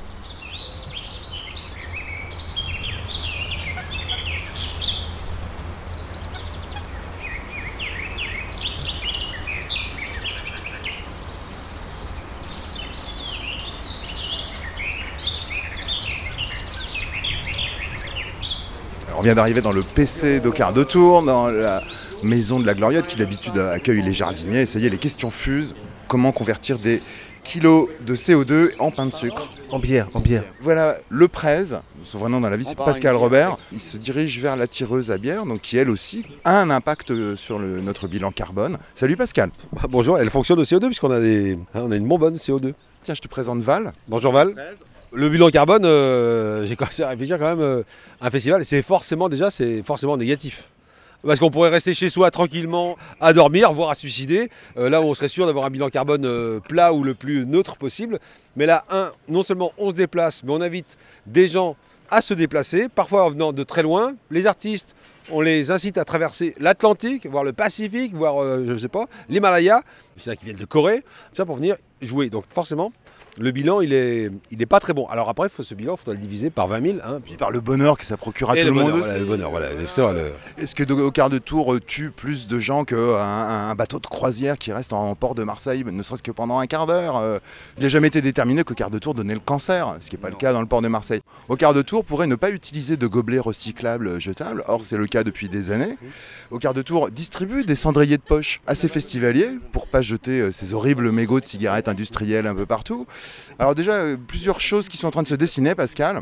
On 19.22 19.24
vient 19.24 19.36
d'arriver 19.36 19.62
dans 19.62 19.72
le 19.72 19.84
PC 19.84 20.40
de 20.40 20.50
quart 20.50 20.74
de 20.74 20.84
tour, 20.84 21.22
dans 21.22 21.46
la 21.48 21.84
maison 22.24 22.60
de 22.60 22.66
la 22.66 22.74
Gloriette 22.74 23.06
qui 23.06 23.16
d'habitude 23.18 23.56
accueille 23.60 24.02
les 24.02 24.14
jardiniers. 24.14 24.62
Et 24.62 24.66
ça 24.66 24.80
y 24.80 24.88
est, 24.88 24.90
les 24.90 24.98
questions 24.98 25.30
fusent. 25.30 25.76
Comment 26.08 26.32
convertir 26.32 26.80
des 26.80 27.04
kilos 27.44 27.88
de 28.04 28.16
CO2 28.16 28.72
en 28.80 28.90
pain 28.90 29.06
de 29.06 29.12
sucre 29.12 29.52
En 29.70 29.78
bière, 29.78 30.08
en 30.16 30.22
bière. 30.22 30.44
Voilà, 30.62 30.98
le 31.10 31.28
prêt, 31.28 31.66
son 32.04 32.18
vrai 32.18 32.32
nom 32.32 32.42
dans 32.42 32.50
la 32.50 32.58
vie, 32.58 32.66
c'est 32.66 32.76
Pascal. 32.76 33.16
Robert. 33.16 33.58
Il 33.72 33.80
se 33.80 33.98
dirige 33.98 34.40
vers 34.40 34.56
la 34.56 34.66
tireuse 34.66 35.12
à 35.12 35.20
bière, 35.20 35.46
donc 35.46 35.62
qui 35.62 35.78
elle 35.78 35.92
aussi 35.92 36.26
a 36.44 36.60
un 36.60 36.72
impact 36.72 37.36
sur 37.36 37.60
le- 37.60 37.80
notre 37.80 38.08
bilan 38.08 38.32
carbone. 38.32 38.80
Salut 38.96 39.18
Pascal. 39.18 39.52
Bah, 39.72 39.84
bonjour, 39.88 40.18
elle 40.18 40.32
fonctionne 40.32 40.58
au 40.60 40.64
CO2 40.64 40.88
puisqu'on 40.88 41.12
a, 41.12 41.20
des, 41.20 41.60
hein, 41.76 41.82
on 41.86 41.92
a 41.92 41.96
une 41.96 42.08
bonbonne 42.08 42.38
CO2. 42.38 42.74
Tiens, 43.04 43.14
je 43.14 43.22
te 43.22 43.28
présente 43.28 43.60
Val. 43.62 43.94
Bonjour 44.08 44.32
Val. 44.34 44.56
Le 45.14 45.28
bilan 45.28 45.50
carbone, 45.50 45.84
euh, 45.84 46.66
j'ai 46.66 46.78
commencé 46.78 47.04
à 47.04 47.10
réfléchir 47.10 47.38
quand 47.38 47.50
même. 47.50 47.60
euh, 47.60 47.84
un 48.22 48.30
festival, 48.30 48.64
c'est 48.64 48.82
forcément 48.82 49.28
déjà, 49.28 49.52
c'est 49.52 49.84
forcément 49.84 50.16
négatif. 50.16 50.70
Parce 51.28 51.38
qu'on 51.38 51.52
pourrait 51.52 51.70
rester 51.70 51.94
chez 51.94 52.10
soi 52.10 52.32
tranquillement 52.32 52.96
à 53.20 53.34
dormir, 53.34 53.74
voire 53.74 53.90
à 53.90 53.96
suicider. 53.96 54.50
Euh, 54.78 54.90
là 54.90 55.02
où 55.02 55.04
on 55.04 55.14
serait 55.14 55.28
sûr 55.28 55.46
d'avoir 55.46 55.66
un 55.66 55.70
bilan 55.70 55.90
carbone 55.90 56.26
euh, 56.26 56.62
plat 56.62 56.94
ou 56.94 57.04
le 57.04 57.14
plus 57.14 57.46
neutre 57.46 57.76
possible. 57.76 58.20
Mais 58.56 58.66
là, 58.66 58.86
non 59.28 59.44
seulement 59.44 59.74
on 59.78 59.90
se 59.90 59.96
déplace, 59.96 60.46
mais 60.46 60.54
on 60.54 60.62
invite 60.62 60.98
des 61.26 61.50
gens 61.50 61.76
à 62.10 62.22
se 62.22 62.34
déplacer, 62.34 62.88
parfois 62.88 63.26
en 63.26 63.32
venant 63.32 63.52
de 63.52 63.64
très 63.64 63.84
loin. 63.84 64.14
Les 64.30 64.48
artistes, 64.48 64.96
on 65.30 65.42
les 65.42 65.72
incite 65.72 65.98
à 65.98 66.06
traverser 66.06 66.56
l'Atlantique, 66.58 67.26
voire 67.26 67.44
le 67.44 67.52
Pacifique, 67.52 68.16
voire, 68.16 68.64
je 68.66 68.72
ne 68.72 68.78
sais 68.78 68.88
pas, 68.88 69.08
l'Himalaya. 69.28 69.82
Il 70.18 70.26
y 70.26 70.30
en 70.30 70.32
a 70.32 70.36
qui 70.38 70.46
viennent 70.46 70.58
de 70.58 70.66
Corée, 70.66 71.04
ça 71.34 71.46
pour 71.46 71.58
venir 71.58 71.76
jouer. 72.02 72.30
Donc 72.30 72.46
forcément, 72.50 72.92
le 73.38 73.52
bilan, 73.52 73.82
il 73.82 73.94
est, 73.94 74.30
il 74.52 74.62
est 74.62 74.66
pas 74.66 74.80
très 74.80 74.94
bon. 74.94 75.06
Alors 75.08 75.30
après, 75.30 75.48
faut- 75.50 75.64
ce 75.64 75.74
bilan, 75.74 75.94
il 75.96 75.98
faudra 75.98 76.14
le 76.14 76.20
diviser 76.20 76.50
par 76.50 76.68
20 76.68 76.82
000. 76.82 76.98
hein, 77.04 77.20
puis- 77.24 77.36
Par 77.36 77.52
le 77.52 77.62
bonheur 77.62 77.98
que 77.98 78.06
ça 78.06 78.18
procure 78.18 78.50
à 78.52 78.58
Et 78.58 78.62
tout 78.62 78.68
le, 78.68 78.74
monde 78.74 78.92
bonheur, 78.92 78.98
aussi. 79.00 79.08
voilà, 79.10 79.20
le 79.20 79.26
bonheur, 79.26 79.50
voilà. 79.52 79.70
Le- 79.74 80.32
Est-ce 80.64 80.76
que 80.76 80.84
au 80.92 81.12
quart 81.12 81.30
de 81.30 81.38
tour 81.38 81.74
euh, 81.74 81.80
tue 81.80 82.12
plus 82.12 82.48
de 82.48 82.60
gens 82.60 82.84
qu'un 82.84 82.98
un 82.98 83.76
bateau 83.76 84.00
de 84.00 84.08
croisière 84.08 84.58
qui 84.58 84.72
reste 84.74 84.94
en 84.94 85.16
port 85.16 85.34
de 85.36 85.44
Marseille, 85.44 85.84
ne 85.90 86.04
serait-ce 86.04 86.24
que 86.24 86.32
pendant 86.32 86.60
un 86.60 86.68
quart 86.68 86.88
d'heure 86.88 87.18
euh, 87.18 87.40
Il 87.78 87.84
n'a 87.84 87.90
jamais 87.90 88.08
été 88.08 88.22
déterminé 88.22 88.64
qu'au 88.64 88.74
quart 88.74 88.92
de 88.92 89.00
tour 89.00 89.14
donnait 89.14 89.34
le 89.34 89.40
cancer, 89.40 89.96
ce 90.02 90.10
qui 90.10 90.16
n'est 90.16 90.22
pas 90.22 90.30
le 90.30 90.36
cas 90.36 90.52
dans 90.54 90.62
le 90.62 90.68
port 90.68 90.82
de 90.82 90.88
Marseille. 90.88 91.22
Au 91.50 91.56
quart 91.56 91.74
de 91.74 91.82
tour 91.82 92.04
pourrait 92.04 92.28
ne 92.28 92.36
pas 92.36 92.50
utiliser 92.52 92.98
de 92.98 93.08
gobelets 93.08 93.40
recyclables 93.40 94.08
euh, 94.08 94.20
jetables, 94.20 94.64
or 94.68 94.84
c'est 94.84 94.98
le 94.98 95.08
cas 95.08 95.24
depuis 95.24 95.48
des 95.50 95.72
années. 95.72 95.98
Au 96.52 96.60
quart 96.60 96.74
de 96.74 96.82
tour 96.82 97.10
distribue 97.10 97.64
des 97.64 97.76
cendriers 97.76 98.18
de 98.18 98.24
poche 98.24 98.62
à 98.68 98.76
ses 98.76 98.88
festivaliers 98.88 99.50
pour 99.72 99.88
pas 99.88 100.02
jeter 100.02 100.42
euh, 100.42 100.52
ces 100.52 100.74
horribles 100.74 101.12
mégots 101.12 101.40
de 101.40 101.46
cigarettes 101.46 101.88
industrielles 101.88 102.48
un 102.48 102.56
peu 102.56 102.66
partout. 102.66 103.08
Alors 103.60 103.76
déjà, 103.76 103.94
euh, 103.94 104.18
plusieurs 104.18 104.60
choses 104.60 104.90
qui 104.90 104.98
sont 104.98 105.08
en 105.08 105.12
train 105.12 105.24
de 105.24 105.28
se 105.28 105.36
dessiner, 105.36 105.76
Pascal. 105.76 106.22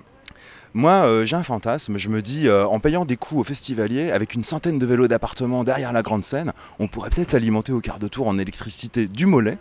Moi, 0.73 0.91
euh, 0.91 1.25
j'ai 1.25 1.35
un 1.35 1.43
fantasme. 1.43 1.97
Je 1.97 2.09
me 2.09 2.21
dis, 2.21 2.47
euh, 2.47 2.65
en 2.65 2.79
payant 2.79 3.03
des 3.03 3.17
coûts 3.17 3.39
aux 3.39 3.43
festivaliers, 3.43 4.11
avec 4.11 4.35
une 4.35 4.43
centaine 4.43 4.77
de 4.77 4.85
vélos 4.85 5.07
d'appartement 5.07 5.63
derrière 5.63 5.91
la 5.93 6.03
grande 6.03 6.23
scène, 6.23 6.53
on 6.77 6.87
pourrait 6.87 7.09
peut-être 7.09 7.33
alimenter 7.33 7.71
au 7.71 7.81
quart 7.81 7.99
de 7.99 8.07
tour 8.07 8.27
en 8.27 8.37
électricité 8.37 9.07
du 9.07 9.25
mollet. 9.25 9.57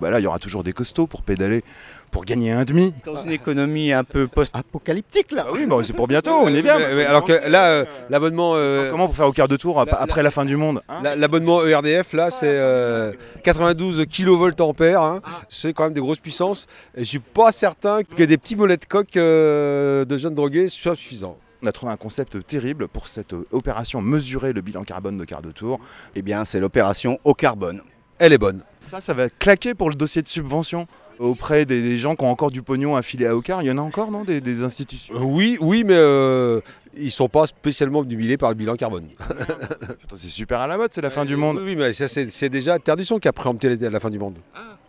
Bah 0.00 0.10
là, 0.10 0.20
il 0.20 0.22
y 0.24 0.26
aura 0.26 0.38
toujours 0.38 0.62
des 0.62 0.72
costauds 0.72 1.06
pour 1.06 1.22
pédaler, 1.22 1.62
pour 2.10 2.24
gagner 2.24 2.52
un 2.52 2.64
demi. 2.64 2.92
Dans 3.04 3.22
une 3.22 3.30
économie 3.30 3.92
un 3.92 4.04
peu 4.04 4.26
post-apocalyptique 4.28 5.32
là. 5.32 5.46
Ah 5.48 5.52
oui, 5.54 5.66
bah, 5.66 5.76
c'est 5.82 5.92
pour 5.94 6.06
bientôt, 6.08 6.32
on 6.32 6.48
est 6.48 6.62
bien. 6.62 6.78
Mais- 6.78 6.94
mais 6.94 7.04
alors 7.04 7.24
que 7.24 7.32
là, 7.48 7.66
euh, 7.68 7.84
l'abonnement. 8.10 8.52
euh, 8.56 8.90
Comment 8.90 9.06
pour 9.06 9.16
faire 9.16 9.26
au 9.26 9.32
quart 9.32 9.48
de 9.48 9.56
tour 9.56 9.82
la- 9.84 9.94
après 10.00 10.22
la 10.22 10.30
fin 10.30 10.44
du 10.44 10.56
monde 10.56 10.82
hein 10.88 11.00
la- 11.02 11.16
L'abonnement 11.16 11.64
ERDF, 11.64 12.12
là, 12.12 12.30
c'est 12.30 12.46
euh, 12.48 13.12
92 13.42 14.04
kV 14.06 14.52
hein. 14.96 15.20
C'est 15.48 15.72
quand 15.72 15.84
même 15.84 15.94
des 15.94 16.00
grosses 16.00 16.18
puissances. 16.18 16.66
Et 16.96 17.00
je 17.04 17.08
suis 17.08 17.18
pas 17.18 17.52
certain 17.52 18.02
que 18.02 18.22
des 18.24 18.36
petits 18.38 18.56
mollets 18.56 18.76
de 18.76 18.84
coq 18.84 19.16
euh, 19.16 20.04
de 20.04 20.16
jeunes 20.18 20.34
drogués 20.34 20.68
soient 20.68 20.94
suffisants. 20.96 21.38
On 21.62 21.66
a 21.66 21.72
trouvé 21.72 21.90
un 21.90 21.96
concept 21.96 22.46
terrible 22.46 22.86
pour 22.86 23.08
cette 23.08 23.32
euh, 23.32 23.46
opération 23.50 24.00
mesurer 24.02 24.52
le 24.52 24.60
bilan 24.60 24.84
carbone 24.84 25.16
de 25.16 25.24
quart 25.24 25.42
de 25.42 25.50
tour. 25.52 25.80
Eh 26.14 26.22
bien, 26.22 26.44
c'est 26.44 26.60
l'opération 26.60 27.18
au 27.24 27.32
carbone. 27.34 27.80
Elle 28.18 28.32
est 28.32 28.38
bonne. 28.38 28.62
Ça, 28.80 29.00
ça 29.00 29.12
va 29.14 29.28
claquer 29.28 29.74
pour 29.74 29.90
le 29.90 29.94
dossier 29.96 30.22
de 30.22 30.28
subvention 30.28 30.86
auprès 31.18 31.64
des, 31.64 31.82
des 31.82 31.98
gens 31.98 32.14
qui 32.14 32.24
ont 32.24 32.30
encore 32.30 32.50
du 32.50 32.62
pognon 32.62 32.96
affilé 32.96 33.26
à 33.26 33.34
Ocar. 33.36 33.62
Il 33.62 33.66
y 33.68 33.70
en 33.70 33.78
a 33.78 33.82
encore, 33.82 34.10
non 34.10 34.24
des, 34.24 34.40
des 34.40 34.62
institutions? 34.62 35.14
Euh, 35.14 35.20
Oui, 35.22 35.56
oui, 35.60 35.82
mais 35.84 35.94
euh, 35.96 36.60
ils 36.96 37.10
sont 37.10 37.28
pas 37.28 37.46
spécialement 37.46 38.00
obnubilés 38.00 38.36
par 38.36 38.50
le 38.50 38.54
bilan 38.54 38.76
carbone. 38.76 39.08
Putain, 40.00 40.16
C'est 40.16 40.28
super 40.28 40.60
à 40.60 40.66
la 40.66 40.76
mode, 40.76 40.92
c'est 40.92 41.00
la 41.02 41.10
fin 41.10 41.24
du 41.24 41.36
monde. 41.36 41.58
Oui, 41.62 41.76
mais 41.76 41.92
c'est 41.92 42.48
déjà 42.48 42.78
Terre 42.78 42.96
du 42.96 43.04
Son 43.04 43.18
qui 43.18 43.28
a 43.28 43.32
préempté 43.32 43.76
la- 43.76 43.90
la 43.90 44.00
fin 44.00 44.10
du 44.10 44.18
monde. 44.18 44.36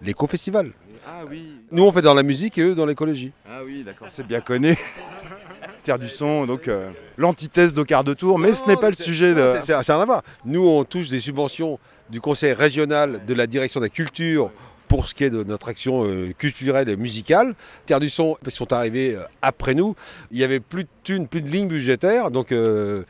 L'éco-festival. 0.02 0.72
Ah 1.08 1.22
oui. 1.30 1.42
Nous, 1.72 1.84
on 1.84 1.92
fait 1.92 2.02
dans 2.02 2.14
la 2.14 2.24
musique 2.24 2.58
et 2.58 2.62
eux 2.64 2.76
dans 2.76 2.86
l'écologie. 2.86 3.32
Ah 3.50 3.60
oui, 3.66 3.84
d'accord, 3.84 4.08
c'est 4.10 4.28
bien 4.28 4.42
connu. 4.42 4.76
Terre 5.86 5.98
du 6.00 6.10
son, 6.10 6.46
donc 6.46 6.68
euh, 6.68 6.90
l'antithèse 7.18 7.74
quart 7.88 8.04
de 8.04 8.14
tour, 8.14 8.38
mais 8.38 8.52
ce 8.54 8.68
n'est 8.68 8.76
pas 8.76 8.90
le 8.90 8.96
sujet 8.96 9.34
de. 9.34 9.54
C'est- 9.64 9.72
à. 9.74 10.22
Nous, 10.44 10.68
on 10.68 10.84
touche 10.84 11.08
des 11.08 11.22
subventions 11.22 11.80
du 12.10 12.22
Conseil 12.22 12.54
régional 12.54 13.26
de 13.26 13.34
la 13.34 13.48
direction 13.48 13.80
de 13.80 13.86
la 13.86 13.90
culture 13.90 14.52
pour 14.88 15.08
ce 15.08 15.14
qui 15.14 15.24
est 15.24 15.30
de 15.30 15.44
notre 15.44 15.68
action 15.68 16.06
euh, 16.06 16.34
culturelle 16.38 16.90
et 16.90 16.96
musicale. 16.96 17.56
Terre 17.86 18.00
du 18.00 18.10
Son 18.10 18.38
ils 18.46 18.52
sont 18.52 18.72
arrivés 18.72 19.16
euh, 19.16 19.24
après 19.42 19.74
nous. 19.74 19.96
Il 20.32 20.38
n'y 20.38 20.44
avait 20.44 20.60
plus 20.60 20.84
de 20.84 20.90
thunes, 21.04 21.28
plus 21.28 21.42
de 21.42 21.50
lignes 21.50 21.68
budgétaires. 21.68 22.32
Donc 22.32 22.52
euh, 22.52 23.04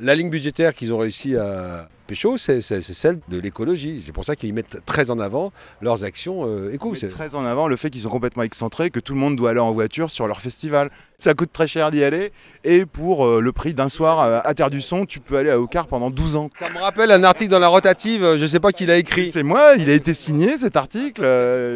la 0.00 0.14
ligne 0.14 0.30
budgétaire 0.30 0.74
qu'ils 0.74 0.92
ont 0.92 0.98
réussi 0.98 1.36
à 1.36 1.88
pécho, 2.12 2.36
c'est 2.36 2.60
celle 2.60 3.20
de 3.28 3.38
l'écologie. 3.38 4.02
C'est 4.04 4.12
pour 4.12 4.26
ça 4.26 4.36
qu'ils 4.36 4.52
mettent 4.52 4.84
très 4.84 5.10
en 5.10 5.18
avant 5.18 5.50
leurs 5.80 6.04
actions 6.04 6.42
euh, 6.46 6.70
éco. 6.70 6.94
très 7.08 7.34
en 7.34 7.46
avant 7.46 7.68
le 7.68 7.76
fait 7.76 7.88
qu'ils 7.88 8.02
sont 8.02 8.10
complètement 8.10 8.42
excentrés, 8.42 8.90
que 8.90 9.00
tout 9.00 9.14
le 9.14 9.20
monde 9.20 9.34
doit 9.34 9.50
aller 9.50 9.60
en 9.60 9.72
voiture 9.72 10.10
sur 10.10 10.26
leur 10.26 10.42
festival. 10.42 10.90
Ça 11.22 11.34
coûte 11.34 11.52
très 11.52 11.68
cher 11.68 11.92
d'y 11.92 12.02
aller, 12.02 12.32
et 12.64 12.84
pour 12.84 13.24
euh, 13.24 13.40
le 13.40 13.52
prix 13.52 13.74
d'un 13.74 13.88
soir 13.88 14.18
euh, 14.18 14.40
à 14.42 14.54
Terre 14.54 14.70
du 14.70 14.80
Son, 14.80 15.06
tu 15.06 15.20
peux 15.20 15.36
aller 15.36 15.50
à 15.50 15.60
Ocar 15.60 15.86
pendant 15.86 16.10
12 16.10 16.34
ans. 16.34 16.50
Ça 16.52 16.68
me 16.68 16.78
rappelle 16.78 17.12
un 17.12 17.22
article 17.22 17.48
dans 17.52 17.60
la 17.60 17.68
rotative, 17.68 18.24
euh, 18.24 18.38
je 18.38 18.42
ne 18.42 18.48
sais 18.48 18.58
pas 18.58 18.72
qui 18.72 18.86
l'a 18.86 18.96
écrit. 18.96 19.30
C'est 19.30 19.44
moi, 19.44 19.74
il 19.78 19.88
a 19.88 19.92
été 19.92 20.14
signé 20.14 20.58
cet 20.58 20.74
article. 20.74 21.22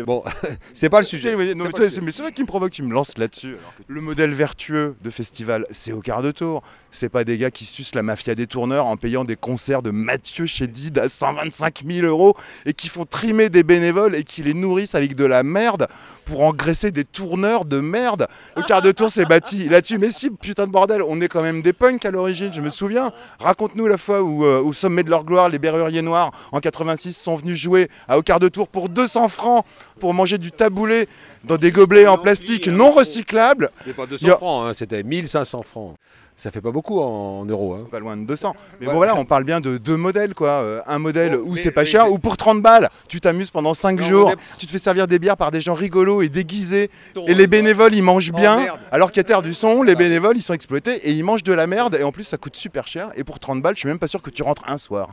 Bon, 0.05 0.25
c'est 0.75 0.89
pas 0.89 0.99
le 0.99 1.07
sujet. 1.07 1.31
Non, 1.55 1.65
mais 1.65 1.89
C'est 1.89 2.03
mais 2.03 2.11
vrai 2.11 2.33
qui 2.33 2.43
me 2.43 2.47
provoque, 2.49 2.73
tu 2.73 2.83
me 2.83 2.93
lances 2.93 3.19
là-dessus. 3.19 3.55
Le 3.87 4.01
modèle 4.01 4.33
vertueux 4.33 4.97
de 5.01 5.11
festival, 5.11 5.65
c'est 5.71 5.93
au 5.93 6.01
quart 6.01 6.23
de 6.23 6.33
tour. 6.33 6.65
C'est 6.91 7.09
pas 7.09 7.23
des 7.23 7.39
gars 7.39 7.53
qui 7.53 7.67
sucent 7.67 7.95
la 7.95 8.03
mafia 8.03 8.35
des 8.35 8.49
tourneurs 8.49 8.87
en 8.87 8.97
payant 8.97 9.25
des 9.25 9.37
concerts 9.37 9.83
de 9.83 9.93
Mathieu 10.27 10.47
Chédid 10.47 10.99
à 10.99 11.09
125 11.09 11.85
000 11.89 12.05
euros 12.05 12.35
et 12.65 12.73
qui 12.73 12.89
font 12.89 13.05
trimer 13.05 13.49
des 13.49 13.63
bénévoles 13.63 14.17
et 14.17 14.25
qui 14.25 14.43
les 14.43 14.55
nourrissent 14.55 14.97
avec 14.97 15.15
de 15.15 15.25
la 15.25 15.45
merde 15.45 15.87
pour 16.25 16.43
engraisser 16.43 16.91
des 16.91 17.05
tourneurs 17.05 17.65
de 17.65 17.79
merde. 17.79 18.27
Le 18.57 18.63
quart 18.65 18.83
de 18.83 18.91
tour 18.91 19.09
s'est 19.09 19.25
bâti 19.25 19.69
là-dessus. 19.69 19.99
Mais 19.99 20.11
si, 20.11 20.31
putain 20.31 20.67
de 20.67 20.73
bordel, 20.73 21.01
on 21.01 21.21
est 21.21 21.29
quand 21.29 21.43
même 21.43 21.63
des 21.63 21.73
punks 21.73 22.05
à 22.05 22.11
l'origine, 22.11 22.53
je 22.53 22.61
me 22.61 22.71
souviens. 22.71 23.13
Raconte-nous 23.39 23.87
la 23.87 23.99
fois 23.99 24.21
où, 24.23 24.45
euh, 24.45 24.61
au 24.61 24.73
sommet 24.73 25.05
de 25.05 25.11
leur 25.11 25.23
gloire, 25.23 25.49
les 25.49 25.61
Berruriers 25.61 26.03
Noirs 26.03 26.33
en 26.51 26.59
86 26.59 27.13
sont 27.17 27.37
venus 27.37 27.57
jouer 27.57 27.89
à 28.09 28.19
au 28.19 28.23
quart 28.23 28.41
de 28.41 28.49
tour 28.49 28.67
pour 28.67 28.89
200 28.89 29.29
francs 29.29 29.65
pour 30.01 30.13
manger 30.13 30.39
du 30.39 30.51
taboulé 30.51 31.09
dans 31.45 31.57
des 31.57 31.71
gobelets 31.71 32.09
en 32.09 32.19
plastique 32.19 32.67
non 32.67 32.91
recyclables. 32.91 33.71
C'était 33.75 33.93
pas 33.93 34.07
200 34.07 34.27
Il 34.27 34.29
y 34.29 34.33
a- 34.33 34.37
francs, 34.37 34.67
hein, 34.69 34.73
c'était 34.77 35.05
1500 35.05 35.63
francs. 35.63 35.95
Ça 36.39 36.51
fait 36.51 36.61
pas 36.61 36.71
beaucoup 36.71 37.01
en, 37.01 37.41
en 37.41 37.45
euros. 37.47 37.75
hein. 37.75 37.87
Pas 37.91 37.99
loin 37.99 38.15
de 38.17 38.27
200. 38.27 38.55
Mais 38.79 38.87
Ouais. 38.87 38.93
bon 38.93 38.99
voilà, 38.99 39.17
on 39.17 39.25
parle 39.25 39.45
bien 39.45 39.59
de 39.61 39.79
deux 39.79 39.97
modèles 39.97 40.35
quoi. 40.35 40.49
Euh, 40.51 40.83
un 40.87 40.99
modèle 40.99 41.33
Bon, 41.33 41.45
où 41.47 41.55
mais- 41.55 41.61
c'est 41.61 41.71
pas 41.71 41.81
mais 41.81 41.87
cher, 41.87 42.05
c'est- 42.05 42.11
ou 42.11 42.19
pour 42.19 42.37
30 42.37 42.61
balles, 42.61 42.91
tu 43.09 43.23
t'amuses 43.23 43.51
pendant 43.51 43.73
5 43.73 43.99
Non, 44.01 44.07
jours, 44.07 44.33
tu 44.59 44.67
te 44.67 44.71
fais 44.71 44.79
servir 44.79 45.07
des 45.09 45.19
bières 45.19 45.39
par 45.39 45.51
des 45.51 45.63
gens 45.63 45.73
rigolos 45.73 46.21
et 46.21 46.29
déguisés. 46.29 46.91
Ton- 47.15 47.25
Et 47.25 47.33
les 47.33 47.47
bénévoles 47.47 47.95
ils 47.95 48.03
mangent 48.03 48.31
Oh, 48.35 48.37
bien, 48.37 48.59
merde. 48.59 48.79
alors 48.93 49.13
qu'à 49.13 49.25
Terre 49.25 49.41
du 49.41 49.55
Son, 49.55 49.83
les 49.83 49.93
Ouais. 49.93 49.97
bénévoles 49.99 50.37
ils 50.37 50.43
sont 50.43 50.53
exploités 50.53 51.09
et 51.09 51.13
ils 51.13 51.25
mangent 51.25 51.43
de 51.43 51.55
la 51.55 51.67
merde 51.67 51.97
et 51.99 52.03
en 52.03 52.13
plus 52.13 52.25
ça 52.25 52.37
coûte 52.37 52.57
super 52.57 52.87
cher. 52.87 53.09
Et 53.17 53.25
pour 53.25 53.39
30 53.39 53.63
balles, 53.63 53.75
je 53.77 53.81
suis 53.81 53.89
même 53.89 53.99
pas 53.99 54.07
sûr 54.07 54.21
que 54.21 54.29
tu 54.31 54.43
rentres 54.43 54.65
un 54.69 54.77
soir. 54.79 55.09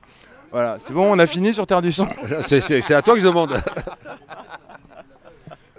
Voilà, 0.52 0.76
c'est 0.80 0.94
bon, 0.94 1.10
on 1.10 1.18
a 1.20 1.26
fini 1.26 1.54
sur 1.54 1.66
Terre 1.66 1.82
du 1.82 1.92
Son. 1.94 2.06
C'est 2.48 2.94
à 2.94 3.02
toi 3.02 3.14
que 3.16 3.22
je 3.22 3.26
demande. 3.26 3.60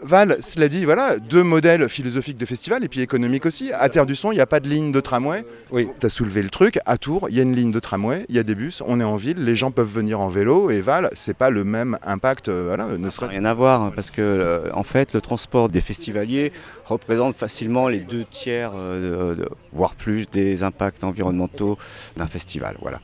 Val, 0.05 0.36
cela 0.40 0.68
dit, 0.68 0.84
voilà, 0.84 1.18
deux 1.18 1.42
modèles 1.42 1.88
philosophiques 1.88 2.36
de 2.36 2.44
festival 2.44 2.84
et 2.84 2.88
puis 2.88 3.00
économiques 3.00 3.46
aussi. 3.46 3.72
À 3.72 3.88
Terre 3.88 4.05
du 4.05 4.14
Son, 4.14 4.32
il 4.32 4.34
n'y 4.34 4.40
a 4.42 4.46
pas 4.46 4.61
de 4.61 4.68
ligne 4.68 4.92
de 4.92 5.00
tramway. 5.00 5.46
Oui. 5.70 5.88
Tu 5.98 6.05
as 6.05 6.11
soulevé 6.11 6.42
le 6.42 6.50
truc. 6.50 6.78
À 6.84 6.98
Tours, 6.98 7.28
il 7.30 7.36
y 7.36 7.40
a 7.40 7.42
une 7.42 7.57
ligne 7.57 7.72
de 7.72 7.80
tramway, 7.80 8.26
il 8.28 8.34
y 8.34 8.38
a 8.38 8.42
des 8.42 8.55
bus, 8.55 8.82
on 8.86 9.00
est 9.00 9.05
en 9.05 9.16
ville, 9.16 9.42
les 9.42 9.57
gens 9.57 9.70
peuvent 9.70 9.90
venir 9.90 10.20
en 10.20 10.28
vélo. 10.28 10.70
Et 10.70 10.82
Val, 10.82 11.09
c'est 11.14 11.36
pas 11.36 11.48
le 11.48 11.64
même 11.64 11.96
impact, 12.05 12.48
euh, 12.48 12.64
voilà, 12.66 12.84
ne 12.84 12.96
Ça 12.96 12.98
n'a 12.98 13.11
serait 13.11 13.26
rien 13.28 13.46
à 13.46 13.55
voir 13.55 13.80
hein, 13.80 13.92
parce 13.94 14.11
que 14.11 14.20
euh, 14.20 14.68
en 14.74 14.82
fait 14.82 15.14
le 15.14 15.22
transport 15.22 15.70
des 15.70 15.80
festivaliers 15.80 16.52
représente 16.85 17.35
facilement 17.37 17.89
les 17.89 18.01
deux 18.01 18.24
tiers, 18.24 18.72
euh, 18.74 19.35
de- 19.35 19.49
voire 19.72 19.95
plus, 19.95 20.28
des 20.30 20.62
impacts 20.62 21.03
environnementaux 21.05 21.78
d'un 22.16 22.26
festival. 22.26 22.76
Voilà. 22.80 23.01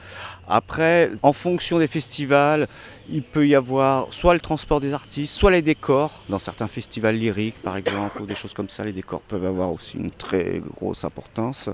Après, 0.49 1.11
en 1.23 1.33
fonction 1.33 1.79
des 1.79 1.87
festivals, 1.87 2.67
il 3.09 3.23
peut 3.23 3.47
y 3.47 3.55
avoir 3.55 4.13
soit 4.13 4.35
le 4.35 4.41
transport 4.41 4.81
des 4.81 4.93
artistes, 4.95 5.35
soit 5.35 5.51
les 5.51 5.63
décors. 5.63 6.11
Dans 6.29 6.39
certains 6.41 6.69
festivals 6.69 7.17
lyriques, 7.17 7.61
par 7.63 7.77
exemple, 7.77 8.21
ou 8.23 8.27
des 8.27 8.35
choses 8.35 8.53
comme 8.55 8.69
ça, 8.69 8.85
les 8.85 8.93
décors 8.93 9.21
peuvent 9.23 9.45
avoir 9.47 9.73
aussi 9.73 9.97
une 9.97 10.11
très 10.11 10.61
grosse 10.77 11.05
importance. 11.05 11.71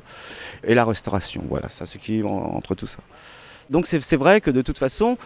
Et 0.62 0.74
la 0.74 0.84
restauration, 0.84 1.42
voilà, 1.48 1.68
ça 1.68 1.86
c'est 1.86 1.98
qui 1.98 2.22
entre 2.22 2.74
tout 2.74 2.86
ça. 2.86 2.98
Donc 3.70 3.86
c'est 3.86 4.16
vrai 4.16 4.40
que 4.40 4.50
de 4.50 4.62
toute 4.62 4.78
façon, 4.78 5.16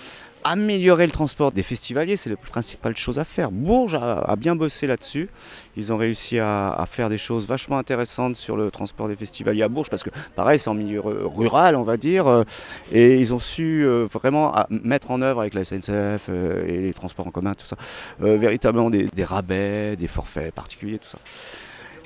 améliorer 0.45 1.07
le 1.07 1.13
transport 1.13 1.53
des 1.53 1.63
festivaliers, 1.63 2.17
c'est 2.17 2.31
la 2.31 2.37
principale 2.37 2.97
chose 2.97 3.19
à 3.19 3.25
faire. 3.25 3.51
Bourges 3.51 3.95
a, 3.95 4.35
bien 4.37 4.57
bossé 4.57 4.87
là-dessus. 4.87 5.29
Ils 5.77 5.93
ont 5.93 5.97
réussi 5.97 6.39
à, 6.39 6.85
faire 6.89 7.09
des 7.09 7.19
choses 7.19 7.47
vachement 7.47 7.79
intéressantes 7.79 8.37
sur 8.37 8.57
le 8.57 8.71
transport 8.71 9.09
des 9.09 9.17
festivaliers 9.17 9.63
à 9.63 9.69
Bourges, 9.69 9.91
parce 9.91 10.03
que 10.03 10.11
pareil, 10.37 10.59
c'est 10.59 10.71
en 10.71 10.75
milieu 10.75 11.01
ru- 11.01 11.27
rural, 11.27 11.77
on 11.77 11.83
va 11.83 11.97
dire, 11.97 12.27
euh, 12.27 12.45
et 12.93 13.19
ils 13.19 13.35
ont 13.35 13.41
su 13.41 13.85
euh, 13.85 14.07
vraiment 14.11 14.55
mettre 14.71 15.11
en 15.11 15.21
œuvre 15.23 15.41
avec 15.41 15.55
la 15.55 15.65
SNCF 15.65 16.29
euh, 16.29 16.67
et 16.67 16.79
les 16.79 16.95
transports 16.95 17.27
en 17.27 17.31
commun, 17.31 17.55
tout 17.55 17.67
ça, 17.67 17.77
véritablement 18.19 18.91
des 18.91 19.25
rabais, 19.25 19.97
des 19.97 20.09
forfaits 20.09 20.55
particuliers, 20.55 20.99
tout 20.99 21.09
ça. 21.09 21.19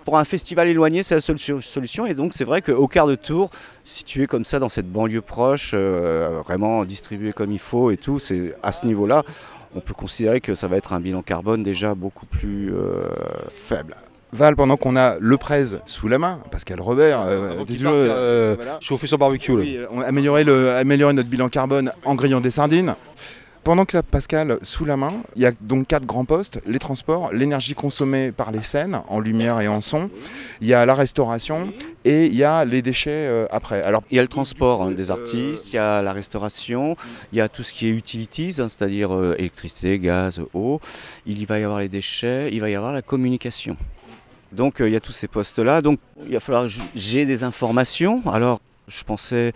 Pour 0.04 0.18
un 0.18 0.24
festival 0.24 0.68
éloigné, 0.68 1.02
c'est 1.02 1.14
la 1.14 1.20
seule 1.20 1.38
solution. 1.38 2.06
Et 2.06 2.14
donc, 2.14 2.32
c'est 2.34 2.44
vrai 2.44 2.62
qu'au 2.62 2.88
quart 2.88 3.06
de 3.06 3.14
tour, 3.14 3.50
situé 3.84 4.26
comme 4.26 4.44
ça 4.44 4.58
dans 4.58 4.68
cette 4.68 4.90
banlieue 4.90 5.22
proche, 5.22 5.72
euh, 5.74 6.40
vraiment 6.44 6.84
distribué 6.84 7.32
comme 7.32 7.52
il 7.52 7.58
faut 7.58 7.90
et 7.90 7.96
tout, 7.96 8.18
c'est 8.18 8.54
à 8.62 8.72
ce 8.72 8.86
niveau-là, 8.86 9.22
on 9.74 9.80
peut 9.80 9.94
considérer 9.94 10.40
que 10.40 10.54
ça 10.54 10.68
va 10.68 10.76
être 10.76 10.92
un 10.92 11.00
bilan 11.00 11.22
carbone 11.22 11.62
déjà 11.62 11.94
beaucoup 11.94 12.26
plus 12.26 12.72
euh, 12.72 13.08
faible. 13.48 13.96
Val, 14.34 14.56
pendant 14.56 14.76
qu'on 14.76 14.96
a 14.96 15.16
le 15.20 15.36
prez 15.36 15.64
sous 15.86 16.08
la 16.08 16.18
main, 16.18 16.40
Pascal 16.50 16.80
Robert, 16.80 17.20
euh, 17.24 17.54
parte, 17.58 17.70
euh, 17.84 18.54
voilà. 18.56 18.78
Chauffer 18.80 19.06
son 19.06 19.16
barbecue. 19.16 19.52
Oui, 19.52 19.76
euh, 19.76 19.86
on 19.92 20.00
a 20.00 20.06
amélioré, 20.06 20.42
le, 20.42 20.70
améliorer 20.74 21.12
notre 21.12 21.28
bilan 21.28 21.48
carbone 21.48 21.92
en 22.04 22.16
grillant 22.16 22.40
des 22.40 22.50
sardines. 22.50 22.96
Pendant 23.64 23.86
que 23.86 23.96
as 23.96 24.02
Pascal 24.02 24.58
sous 24.60 24.84
la 24.84 24.98
main, 24.98 25.22
il 25.36 25.42
y 25.42 25.46
a 25.46 25.52
donc 25.62 25.86
quatre 25.86 26.04
grands 26.04 26.26
postes 26.26 26.60
les 26.66 26.78
transports, 26.78 27.32
l'énergie 27.32 27.74
consommée 27.74 28.30
par 28.30 28.52
les 28.52 28.62
scènes 28.62 29.00
en 29.08 29.20
lumière 29.20 29.58
et 29.62 29.68
en 29.68 29.80
son, 29.80 30.10
il 30.60 30.66
y 30.66 30.74
a 30.74 30.84
la 30.84 30.94
restauration 30.94 31.72
et 32.04 32.26
il 32.26 32.34
y 32.34 32.44
a 32.44 32.66
les 32.66 32.82
déchets 32.82 33.26
euh, 33.26 33.46
après. 33.50 33.82
Alors, 33.82 34.02
Il 34.10 34.16
y 34.16 34.18
a 34.18 34.22
le 34.22 34.28
transport 34.28 34.82
hein, 34.82 34.90
des 34.90 35.10
artistes, 35.10 35.72
il 35.72 35.76
y 35.76 35.78
a 35.78 36.02
la 36.02 36.12
restauration, 36.12 36.94
il 37.32 37.38
y 37.38 37.40
a 37.40 37.48
tout 37.48 37.62
ce 37.62 37.72
qui 37.72 37.86
est 37.86 37.90
utilities, 37.90 38.56
hein, 38.58 38.68
c'est-à-dire 38.68 39.14
euh, 39.14 39.34
électricité, 39.38 39.98
gaz, 39.98 40.42
eau. 40.52 40.78
Il 41.24 41.40
y 41.40 41.46
va 41.46 41.58
y 41.58 41.64
avoir 41.64 41.80
les 41.80 41.88
déchets, 41.88 42.50
il 42.52 42.60
va 42.60 42.68
y 42.68 42.74
avoir 42.74 42.92
la 42.92 43.00
communication. 43.00 43.78
Donc 44.52 44.82
euh, 44.82 44.90
il 44.90 44.92
y 44.92 44.96
a 44.96 45.00
tous 45.00 45.12
ces 45.12 45.26
postes-là. 45.26 45.80
Donc 45.80 46.00
il 46.26 46.34
va 46.34 46.40
falloir 46.40 46.66
j'ai 46.94 47.24
des 47.24 47.44
informations. 47.44 48.22
Alors 48.26 48.60
je 48.88 49.02
pensais 49.04 49.54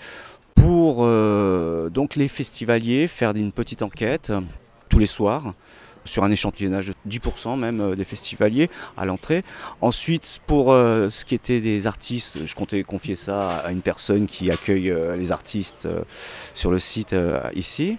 pour 0.61 0.99
euh, 1.01 1.91
donc 1.91 2.17
les 2.17 2.29
festivaliers 2.29 3.09
faire 3.09 3.35
une 3.35 3.53
petite 3.53 3.83
enquête 3.83 4.31
euh, 4.31 4.41
tous 4.89 4.99
les 4.99 5.07
soirs 5.07 5.55
sur 6.05 6.25
un 6.25 6.31
échantillonnage 6.31 6.89
de 6.89 6.95
10% 7.19 7.59
même 7.59 7.81
euh, 7.81 7.95
des 7.95 8.05
festivaliers 8.05 8.71
à 8.97 9.05
l'entrée. 9.05 9.43
Ensuite, 9.81 10.41
pour 10.47 10.69
ce 10.69 11.25
qui 11.25 11.35
était 11.35 11.61
des 11.61 11.87
artistes, 11.87 12.47
je 12.47 12.55
comptais 12.55 12.83
confier 12.83 13.17
ça 13.17 13.59
à 13.59 13.73
une 13.73 13.83
personne 13.83 14.27
qui 14.27 14.51
accueille 14.51 14.95
les 15.17 15.33
artistes 15.33 15.89
sur 16.55 16.71
le 16.71 16.79
site 16.79 17.15
ici. 17.55 17.99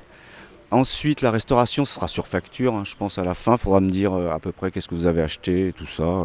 Ensuite, 0.72 1.22
la 1.22 1.32
restauration 1.32 1.86
sera 1.86 2.08
sur 2.08 2.28
facture. 2.28 2.76
hein, 2.76 2.84
je 2.86 2.96
pense 2.96 3.18
à 3.18 3.24
la 3.24 3.34
fin, 3.34 3.54
il 3.54 3.58
faudra 3.58 3.80
me 3.80 3.90
dire 3.90 4.14
à 4.14 4.40
peu 4.40 4.52
près 4.52 4.72
qu'est-ce 4.72 4.88
que 4.88 4.96
vous 4.96 5.08
avez 5.08 5.22
acheté 5.22 5.70
et 5.70 5.74
tout 5.74 5.88
ça. 5.88 6.24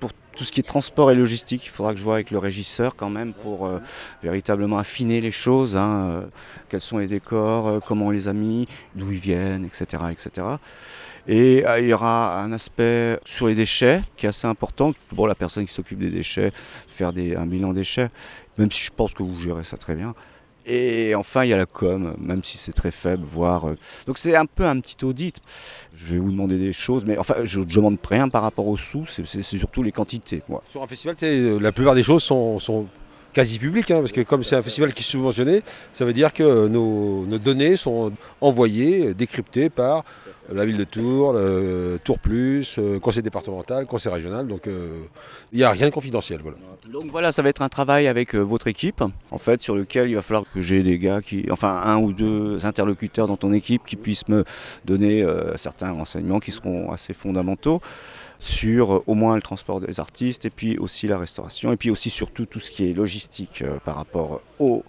Pour 0.00 0.12
tout 0.36 0.44
ce 0.44 0.52
qui 0.52 0.60
est 0.60 0.62
transport 0.62 1.10
et 1.10 1.14
logistique, 1.14 1.64
il 1.64 1.70
faudra 1.70 1.92
que 1.92 1.98
je 1.98 2.04
vois 2.04 2.14
avec 2.14 2.30
le 2.30 2.38
régisseur 2.38 2.94
quand 2.94 3.10
même 3.10 3.32
pour 3.32 3.66
euh, 3.66 3.80
véritablement 4.22 4.78
affiner 4.78 5.20
les 5.20 5.30
choses. 5.30 5.76
hein, 5.76 6.10
euh, 6.10 6.26
quels 6.68 6.82
sont 6.82 6.98
les 6.98 7.06
décors, 7.06 7.66
euh, 7.66 7.80
comment 7.84 8.06
on 8.06 8.10
les 8.10 8.28
a 8.28 8.32
mis, 8.32 8.68
d'où 8.94 9.10
ils 9.10 9.18
viennent, 9.18 9.64
etc. 9.64 10.04
etc. 10.12 10.46
Et 11.26 11.64
il 11.78 11.86
y 11.88 11.92
aura 11.92 12.40
un 12.40 12.52
aspect 12.52 13.18
sur 13.24 13.48
les 13.48 13.56
déchets 13.56 14.00
qui 14.16 14.26
est 14.26 14.28
assez 14.28 14.46
important 14.46 14.92
pour 15.16 15.26
la 15.26 15.34
personne 15.34 15.66
qui 15.66 15.72
s'occupe 15.72 15.98
des 15.98 16.10
déchets, 16.10 16.52
faire 16.86 17.08
un 17.08 17.46
bilan 17.46 17.72
déchets, 17.72 18.10
même 18.58 18.70
si 18.70 18.84
je 18.84 18.92
pense 18.94 19.12
que 19.12 19.24
vous 19.24 19.40
gérez 19.40 19.64
ça 19.64 19.76
très 19.76 19.96
bien. 19.96 20.14
Et 20.68 21.14
enfin, 21.14 21.44
il 21.44 21.50
y 21.50 21.52
a 21.52 21.56
la 21.56 21.66
com, 21.66 22.14
même 22.18 22.42
si 22.42 22.58
c'est 22.58 22.72
très 22.72 22.90
faible, 22.90 23.22
voire. 23.24 23.68
euh, 23.68 23.76
Donc 24.08 24.18
c'est 24.18 24.34
un 24.34 24.46
peu 24.46 24.64
un 24.66 24.80
petit 24.80 25.04
audit. 25.04 25.36
Je 25.94 26.14
vais 26.14 26.18
vous 26.18 26.32
demander 26.32 26.58
des 26.58 26.72
choses, 26.72 27.04
mais 27.06 27.16
enfin, 27.18 27.36
je 27.44 27.60
ne 27.60 27.64
demande 27.64 27.98
rien 28.04 28.28
par 28.28 28.42
rapport 28.42 28.66
aux 28.66 28.76
sous, 28.76 29.06
c'est 29.06 29.42
surtout 29.42 29.84
les 29.84 29.92
quantités. 29.92 30.42
Moi. 30.48 30.62
Sur 30.68 30.82
un 30.82 30.86
festival, 30.88 31.14
euh, 31.22 31.60
la 31.60 31.70
plupart 31.70 31.94
des 31.94 32.02
choses 32.02 32.24
sont 32.24 32.86
quasi 33.36 33.58
publiques, 33.58 33.90
hein, 33.90 33.98
parce 33.98 34.12
que 34.12 34.22
comme 34.22 34.42
c'est 34.42 34.56
un 34.56 34.62
festival 34.62 34.94
qui 34.94 35.00
est 35.00 35.04
subventionné, 35.04 35.60
ça 35.92 36.06
veut 36.06 36.14
dire 36.14 36.32
que 36.32 36.68
nos, 36.68 37.26
données 37.36 37.76
sont 37.76 38.10
envoyées, 38.40 39.12
décryptées 39.12 39.68
par 39.68 40.04
la 40.50 40.64
ville 40.64 40.78
de 40.78 40.84
Tours, 40.84 41.34
le 41.34 41.98
Tours 42.02 42.18
Plus, 42.18 42.78
euh, 42.78 42.98
conseil 42.98 43.22
départemental, 43.22 43.84
conseil 43.84 44.10
régional, 44.10 44.46
donc 44.46 44.66
euh, 44.66 45.02
il 45.52 45.58
n'y 45.58 45.64
a 45.64 45.70
rien 45.70 45.88
de 45.88 45.92
confidentiel. 45.92 46.40
Voilà. 46.42 46.56
Donc 46.90 47.10
voilà, 47.10 47.30
ça 47.30 47.42
va 47.42 47.50
être 47.50 47.60
un 47.60 47.68
travail 47.68 48.06
avec 48.06 48.34
euh, 48.34 48.38
votre 48.38 48.68
équipe, 48.68 49.02
en 49.30 49.38
fait, 49.38 49.60
sur 49.60 49.74
lequel 49.74 50.08
il 50.08 50.14
va 50.14 50.22
falloir 50.22 50.44
que 50.54 50.62
j'ai 50.62 50.82
des 50.82 50.98
gars 50.98 51.20
qui, 51.20 51.44
enfin, 51.50 51.82
un 51.84 51.98
ou 51.98 52.12
deux 52.12 52.64
interlocuteurs 52.64 53.26
dans 53.26 53.36
ton 53.36 53.52
équipe 53.52 53.82
qui 53.84 53.96
puissent 53.96 54.28
me 54.28 54.44
donner 54.86 55.26
certains 55.56 55.90
renseignements 55.90 56.40
qui 56.40 56.52
seront 56.52 56.90
assez 56.90 57.12
fondamentaux 57.12 57.82
sur 58.38 58.94
euh, 58.94 59.02
au 59.06 59.14
moins 59.14 59.34
le 59.36 59.42
transport 59.42 59.80
des 59.80 60.00
artistes 60.00 60.44
et 60.44 60.50
puis 60.50 60.78
aussi 60.78 61.06
la 61.06 61.18
restauration 61.18 61.72
et 61.72 61.76
puis 61.76 61.90
aussi 61.90 62.10
surtout 62.10 62.46
tout 62.46 62.60
ce 62.60 62.70
qui 62.70 62.90
est 62.90 62.92
logistique 62.94 63.62
euh, 63.62 63.78
par 63.84 63.96
rapport 63.96 64.40
au 64.58 64.84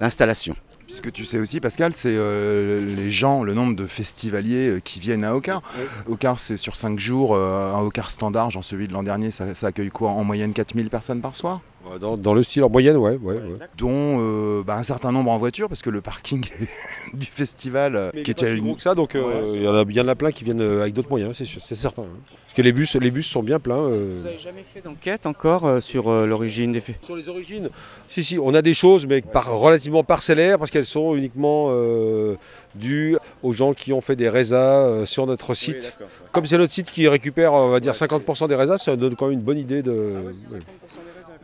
l'installation. 0.00 0.54
puisque 0.86 1.12
tu 1.12 1.24
sais 1.26 1.38
aussi, 1.38 1.60
Pascal, 1.60 1.92
c'est 1.94 2.14
euh, 2.14 2.80
les 2.96 3.10
gens, 3.10 3.42
le 3.42 3.52
nombre 3.54 3.76
de 3.76 3.86
festivaliers 3.86 4.68
euh, 4.68 4.80
qui 4.80 5.00
viennent 5.00 5.24
à 5.24 5.34
Ocar. 5.34 5.62
Ocar, 6.08 6.38
c'est 6.40 6.56
sur 6.56 6.76
5 6.76 6.98
jours, 6.98 7.34
euh, 7.34 7.74
un 7.74 7.80
Ocar 7.82 8.10
standard, 8.10 8.50
genre 8.50 8.64
celui 8.64 8.88
de 8.88 8.92
l'an 8.94 9.02
dernier, 9.02 9.30
ça, 9.30 9.54
ça 9.54 9.66
accueille 9.68 9.90
quoi? 9.90 10.10
En 10.10 10.24
moyenne 10.24 10.52
4000 10.52 10.88
personnes 10.88 11.20
par 11.20 11.36
soir? 11.36 11.60
Dans, 12.00 12.16
dans 12.16 12.34
le 12.34 12.42
style 12.42 12.62
en 12.64 12.68
moyenne, 12.70 12.96
ouais. 12.96 13.16
ouais, 13.22 13.34
ouais. 13.34 13.40
dont 13.76 14.18
euh, 14.20 14.62
bah, 14.64 14.76
un 14.76 14.82
certain 14.82 15.10
nombre 15.12 15.30
en 15.30 15.38
voiture, 15.38 15.68
parce 15.68 15.82
que 15.82 15.90
le 15.90 16.00
parking 16.00 16.44
du 17.14 17.26
festival, 17.26 17.96
euh, 17.96 18.10
Mais 18.14 18.22
qui 18.22 18.30
il 18.30 18.32
est 18.32 18.34
pas 18.34 18.42
était 18.42 18.52
si 18.52 18.58
une- 18.58 18.64
gros 18.66 18.74
que 18.76 18.82
ça, 18.82 18.94
donc 18.94 19.14
euh, 19.14 19.52
il 19.54 19.62
y 19.62 19.68
en 19.68 19.74
a 19.74 19.84
bien 19.84 20.02
là 20.02 20.14
plein 20.14 20.30
qui 20.32 20.44
viennent 20.44 20.60
avec 20.60 20.92
d'autres 20.94 21.08
moyens, 21.10 21.36
c'est 21.36 21.44
sûr, 21.44 21.60
c'est 21.62 21.74
certain. 21.74 22.02
hein. 22.02 22.06
Parce 22.46 22.54
que 22.56 22.62
les 22.62 22.72
bus, 22.72 22.96
les 22.96 23.10
bus 23.10 23.26
sont 23.26 23.42
bien 23.42 23.58
pleins. 23.60 23.78
euh. 23.78 24.14
Vous 24.16 24.24
n'avez 24.24 24.38
jamais 24.38 24.62
fait 24.64 24.80
d'enquête 24.82 25.26
encore 25.26 25.66
euh, 25.66 25.80
sur 25.80 26.08
euh, 26.08 26.26
l'origine 26.26 26.72
des 26.72 26.80
faits? 26.80 26.96
Sur 27.02 27.14
les 27.16 27.28
origines, 27.28 27.68
si, 28.08 28.24
si, 28.24 28.38
on 28.38 28.52
a 28.54 28.62
des 28.62 28.74
choses, 28.74 29.06
mais 29.06 29.20
par, 29.20 29.54
relativement 29.56 30.02
parcellaires, 30.02 30.58
parce 30.58 30.70
qu'elles 30.70 30.86
sont 30.86 31.14
uniquement 31.14 31.68
euh, 31.70 32.34
dues 32.74 33.16
aux 33.42 33.52
gens 33.52 33.74
qui 33.74 33.92
ont 33.92 34.00
fait 34.00 34.16
des 34.16 34.28
résas 34.28 34.56
euh, 34.80 35.04
sur 35.04 35.26
notre 35.26 35.54
site. 35.54 35.96
Comme 36.32 36.46
c'est 36.46 36.58
notre 36.58 36.72
site 36.72 36.90
qui 36.90 37.06
récupère, 37.08 37.52
on 37.52 37.68
va 37.70 37.80
dire, 37.80 37.92
50% 37.92 38.48
des 38.48 38.54
résas, 38.56 38.78
ça 38.78 38.96
donne 38.96 39.14
quand 39.14 39.26
même 39.28 39.38
une 39.38 39.44
bonne 39.44 39.58
idée 39.58 39.82
de. 39.82 39.92
ouais. 40.52 40.58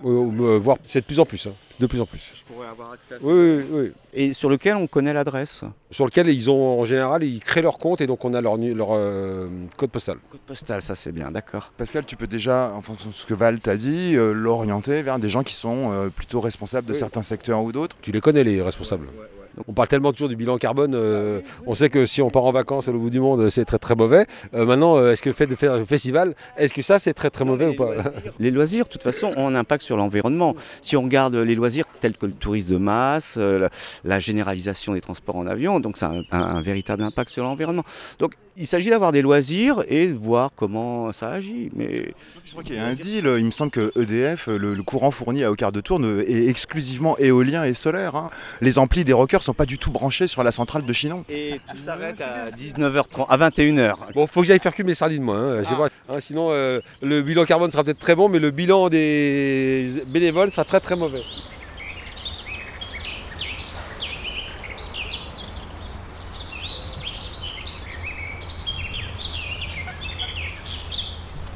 Euh, 0.05 0.31
euh, 0.41 0.59
voire 0.59 0.77
c'est 0.87 1.01
de 1.01 1.07
plus 1.07 1.19
en 1.19 1.25
plus, 1.25 1.47
hein, 1.47 1.53
de 1.81 1.87
plus 1.87 2.01
en 2.01 2.07
plus. 2.07 2.33
Je 2.35 2.45
pourrais 2.45 2.69
avoir 2.69 2.93
accès 2.93 3.15
à 3.15 3.19
Oui, 3.23 3.33
oui, 3.33 3.65
oui. 3.73 3.93
Et 4.13 4.35
sur 4.35 4.51
lequel 4.51 4.77
on 4.77 4.87
connaît 4.87 5.15
l'adresse? 5.15 5.63
Sur 5.91 6.05
lequel 6.05 6.29
ils 6.29 6.51
ont, 6.51 6.81
en 6.81 6.85
général, 6.85 7.25
ils 7.25 7.41
créent 7.41 7.63
leur 7.63 7.79
compte 7.79 8.01
et 8.03 8.07
donc 8.07 8.23
on 8.25 8.35
a 8.35 8.41
leur, 8.43 8.57
leur 8.59 8.89
euh, 8.93 9.49
code 9.79 9.91
postal. 9.91 10.19
Code 10.31 10.41
postal, 10.41 10.83
ça 10.83 10.95
c'est 10.95 11.13
bien, 11.13 11.31
d'accord. 11.31 11.73
Pascal, 11.77 12.05
tu 12.05 12.17
peux 12.17 12.27
déjà, 12.27 12.73
en 12.75 12.83
fonction 12.83 13.09
de 13.09 13.15
ce 13.15 13.25
que 13.25 13.35
Val 13.35 13.61
t'a 13.61 13.77
dit, 13.77 14.15
euh, 14.15 14.33
l'orienter 14.33 15.01
vers 15.03 15.19
des 15.19 15.31
gens 15.31 15.43
qui 15.43 15.55
sont 15.55 15.91
euh, 15.93 16.11
plutôt 16.11 16.41
responsables 16.41 16.87
de 16.87 16.93
Oui. 16.93 16.99
certains 16.99 17.23
secteurs 17.23 17.63
ou 17.63 17.73
d'autres? 17.73 17.97
Tu 18.03 18.13
les 18.13 18.21
connais, 18.21 18.45
les 18.45 18.61
responsables? 18.61 19.07
On 19.69 19.73
parle 19.73 19.89
tellement 19.89 20.13
toujours 20.13 20.29
du 20.29 20.37
bilan 20.37 20.59
carbone, 20.59 20.95
euh, 20.95 21.41
on 21.67 21.75
sait 21.75 21.89
que 21.91 22.07
si 22.07 22.21
on 22.23 22.29
part 22.29 22.45
en 22.45 22.53
vacances 22.53 22.89
à 22.89 22.93
l'au 22.93 22.99
bout 22.99 23.11
du 23.11 23.21
monde, 23.21 23.49
c'est 23.51 23.65
très 23.65 23.79
très 23.79 23.95
mauvais. 23.95 24.27
Euh, 24.55 24.67
maintenant, 24.67 24.97
euh, 24.97 25.13
est-ce 25.13 25.23
que 25.23 25.29
le 25.31 25.35
fait 25.35 25.47
de 25.47 25.55
faire 25.55 25.73
un 25.73 25.85
festival, 25.85 26.35
est-ce 26.57 26.73
que 26.75 26.83
ça 26.83 26.99
c'est 26.99 27.15
très 27.15 27.31
très 27.31 27.45
mauvais 27.45 27.67
ou 27.69 27.75
pas 27.75 27.91
Les 28.39 28.51
loisirs, 28.51 28.85
de 28.85 28.91
toute 28.91 29.03
façon, 29.03 29.33
ont 29.37 29.47
un 29.49 29.55
impact 29.55 29.83
sur 29.83 29.97
l'environnement. 29.97 30.55
Si 30.83 30.97
on 30.97 31.03
regarde 31.03 31.35
les 31.35 31.55
loisirs 31.55 31.85
tels 32.01 32.17
que 32.17 32.27
le 32.27 32.33
tourisme 32.33 32.73
de 32.73 32.77
masse, 32.79 33.37
la, 33.37 33.71
la 34.05 34.19
généralisation 34.19 34.95
des 34.95 35.01
transports 35.01 35.37
en 35.37 35.47
avion, 35.47 35.81
donc 35.81 35.97
ça 35.97 36.09
a 36.09 36.11
un, 36.13 36.23
un- 36.33 36.57
un 36.57 36.61
véritable 36.61 37.03
impact 37.05 37.31
sur 37.31 37.45
l'environnement. 37.45 37.85
Donc 38.19 38.35
il 38.57 38.67
s'agit 38.67 38.91
d'avoir 38.91 39.11
des 39.13 39.23
loisirs 39.23 39.83
et 39.89 40.07
de 40.09 40.15
voir 40.15 40.51
comment 40.55 41.13
ça 41.13 41.31
agit. 41.31 41.71
Mais 41.75 42.13
Je 42.45 42.51
crois 42.53 42.63
qu'il 42.63 42.77
y 42.77 42.79
a 42.79 42.85
un 42.87 42.95
deal, 42.95 43.25
il 43.39 43.45
me 43.45 43.51
semble 43.51 43.71
que 43.71 43.93
EDF, 43.99 44.47
le, 44.47 44.75
le 44.75 44.83
courant 44.83 45.11
fourni 45.11 45.43
à 45.45 45.51
Ocar 45.51 45.73
de 45.73 45.81
Tours, 45.81 45.99
ne- 45.99 46.21
est 46.23 46.47
exclusivement 46.49 47.19
éolien 47.19 47.65
et 47.65 47.75
solaire. 47.75 48.15
hein. 48.15 48.31
Les 48.61 48.79
amplis 48.79 49.05
des 49.05 49.13
rockers 49.13 49.43
sont 49.43 49.55
pas 49.55 49.67
du 49.67 49.79
tout 49.79 49.91
branchés 49.91 50.27
sur 50.29 50.43
la 50.45 50.53
centrale 50.53 50.85
de 50.85 50.93
Chinon. 50.93 51.25
et 51.29 51.61
tout 51.71 51.79
s'arrête 51.79 52.21
à 52.21 52.51
19h30, 52.51 53.27
à 53.29 53.37
21h. 53.37 53.95
Bon, 54.15 54.27
faut 54.27 54.41
que 54.43 54.47
j'aille 54.47 54.61
faire 54.61 54.73
cuire 54.75 54.87
mes 54.87 54.95
sardines 54.95 55.23
moi, 55.23 55.37
hein, 55.39 55.63
pas- 55.77 55.89
hein, 56.15 56.21
sinon 56.21 56.49
euh, 56.53 56.81
le 57.03 57.23
bilan 57.23 57.45
carbone 57.45 57.71
sera 57.71 57.83
peut-être 57.85 57.99
très 57.99 58.15
bon, 58.15 58.29
mais 58.29 58.39
le 58.39 58.51
bilan 58.51 58.89
des 58.89 60.03
bénévoles 60.09 60.51
sera 60.51 60.65
très 60.65 60.81
très 60.81 60.97
mauvais. 60.97 61.23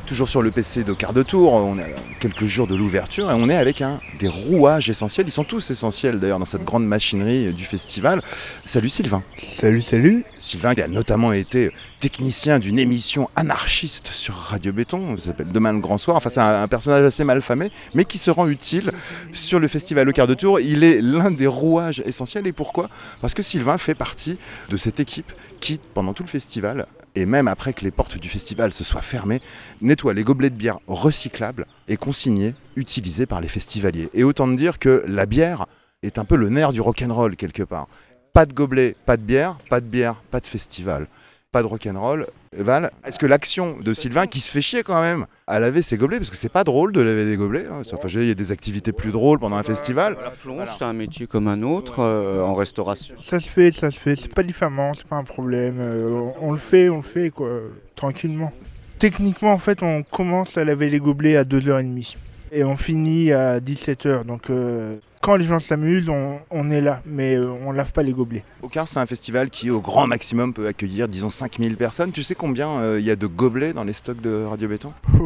Toujours 0.08 0.30
sur 0.30 0.40
le 0.40 0.50
PC 0.50 0.84
d'Ocar 0.84 1.12
de 1.12 1.22
Tours, 1.22 1.52
on 1.52 1.78
a 1.78 1.82
quelques 2.18 2.46
jours 2.46 2.66
de 2.66 2.74
l'ouverture 2.74 3.30
et 3.30 3.34
on 3.34 3.50
est 3.50 3.54
avec 3.54 3.82
un 3.82 4.00
des 4.18 4.26
rouages 4.26 4.88
essentiels. 4.88 5.28
Ils 5.28 5.32
sont 5.32 5.44
tous 5.44 5.70
essentiels 5.70 6.18
d'ailleurs 6.18 6.38
dans 6.38 6.46
cette 6.46 6.64
grande 6.64 6.86
machinerie 6.86 7.52
du 7.52 7.64
festival. 7.66 8.22
Salut 8.64 8.88
Sylvain. 8.88 9.22
Salut, 9.36 9.82
salut. 9.82 10.24
Sylvain 10.38 10.74
qui 10.74 10.80
a 10.80 10.88
notamment 10.88 11.34
été 11.34 11.72
technicien 12.00 12.58
d'une 12.58 12.78
émission 12.78 13.28
anarchiste 13.36 14.08
sur 14.10 14.34
Radio 14.34 14.72
Béton, 14.72 15.18
ça 15.18 15.26
s'appelle 15.26 15.52
Demain 15.52 15.74
le 15.74 15.80
Grand 15.80 15.98
Soir. 15.98 16.16
Enfin, 16.16 16.30
c'est 16.30 16.40
un, 16.40 16.62
un 16.62 16.68
personnage 16.68 17.04
assez 17.04 17.24
mal 17.24 17.42
famé, 17.42 17.70
mais 17.92 18.06
qui 18.06 18.16
se 18.16 18.30
rend 18.30 18.48
utile 18.48 18.92
sur 19.34 19.60
le 19.60 19.68
festival 19.68 20.08
au 20.08 20.12
quart 20.12 20.26
de 20.26 20.32
tour. 20.32 20.58
Il 20.58 20.84
est 20.84 21.02
l'un 21.02 21.30
des 21.30 21.46
rouages 21.46 22.02
essentiels. 22.06 22.46
Et 22.46 22.52
pourquoi? 22.52 22.88
Parce 23.20 23.34
que 23.34 23.42
Sylvain 23.42 23.76
fait 23.76 23.94
partie 23.94 24.38
de 24.70 24.78
cette 24.78 25.00
équipe 25.00 25.32
qui, 25.60 25.78
pendant 25.92 26.14
tout 26.14 26.22
le 26.22 26.30
festival, 26.30 26.86
et 27.14 27.26
même 27.26 27.48
après 27.48 27.72
que 27.72 27.84
les 27.84 27.90
portes 27.90 28.18
du 28.18 28.28
festival 28.28 28.72
se 28.72 28.84
soient 28.84 29.02
fermées, 29.02 29.40
nettoie 29.80 30.14
les 30.14 30.24
gobelets 30.24 30.50
de 30.50 30.56
bière 30.56 30.78
recyclables 30.86 31.66
et 31.88 31.96
consignés, 31.96 32.54
utilisés 32.76 33.26
par 33.26 33.40
les 33.40 33.48
festivaliers. 33.48 34.08
Et 34.14 34.24
autant 34.24 34.48
dire 34.48 34.78
que 34.78 35.04
la 35.06 35.26
bière 35.26 35.66
est 36.02 36.18
un 36.18 36.24
peu 36.24 36.36
le 36.36 36.48
nerf 36.48 36.72
du 36.72 36.80
rock'n'roll 36.80 37.36
quelque 37.36 37.62
part. 37.62 37.88
Pas 38.32 38.46
de 38.46 38.52
gobelet, 38.52 38.94
pas 39.06 39.16
de 39.16 39.22
bière, 39.22 39.58
pas 39.68 39.80
de 39.80 39.86
bière, 39.86 40.16
pas 40.30 40.40
de 40.40 40.46
festival, 40.46 41.08
pas 41.50 41.62
de 41.62 41.66
rock'n'roll. 41.66 42.26
Val, 42.56 42.90
est-ce 43.04 43.18
que 43.18 43.26
l'action 43.26 43.76
de 43.78 43.92
Sylvain, 43.92 44.26
qui 44.26 44.40
se 44.40 44.50
fait 44.50 44.62
chier 44.62 44.82
quand 44.82 45.00
même 45.00 45.26
à 45.46 45.60
laver 45.60 45.82
ses 45.82 45.96
gobelets, 45.96 46.18
parce 46.18 46.30
que 46.30 46.36
c'est 46.36 46.48
pas 46.48 46.64
drôle 46.64 46.92
de 46.92 47.00
laver 47.00 47.24
des 47.24 47.36
gobelets, 47.36 47.66
hein, 47.66 47.82
enfin, 47.92 48.08
il 48.08 48.26
y 48.26 48.30
a 48.30 48.34
des 48.34 48.52
activités 48.52 48.92
plus 48.92 49.10
drôles 49.10 49.38
pendant 49.38 49.56
un 49.56 49.62
festival. 49.62 50.16
La 50.22 50.30
plonge, 50.30 50.68
c'est 50.76 50.84
un 50.84 50.92
métier 50.92 51.26
comme 51.26 51.48
un 51.48 51.62
autre 51.62 52.00
euh, 52.00 52.42
en 52.42 52.54
restauration. 52.54 53.14
Ça 53.20 53.40
se 53.40 53.48
fait, 53.48 53.70
ça 53.70 53.90
se 53.90 53.98
fait. 53.98 54.16
C'est 54.16 54.34
pas 54.34 54.42
diffamant, 54.42 54.94
c'est 54.94 55.06
pas 55.06 55.16
un 55.16 55.24
problème. 55.24 55.76
Euh, 55.78 56.32
on, 56.40 56.48
on 56.48 56.52
le 56.52 56.58
fait, 56.58 56.88
on 56.88 56.96
le 56.96 57.02
fait, 57.02 57.30
quoi, 57.30 57.48
tranquillement. 57.94 58.52
Techniquement, 58.98 59.52
en 59.52 59.58
fait, 59.58 59.82
on 59.82 60.02
commence 60.02 60.56
à 60.58 60.64
laver 60.64 60.90
les 60.90 60.98
gobelets 60.98 61.36
à 61.36 61.44
2h30. 61.44 62.16
Et 62.52 62.64
on 62.64 62.76
finit 62.76 63.32
à 63.32 63.60
17h. 63.60 64.24
Donc, 64.24 64.50
euh, 64.50 64.98
quand 65.20 65.36
les 65.36 65.44
gens 65.44 65.58
s'amusent, 65.60 66.08
on, 66.08 66.38
on 66.50 66.70
est 66.70 66.80
là. 66.80 67.02
Mais 67.04 67.36
euh, 67.36 67.50
on 67.64 67.72
lave 67.72 67.92
pas 67.92 68.02
les 68.02 68.12
gobelets. 68.12 68.44
Au 68.62 68.68
quart, 68.68 68.88
c'est 68.88 68.98
un 68.98 69.06
festival 69.06 69.50
qui, 69.50 69.70
au 69.70 69.80
grand 69.80 70.06
maximum, 70.06 70.52
peut 70.54 70.66
accueillir, 70.66 71.08
disons, 71.08 71.30
5000 71.30 71.76
personnes. 71.76 72.12
Tu 72.12 72.22
sais 72.22 72.34
combien 72.34 72.68
euh, 72.80 72.98
il 73.00 73.06
y 73.06 73.10
a 73.10 73.16
de 73.16 73.26
gobelets 73.26 73.72
dans 73.72 73.84
les 73.84 73.92
stocks 73.92 74.20
de 74.20 74.44
Radio 74.44 74.68
Béton? 74.68 74.92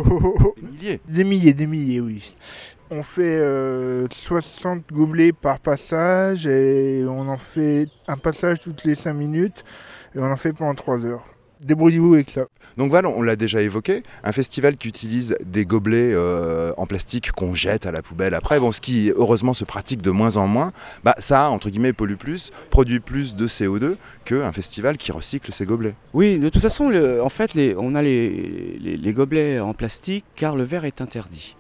Des 0.57 0.63
milliers. 0.63 1.01
Des 1.09 1.25
milliers, 1.25 1.53
des 1.55 1.67
milliers, 1.67 2.01
oui. 2.01 2.35
On 2.91 3.03
fait 3.03 3.39
euh, 3.39 4.07
60 4.11 4.85
gobelets 4.93 5.33
par 5.33 5.61
passage 5.61 6.47
et 6.47 7.05
on 7.09 7.29
en 7.29 7.39
fait 7.39 7.89
un 8.07 8.19
passage 8.19 8.61
toutes 8.61 8.85
les 8.85 8.95
5 8.95 9.15
minutes 9.15 9.65
et 10.15 10.19
on 10.19 10.31
en 10.31 10.37
fait 10.37 10.53
pendant 10.53 10.75
3 10.75 11.05
heures. 11.07 11.25
Débrouillez-vous 11.63 12.15
avec 12.15 12.31
ça. 12.31 12.43
Donc 12.77 12.91
voilà, 12.91 13.09
on 13.09 13.23
l'a 13.23 13.37
déjà 13.37 13.63
évoqué, 13.63 14.03
un 14.25 14.33
festival 14.33 14.77
qui 14.77 14.89
utilise 14.89 15.37
des 15.45 15.65
gobelets 15.65 16.13
euh, 16.13 16.73
en 16.77 16.87
plastique 16.87 17.31
qu'on 17.33 17.55
jette 17.55 17.87
à 17.87 17.93
la 17.93 18.03
poubelle 18.03 18.35
après, 18.35 18.59
bon, 18.59 18.73
ce 18.73 18.81
qui 18.81 19.13
heureusement 19.15 19.55
se 19.55 19.65
pratique 19.65 20.03
de 20.03 20.11
moins 20.11 20.37
en 20.37 20.47
moins, 20.47 20.73
bah 21.05 21.15
ça, 21.19 21.51
entre 21.51 21.71
guillemets, 21.71 21.93
pollue 21.93 22.17
plus, 22.17 22.51
produit 22.71 22.99
plus 23.01 23.37
de 23.37 23.47
CO2 23.47 23.95
qu'un 24.25 24.51
festival 24.53 24.97
qui 24.97 25.13
recycle 25.13 25.53
ses 25.53 25.65
gobelets. 25.67 25.95
Oui, 26.15 26.39
de 26.39 26.49
toute 26.49 26.63
façon, 26.63 26.89
le- 26.89 27.23
en 27.23 27.29
fait, 27.29 27.55
les- 27.55 27.75
on 27.79 27.95
a 27.95 28.03
les, 28.03 28.79
les- 28.81 28.97
les 28.97 29.13
gobelets 29.13 29.61
en 29.61 29.73
plastique 29.75 30.25
car 30.37 30.57
le 30.57 30.65
verre 30.65 30.85
est 30.85 31.01
interdit 31.01 31.55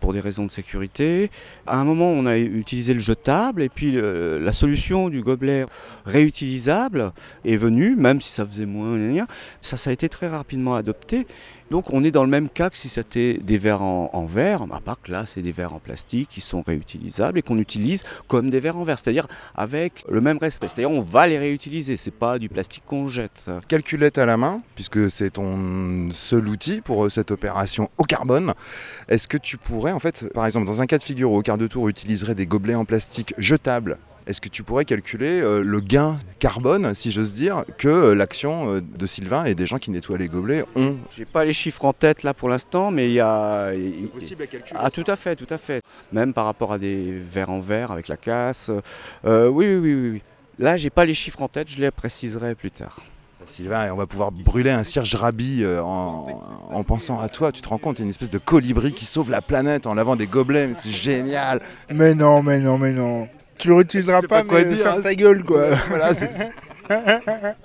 pour 0.00 0.12
des 0.12 0.20
raisons 0.20 0.44
de 0.46 0.50
sécurité. 0.50 1.30
À 1.66 1.78
un 1.78 1.84
moment, 1.84 2.10
on 2.10 2.26
a 2.26 2.38
utilisé 2.38 2.94
le 2.94 3.00
jetable 3.00 3.62
et 3.62 3.68
puis 3.68 3.90
le- 3.90 4.38
la 4.38 4.52
solution 4.52 5.08
du 5.08 5.22
gobelet 5.22 5.66
réutilisable 6.06 7.12
est 7.44 7.56
venue, 7.56 7.96
même 7.96 8.20
si 8.20 8.32
ça 8.32 8.44
faisait 8.44 8.66
moins, 8.66 8.98
ça, 9.60 9.76
ça 9.76 9.90
a 9.90 9.92
été 9.92 10.08
très 10.08 10.28
rapidement 10.28 10.74
adopté. 10.74 11.26
Donc 11.70 11.92
on 11.92 12.02
est 12.04 12.10
dans 12.10 12.24
le 12.24 12.30
même 12.30 12.48
cas 12.48 12.70
que 12.70 12.76
si 12.76 12.88
c'était 12.88 13.34
des 13.34 13.58
verres 13.58 13.82
en, 13.82 14.26
verre, 14.26 14.66
à 14.72 14.80
part 14.80 15.00
que 15.02 15.12
là 15.12 15.24
c'est 15.26 15.42
des 15.42 15.52
verres 15.52 15.74
en 15.74 15.78
plastique 15.78 16.28
qui 16.30 16.40
sont 16.40 16.62
réutilisables 16.66 17.38
et 17.38 17.42
qu'on 17.42 17.58
utilise 17.58 18.04
comme 18.26 18.50
des 18.50 18.60
verres 18.60 18.76
en 18.76 18.84
verre, 18.84 18.98
c'est-à-dire 18.98 19.26
avec 19.54 20.04
le 20.08 20.20
même 20.20 20.38
respect. 20.38 20.68
C'est-à-dire 20.68 20.90
on 20.90 21.00
va 21.00 21.26
les 21.26 21.38
réutiliser, 21.38 21.96
c'est 21.96 22.10
pas 22.10 22.38
du 22.38 22.48
plastique 22.48 22.84
qu'on 22.86 23.08
jette. 23.08 23.50
Calculette 23.68 24.18
à 24.18 24.26
la 24.26 24.36
main, 24.36 24.62
puisque 24.74 25.10
c'est 25.10 25.30
ton 25.30 26.10
seul 26.12 26.48
outil 26.48 26.80
pour 26.80 27.04
euh, 27.04 27.08
cette 27.08 27.30
opération 27.30 27.90
au 27.98 28.04
carbone, 28.04 28.54
est-ce 29.08 29.28
que 29.28 29.36
tu 29.36 29.56
pourrais, 29.56 29.92
en 29.92 29.98
fait, 29.98 30.32
par 30.32 30.46
exemple, 30.46 30.66
dans 30.66 30.82
un 30.82 30.86
cas 30.86 30.98
de 30.98 31.02
figure 31.02 31.32
où 31.32 31.38
au 31.38 31.42
quart 31.42 31.58
de 31.58 31.66
tour 31.66 31.88
utiliserait 31.88 32.34
des 32.34 32.46
gobelets 32.46 32.74
en 32.74 32.84
plastique 32.84 33.34
jetables, 33.38 33.98
est-ce 34.28 34.40
que 34.40 34.48
tu 34.48 34.62
pourrais 34.62 34.84
calculer 34.84 35.40
euh, 35.40 35.62
le 35.64 35.80
gain 35.80 36.18
carbone, 36.38 36.94
si 36.94 37.10
j'ose 37.10 37.32
dire, 37.34 37.64
que 37.78 37.88
euh, 37.88 38.14
l'action 38.14 38.70
euh, 38.74 38.80
de 38.80 39.06
Sylvain 39.06 39.44
et 39.46 39.54
des 39.54 39.66
gens 39.66 39.78
qui 39.78 39.90
nettoient 39.90 40.18
les 40.18 40.28
gobelets 40.28 40.64
ont 40.76 40.96
J'ai 41.16 41.24
pas 41.24 41.44
les 41.44 41.52
chiffres 41.54 41.84
en 41.86 41.92
tête 41.92 42.22
là 42.22 42.34
pour 42.34 42.48
l'instant, 42.48 42.90
mais 42.90 43.06
il 43.08 43.14
y 43.14 43.20
a. 43.20 43.72
il- 43.74 44.08
à 44.40 44.46
calculer. 44.46 44.80
Ah 44.80 44.90
tout 44.90 45.04
à 45.06 45.16
fait, 45.16 45.34
tout 45.34 45.46
à 45.52 45.58
fait. 45.58 45.82
Même 46.12 46.32
par 46.32 46.44
rapport 46.44 46.72
à 46.72 46.78
des 46.78 47.18
verres 47.18 47.50
en 47.50 47.60
verre 47.60 47.90
avec 47.90 48.06
la 48.08 48.16
casse. 48.16 48.70
euh, 49.24 49.48
oui, 49.48 49.66
oui, 49.74 49.94
oui, 49.94 50.10
oui. 50.12 50.22
Là, 50.58 50.76
j'ai 50.76 50.90
pas 50.90 51.04
les 51.04 51.14
chiffres 51.14 51.40
en 51.42 51.48
tête, 51.48 51.68
je 51.68 51.80
les 51.80 51.90
préciserai 51.90 52.54
plus 52.54 52.70
tard. 52.70 53.00
Sylvain, 53.46 53.86
et 53.86 53.90
on 53.90 53.96
va 53.96 54.06
pouvoir 54.06 54.30
brûler 54.30 54.70
un 54.70 54.84
cierge 54.84 55.14
rabis 55.14 55.64
euh, 55.64 55.80
en, 55.82 56.42
en 56.70 56.82
pensant 56.82 57.18
à 57.18 57.30
toi. 57.30 57.50
Tu 57.50 57.62
te 57.62 57.68
rends 57.68 57.78
compte, 57.78 57.96
il 57.98 58.00
y 58.00 58.02
a 58.02 58.04
une 58.04 58.10
espèce 58.10 58.30
de 58.30 58.36
colibri 58.38 58.92
qui 58.92 59.06
sauve 59.06 59.30
la 59.30 59.40
planète 59.40 59.86
en 59.86 59.94
lavant 59.94 60.16
des 60.16 60.26
gobelets, 60.26 60.66
mais 60.66 60.74
c'est 60.74 60.90
génial. 60.90 61.62
Mais 61.94 62.14
non, 62.14 62.42
mais 62.42 62.58
non, 62.60 62.76
mais 62.76 62.92
non. 62.92 63.26
Tu 63.58 63.68
le 63.68 63.74
réutiliseras 63.74 64.22
pas, 64.22 64.28
pas 64.28 64.44
quoi 64.44 64.58
mais 64.58 64.66
dire, 64.66 64.84
ferme 64.84 64.98
hein, 65.00 65.02
ta 65.02 65.14
gueule, 65.14 65.44
quoi. 65.44 65.70
Voilà, 65.88 66.14
c'est- 66.14 66.52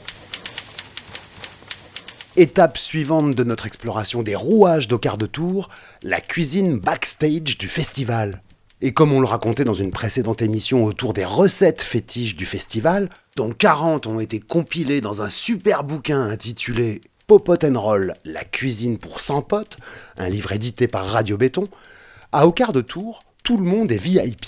Étape 2.35 2.77
suivante 2.79 3.35
de 3.35 3.43
notre 3.43 3.67
exploration 3.67 4.23
des 4.23 4.35
rouages 4.35 4.87
d'Ocar 4.87 5.17
de 5.19 5.27
Tours, 5.27 5.69
la 6.01 6.19
cuisine 6.19 6.79
backstage 6.79 7.57
du 7.59 7.67
festival. 7.67 8.41
Et 8.81 8.91
comme 8.91 9.13
on 9.13 9.19
le 9.21 9.27
racontait 9.27 9.63
dans 9.63 9.75
une 9.75 9.91
précédente 9.91 10.41
émission 10.41 10.83
autour 10.83 11.13
des 11.13 11.25
recettes 11.25 11.83
fétiches 11.83 12.35
du 12.35 12.45
festival, 12.47 13.09
dont 13.35 13.51
40 13.51 14.07
ont 14.07 14.19
été 14.19 14.39
compilées 14.39 14.99
dans 14.99 15.21
un 15.21 15.29
super 15.29 15.83
bouquin 15.83 16.19
intitulé 16.21 17.01
Popot 17.27 17.63
and 17.63 17.79
Roll, 17.79 18.13
la 18.25 18.43
cuisine 18.43 18.97
pour 18.97 19.21
100 19.21 19.43
potes, 19.43 19.77
un 20.17 20.27
livre 20.27 20.51
édité 20.51 20.87
par 20.87 21.05
Radio 21.05 21.37
Béton, 21.37 21.67
à 22.31 22.47
Ocar 22.47 22.73
de 22.73 22.81
Tours, 22.81 23.21
tout 23.43 23.57
le 23.57 23.63
monde 23.63 23.91
est 23.91 23.97
VIP. 24.01 24.45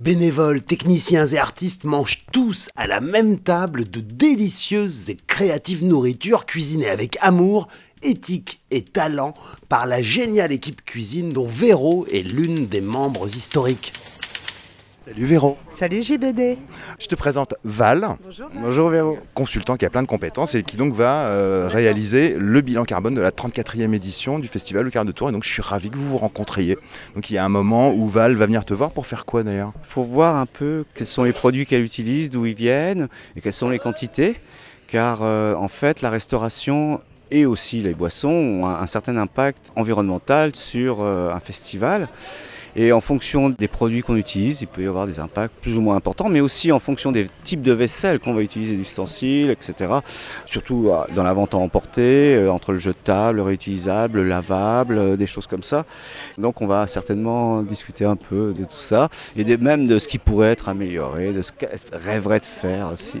Bénévoles, 0.00 0.62
techniciens 0.62 1.26
et 1.26 1.38
artistes 1.38 1.82
mangent 1.82 2.24
tous 2.30 2.68
à 2.76 2.86
la 2.86 3.00
même 3.00 3.36
table 3.36 3.82
de 3.90 3.98
délicieuses 3.98 5.10
et 5.10 5.16
créatives 5.26 5.84
nourritures 5.84 6.46
cuisinées 6.46 6.88
avec 6.88 7.18
amour, 7.20 7.66
éthique 8.04 8.60
et 8.70 8.84
talent 8.84 9.34
par 9.68 9.86
la 9.86 10.00
géniale 10.00 10.52
équipe 10.52 10.84
cuisine 10.84 11.30
dont 11.30 11.48
Véro 11.48 12.06
est 12.12 12.22
l'une 12.22 12.68
des 12.68 12.80
membres 12.80 13.26
historiques. 13.26 13.92
Salut 15.08 15.24
Véro. 15.24 15.56
Salut 15.70 16.02
JBD. 16.02 16.58
Je 16.98 17.06
te 17.06 17.14
présente 17.14 17.54
Val, 17.64 18.06
Bonjour 18.60 18.90
Véro. 18.90 19.18
consultant 19.32 19.78
qui 19.78 19.86
a 19.86 19.90
plein 19.90 20.02
de 20.02 20.06
compétences 20.06 20.54
et 20.54 20.62
qui 20.62 20.76
donc 20.76 20.92
va 20.92 21.28
euh, 21.28 21.66
réaliser 21.66 22.36
le 22.38 22.60
bilan 22.60 22.84
carbone 22.84 23.14
de 23.14 23.22
la 23.22 23.30
34e 23.30 23.94
édition 23.94 24.38
du 24.38 24.48
festival 24.48 24.84
Le 24.84 24.90
Quart 24.90 25.06
de 25.06 25.12
Tour. 25.12 25.30
Et 25.30 25.32
donc 25.32 25.44
je 25.44 25.48
suis 25.48 25.62
ravi 25.62 25.88
que 25.88 25.96
vous 25.96 26.06
vous 26.10 26.18
rencontriez. 26.18 26.76
Donc 27.14 27.30
il 27.30 27.34
y 27.34 27.38
a 27.38 27.44
un 27.44 27.48
moment 27.48 27.90
où 27.90 28.06
Val 28.06 28.36
va 28.36 28.44
venir 28.44 28.66
te 28.66 28.74
voir 28.74 28.90
pour 28.90 29.06
faire 29.06 29.24
quoi 29.24 29.42
d'ailleurs? 29.42 29.72
Pour 29.88 30.04
voir 30.04 30.36
un 30.36 30.44
peu 30.46 30.84
quels 30.94 31.06
sont 31.06 31.24
les 31.24 31.32
produits 31.32 31.64
qu'elle 31.64 31.82
utilise, 31.82 32.28
d'où 32.28 32.44
ils 32.44 32.54
viennent 32.54 33.08
et 33.34 33.40
quelles 33.40 33.54
sont 33.54 33.70
les 33.70 33.78
quantités. 33.78 34.36
Car 34.88 35.20
euh, 35.22 35.54
en 35.54 35.68
fait, 35.68 36.02
la 36.02 36.10
restauration 36.10 37.00
et 37.30 37.46
aussi 37.46 37.80
les 37.80 37.94
boissons 37.94 38.28
ont 38.28 38.66
un, 38.66 38.74
un 38.80 38.86
certain 38.86 39.16
impact 39.16 39.72
environnemental 39.74 40.54
sur 40.54 40.98
euh, 41.00 41.32
un 41.32 41.40
festival. 41.40 42.08
Et 42.80 42.92
en 42.92 43.00
fonction 43.00 43.50
des 43.50 43.66
produits 43.66 44.02
qu'on 44.02 44.14
utilise, 44.14 44.62
il 44.62 44.68
peut 44.68 44.84
y 44.84 44.86
avoir 44.86 45.08
des 45.08 45.18
impacts 45.18 45.52
plus 45.60 45.76
ou 45.76 45.80
moins 45.80 45.96
importants, 45.96 46.28
mais 46.28 46.38
aussi 46.38 46.70
en 46.70 46.78
fonction 46.78 47.10
des 47.10 47.26
types 47.42 47.60
de 47.60 47.72
vaisselle 47.72 48.20
qu'on 48.20 48.34
va 48.34 48.40
utiliser, 48.40 48.76
d'ustensiles, 48.76 49.50
etc. 49.50 49.94
Surtout 50.46 50.90
euh, 50.90 51.04
dans 51.12 51.24
la 51.24 51.32
vente 51.32 51.54
à 51.54 51.56
emporter, 51.56 52.36
euh, 52.36 52.52
entre 52.52 52.70
le 52.70 52.78
jetable, 52.78 53.38
le 53.38 53.42
réutilisable, 53.42 54.20
le 54.20 54.28
lavable, 54.28 54.96
euh, 54.96 55.16
des 55.16 55.26
choses 55.26 55.48
comme 55.48 55.64
ça. 55.64 55.86
Donc 56.38 56.60
on 56.60 56.68
va 56.68 56.86
certainement 56.86 57.64
discuter 57.64 58.04
un 58.04 58.14
peu 58.14 58.54
de 58.56 58.64
tout 58.64 58.78
ça, 58.78 59.08
et 59.36 59.56
même 59.56 59.88
de 59.88 59.98
ce 59.98 60.06
qui 60.06 60.18
pourrait 60.18 60.52
être 60.52 60.68
amélioré, 60.68 61.32
de 61.32 61.42
ce 61.42 61.50
qu'elle 61.50 61.80
rêverait 61.92 62.38
de 62.38 62.44
faire 62.44 62.92
aussi. 62.92 63.18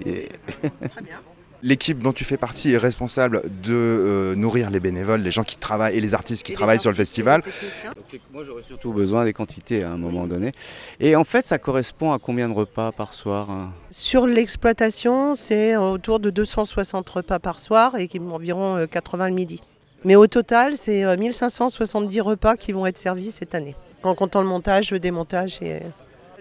L'équipe 1.62 2.00
dont 2.00 2.12
tu 2.12 2.24
fais 2.24 2.36
partie 2.36 2.72
est 2.72 2.78
responsable 2.78 3.42
de 3.62 3.74
euh, 3.74 4.34
nourrir 4.36 4.70
les 4.70 4.78
bénévoles, 4.78 5.22
les 5.22 5.32
gens 5.32 5.42
qui 5.42 5.56
travaillent 5.56 5.96
et 5.96 6.00
les 6.00 6.14
artistes 6.14 6.46
qui 6.46 6.52
travaillent 6.52 6.78
sur 6.78 6.90
le 6.90 6.96
festival. 6.96 7.42
Donc, 7.42 8.20
moi 8.32 8.44
j'aurais 8.44 8.62
surtout 8.62 8.92
besoin 8.92 9.24
des 9.24 9.32
quantités 9.32 9.82
à 9.82 9.90
un 9.90 9.96
moment 9.96 10.26
donné. 10.26 10.52
Et 11.00 11.16
en 11.16 11.24
fait 11.24 11.46
ça 11.46 11.58
correspond 11.58 12.12
à 12.12 12.18
combien 12.20 12.48
de 12.48 12.54
repas 12.54 12.92
par 12.92 13.12
soir 13.12 13.50
hein? 13.50 13.72
Sur 13.90 14.26
l'exploitation, 14.26 15.34
c'est 15.34 15.76
autour 15.76 16.20
de 16.20 16.30
260 16.30 17.08
repas 17.08 17.40
par 17.40 17.58
soir 17.58 17.96
et 17.98 18.08
environ 18.30 18.76
euh, 18.76 18.86
80 18.86 19.28
le 19.28 19.34
midi. 19.34 19.62
Mais 20.04 20.14
au 20.14 20.28
total, 20.28 20.76
c'est 20.76 21.04
euh, 21.04 21.16
1570 21.16 22.20
repas 22.20 22.56
qui 22.56 22.70
vont 22.70 22.86
être 22.86 22.98
servis 22.98 23.32
cette 23.32 23.56
année, 23.56 23.74
en 24.04 24.14
comptant 24.14 24.42
le 24.42 24.46
montage, 24.46 24.92
le 24.92 25.00
démontage. 25.00 25.58
Et... 25.60 25.80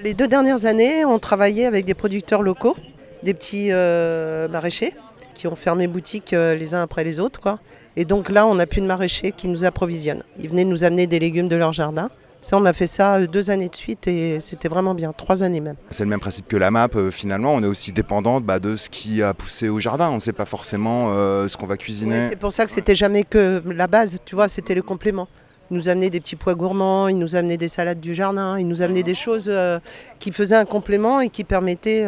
Les 0.03 0.13
deux 0.13 0.27
dernières 0.27 0.65
années, 0.65 1.05
on 1.05 1.17
travaillait 1.17 1.65
avec 1.65 1.85
des 1.85 1.95
producteurs 1.95 2.43
locaux, 2.43 2.77
des 3.23 3.33
petits 3.33 3.69
euh, 3.71 4.47
maraîchers 4.47 4.93
qui 5.37 5.47
ont 5.47 5.55
fermé 5.55 5.87
boutique 5.87 6.33
euh, 6.33 6.55
les 6.55 6.73
uns 6.73 6.81
après 6.81 7.03
les 7.03 7.19
autres. 7.19 7.39
Quoi. 7.39 7.59
Et 7.95 8.05
donc 8.05 8.29
là, 8.29 8.45
on 8.45 8.55
n'a 8.55 8.65
plus 8.65 8.81
de 8.81 8.87
maraîchers 8.87 9.31
qui 9.31 9.47
nous 9.47 9.63
approvisionnent. 9.63 10.23
Ils 10.39 10.49
venaient 10.49 10.65
nous 10.65 10.83
amener 10.83 11.07
des 11.07 11.19
légumes 11.19 11.47
de 11.47 11.55
leur 11.55 11.73
jardin. 11.73 12.09
Ça, 12.41 12.57
on 12.57 12.65
a 12.65 12.73
fait 12.73 12.87
ça 12.87 13.15
euh, 13.15 13.27
deux 13.27 13.49
années 13.49 13.69
de 13.69 13.75
suite 13.75 14.07
et 14.07 14.39
c'était 14.39 14.69
vraiment 14.69 14.93
bien, 14.93 15.11
trois 15.11 15.43
années 15.43 15.59
même. 15.59 15.75
C'est 15.89 16.03
le 16.03 16.09
même 16.09 16.19
principe 16.19 16.47
que 16.47 16.57
la 16.57 16.71
map, 16.71 16.87
euh, 16.95 17.11
finalement, 17.11 17.53
on 17.53 17.63
est 17.63 17.67
aussi 17.67 17.91
dépendant 17.91 18.39
bah, 18.39 18.59
de 18.59 18.75
ce 18.75 18.89
qui 18.89 19.21
a 19.23 19.33
poussé 19.33 19.69
au 19.69 19.79
jardin. 19.79 20.09
On 20.11 20.15
ne 20.15 20.19
sait 20.19 20.33
pas 20.33 20.45
forcément 20.45 21.05
euh, 21.05 21.47
ce 21.47 21.57
qu'on 21.57 21.65
va 21.65 21.77
cuisiner. 21.77 22.29
C'est 22.29 22.39
pour 22.39 22.51
ça 22.51 22.65
que 22.65 22.71
c'était 22.71 22.95
jamais 22.95 23.23
que 23.23 23.61
la 23.65 23.87
base, 23.87 24.17
tu 24.25 24.35
vois, 24.35 24.47
c'était 24.47 24.75
le 24.75 24.81
complément. 24.81 25.27
Ils 25.69 25.77
nous 25.77 25.89
amenaient 25.89 26.09
des 26.09 26.19
petits 26.19 26.35
pois 26.35 26.55
gourmands, 26.55 27.07
ils 27.07 27.17
nous 27.17 27.35
amenaient 27.35 27.57
des 27.57 27.67
salades 27.67 27.99
du 27.99 28.13
jardin, 28.15 28.57
ils 28.57 28.67
nous 28.67 28.81
amenaient 28.81 29.03
des 29.03 29.15
choses 29.15 29.45
euh, 29.47 29.79
qui 30.19 30.31
faisaient 30.31 30.55
un 30.55 30.65
complément 30.65 31.19
et 31.19 31.29
qui 31.29 31.43
permettaient, 31.43 32.05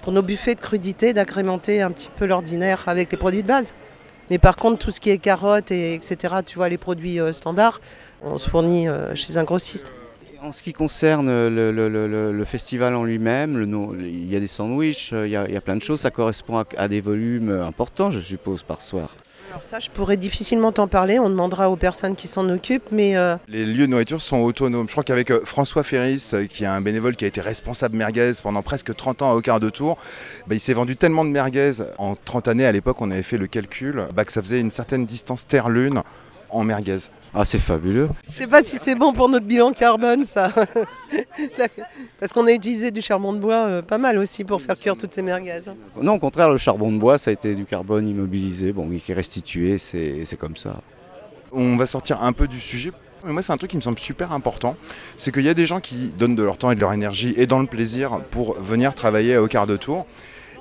pour 0.00 0.12
nos 0.12 0.22
buffets 0.22 0.54
de 0.54 0.60
crudité, 0.60 1.12
d'agrémenter 1.12 1.82
un 1.82 1.90
petit 1.90 2.10
peu 2.16 2.26
l'ordinaire 2.26 2.84
avec 2.86 3.10
les 3.12 3.18
produits 3.18 3.42
de 3.42 3.48
base. 3.48 3.72
Mais 4.30 4.38
par 4.38 4.56
contre, 4.56 4.78
tout 4.78 4.92
ce 4.92 5.00
qui 5.00 5.10
est 5.10 5.18
carottes, 5.18 5.70
et 5.70 5.94
etc., 5.94 6.36
tu 6.46 6.56
vois, 6.56 6.68
les 6.68 6.78
produits 6.78 7.20
euh, 7.20 7.32
standards, 7.32 7.80
on 8.22 8.38
se 8.38 8.48
fournit 8.48 8.88
euh, 8.88 9.14
chez 9.14 9.36
un 9.36 9.44
grossiste. 9.44 9.92
En 10.42 10.52
ce 10.52 10.62
qui 10.62 10.72
concerne 10.72 11.28
le, 11.28 12.44
festival 12.46 12.94
en 12.94 13.04
lui-même, 13.04 13.62
il 14.00 14.30
y 14.30 14.36
a 14.36 14.40
des 14.40 14.46
sandwichs, 14.46 15.12
il 15.12 15.28
y 15.28 15.36
a, 15.36 15.46
il 15.46 15.52
y 15.52 15.56
a 15.56 15.60
plein 15.60 15.76
de 15.76 15.82
choses, 15.82 16.00
ça 16.00 16.10
correspond 16.10 16.64
à 16.78 16.88
des 16.88 17.02
volumes 17.02 17.50
importants 17.50 18.10
je 18.10 18.20
suppose 18.20 18.62
par 18.62 18.80
soir. 18.80 19.14
Alors 19.50 19.64
ça, 19.64 19.80
je 19.80 19.90
pourrais 19.90 20.16
difficilement 20.16 20.70
t'en 20.70 20.86
parler, 20.86 21.18
on 21.18 21.28
demandera 21.28 21.70
aux 21.70 21.76
personnes 21.76 22.14
qui 22.14 22.28
s'en 22.28 22.48
occupent, 22.48 22.92
mais 22.92 23.16
euh, 23.16 23.34
Les 23.48 23.66
lieux 23.66 23.86
de 23.86 23.90
nourriture 23.90 24.20
sont 24.20 24.36
autonomes. 24.36 24.86
Je 24.86 24.92
crois 24.92 25.02
qu'avec 25.02 25.32
euh, 25.32 25.40
François 25.44 25.82
Ferris, 25.82 26.30
euh, 26.34 26.46
qui 26.46 26.62
est 26.62 26.68
un 26.68 26.80
bénévole 26.80 27.16
qui 27.16 27.24
a 27.24 27.26
été 27.28 27.40
responsable 27.40 27.96
merguez 27.96 28.30
pendant 28.44 28.62
presque 28.62 28.94
30 28.94 29.22
ans 29.22 29.32
à 29.32 29.34
Aucun 29.34 29.58
de 29.58 29.68
Tour, 29.68 29.98
bah, 30.46 30.54
il 30.54 30.60
s'est 30.60 30.72
vendu 30.72 30.96
tellement 30.96 31.24
de 31.24 31.30
merguez. 31.30 31.72
En 31.98 32.14
30 32.14 32.46
années, 32.46 32.64
à 32.64 32.70
l'époque 32.70 33.00
on 33.00 33.10
avait 33.10 33.24
fait 33.24 33.38
le 33.38 33.48
calcul, 33.48 34.06
bah, 34.14 34.24
que 34.24 34.30
ça 34.30 34.40
faisait 34.40 34.60
une 34.60 34.70
certaine 34.70 35.04
distance 35.04 35.44
terre-lune 35.44 36.04
en 36.52 36.64
merguez. 36.64 36.98
Ah 37.32 37.44
c'est 37.44 37.58
fabuleux. 37.58 38.08
Je 38.28 38.32
sais 38.32 38.46
pas 38.46 38.62
si 38.62 38.76
c'est 38.78 38.94
bon 38.94 39.12
pour 39.12 39.28
notre 39.28 39.46
bilan 39.46 39.72
carbone, 39.72 40.24
ça. 40.24 40.50
Parce 42.20 42.32
qu'on 42.32 42.46
a 42.46 42.52
utilisé 42.52 42.90
du 42.90 43.00
charbon 43.00 43.32
de 43.32 43.38
bois 43.38 43.66
euh, 43.66 43.82
pas 43.82 43.98
mal 43.98 44.18
aussi 44.18 44.44
pour 44.44 44.60
faire 44.60 44.76
cuire 44.76 44.96
toutes 44.96 45.14
ces 45.14 45.22
merguez. 45.22 45.60
Non 46.00 46.14
au 46.14 46.18
contraire 46.18 46.50
le 46.50 46.58
charbon 46.58 46.90
de 46.90 46.98
bois 46.98 47.18
ça 47.18 47.30
a 47.30 47.32
été 47.32 47.54
du 47.54 47.64
carbone 47.64 48.06
immobilisé, 48.06 48.72
bon 48.72 48.88
qui 48.98 49.12
est 49.12 49.14
restitué, 49.14 49.78
c'est 49.78 50.24
c'est 50.24 50.36
comme 50.36 50.56
ça. 50.56 50.80
On 51.52 51.76
va 51.76 51.86
sortir 51.86 52.22
un 52.22 52.32
peu 52.32 52.48
du 52.48 52.60
sujet. 52.60 52.92
Mais 53.24 53.32
moi, 53.32 53.42
c'est 53.42 53.52
un 53.52 53.56
truc 53.58 53.70
qui 53.70 53.76
me 53.76 53.82
semble 53.82 53.98
super 53.98 54.32
important. 54.32 54.76
C'est 55.16 55.32
qu'il 55.32 55.44
y 55.44 55.48
a 55.48 55.54
des 55.54 55.66
gens 55.66 55.80
qui 55.80 56.14
donnent 56.18 56.36
de 56.36 56.42
leur 56.42 56.56
temps 56.56 56.70
et 56.70 56.74
de 56.74 56.80
leur 56.80 56.92
énergie 56.92 57.34
et 57.36 57.46
dans 57.46 57.58
le 57.58 57.66
plaisir 57.66 58.20
pour 58.30 58.58
venir 58.58 58.94
travailler 58.94 59.36
au 59.36 59.46
quart 59.46 59.66
de 59.66 59.76
tour. 59.76 60.06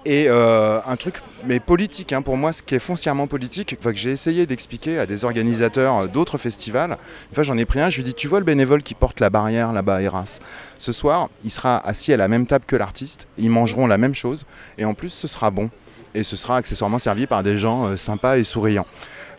Et 0.05 0.25
euh, 0.27 0.79
un 0.85 0.95
truc, 0.95 1.15
mais 1.45 1.59
politique, 1.59 2.13
hein, 2.13 2.21
pour 2.21 2.37
moi, 2.37 2.53
ce 2.53 2.63
qui 2.63 2.75
est 2.75 2.79
foncièrement 2.79 3.27
politique, 3.27 3.77
que 3.79 3.93
j'ai 3.93 4.11
essayé 4.11 4.45
d'expliquer 4.45 4.97
à 4.97 5.05
des 5.05 5.25
organisateurs 5.25 6.07
d'autres 6.07 6.37
festivals. 6.37 6.97
Une 7.35 7.43
j'en 7.43 7.57
ai 7.57 7.65
pris 7.65 7.81
un, 7.81 7.89
je 7.89 7.97
lui 7.97 8.01
ai 8.01 8.05
dit 8.05 8.13
Tu 8.13 8.27
vois 8.27 8.39
le 8.39 8.45
bénévole 8.45 8.81
qui 8.81 8.93
porte 8.93 9.19
la 9.19 9.29
barrière 9.29 9.73
là-bas 9.73 9.97
à 9.97 10.01
Eras? 10.01 10.39
Ce 10.77 10.91
soir, 10.93 11.29
il 11.43 11.51
sera 11.51 11.77
assis 11.85 12.13
à 12.13 12.17
la 12.17 12.27
même 12.27 12.45
table 12.45 12.65
que 12.65 12.75
l'artiste, 12.75 13.27
ils 13.37 13.49
mangeront 13.49 13.87
la 13.87 13.97
même 13.97 14.15
chose, 14.15 14.45
et 14.77 14.85
en 14.85 14.93
plus, 14.93 15.09
ce 15.09 15.27
sera 15.27 15.51
bon. 15.51 15.69
Et 16.15 16.23
ce 16.23 16.35
sera 16.35 16.57
accessoirement 16.57 16.97
servi 16.97 17.27
par 17.27 17.43
des 17.43 17.57
gens 17.57 17.85
euh, 17.85 17.97
sympas 17.97 18.37
et 18.37 18.43
souriants. 18.43 18.87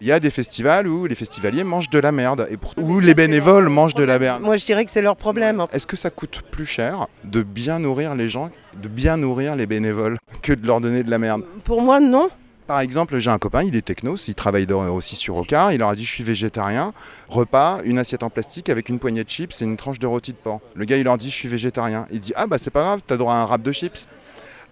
Il 0.00 0.06
y 0.06 0.12
a 0.12 0.20
des 0.20 0.30
festivals 0.30 0.88
où 0.88 1.04
les 1.06 1.14
festivaliers 1.14 1.62
mangent 1.64 1.90
de 1.90 1.98
la 1.98 2.10
merde, 2.10 2.46
et 2.50 2.56
pour- 2.56 2.72
où 2.78 3.00
les 3.00 3.12
bénévoles 3.14 3.68
mangent 3.68 3.94
de 3.94 4.04
la 4.04 4.18
merde. 4.18 4.42
Moi, 4.42 4.56
je 4.56 4.64
dirais 4.64 4.84
que 4.86 4.90
c'est 4.90 5.02
leur 5.02 5.16
problème. 5.16 5.66
Est-ce 5.72 5.86
que 5.86 5.96
ça 5.96 6.08
coûte 6.10 6.42
plus 6.50 6.64
cher 6.66 7.06
de 7.24 7.42
bien 7.42 7.78
nourrir 7.80 8.14
les 8.14 8.28
gens, 8.30 8.50
de 8.80 8.88
bien 8.88 9.18
nourrir 9.18 9.56
les 9.56 9.66
bénévoles, 9.66 10.16
que 10.42 10.54
de 10.54 10.66
leur 10.66 10.80
donner 10.80 11.02
de 11.02 11.10
la 11.10 11.18
merde? 11.18 11.42
Pour 11.64 11.82
moi, 11.82 12.00
non. 12.00 12.30
Par 12.66 12.80
exemple, 12.80 13.18
j'ai 13.18 13.30
un 13.30 13.38
copain, 13.38 13.64
il 13.64 13.74
est 13.74 13.82
technos, 13.82 14.16
il 14.28 14.34
travaille 14.36 14.64
aussi 14.72 15.16
sur 15.16 15.36
Ocar, 15.36 15.72
il 15.72 15.78
leur 15.80 15.88
a 15.88 15.96
dit 15.96 16.04
je 16.04 16.10
suis 16.12 16.22
végétarien, 16.22 16.92
repas, 17.28 17.80
une 17.84 17.98
assiette 17.98 18.22
en 18.22 18.30
plastique 18.30 18.68
avec 18.68 18.88
une 18.88 19.00
poignée 19.00 19.24
de 19.24 19.28
chips 19.28 19.60
et 19.60 19.64
une 19.64 19.76
tranche 19.76 19.98
de 19.98 20.06
rôti 20.06 20.30
de 20.32 20.36
porc. 20.36 20.60
Le 20.76 20.84
gars 20.84 20.96
il 20.96 21.02
leur 21.02 21.18
dit 21.18 21.30
je 21.30 21.34
suis 21.34 21.48
végétarien, 21.48 22.06
il 22.12 22.20
dit 22.20 22.32
ah 22.36 22.46
bah 22.46 22.58
c'est 22.58 22.70
pas 22.70 22.82
grave, 22.82 23.00
t'as 23.04 23.16
droit 23.16 23.34
à 23.34 23.38
un 23.38 23.44
rap 23.44 23.60
de 23.62 23.72
chips. 23.72 24.06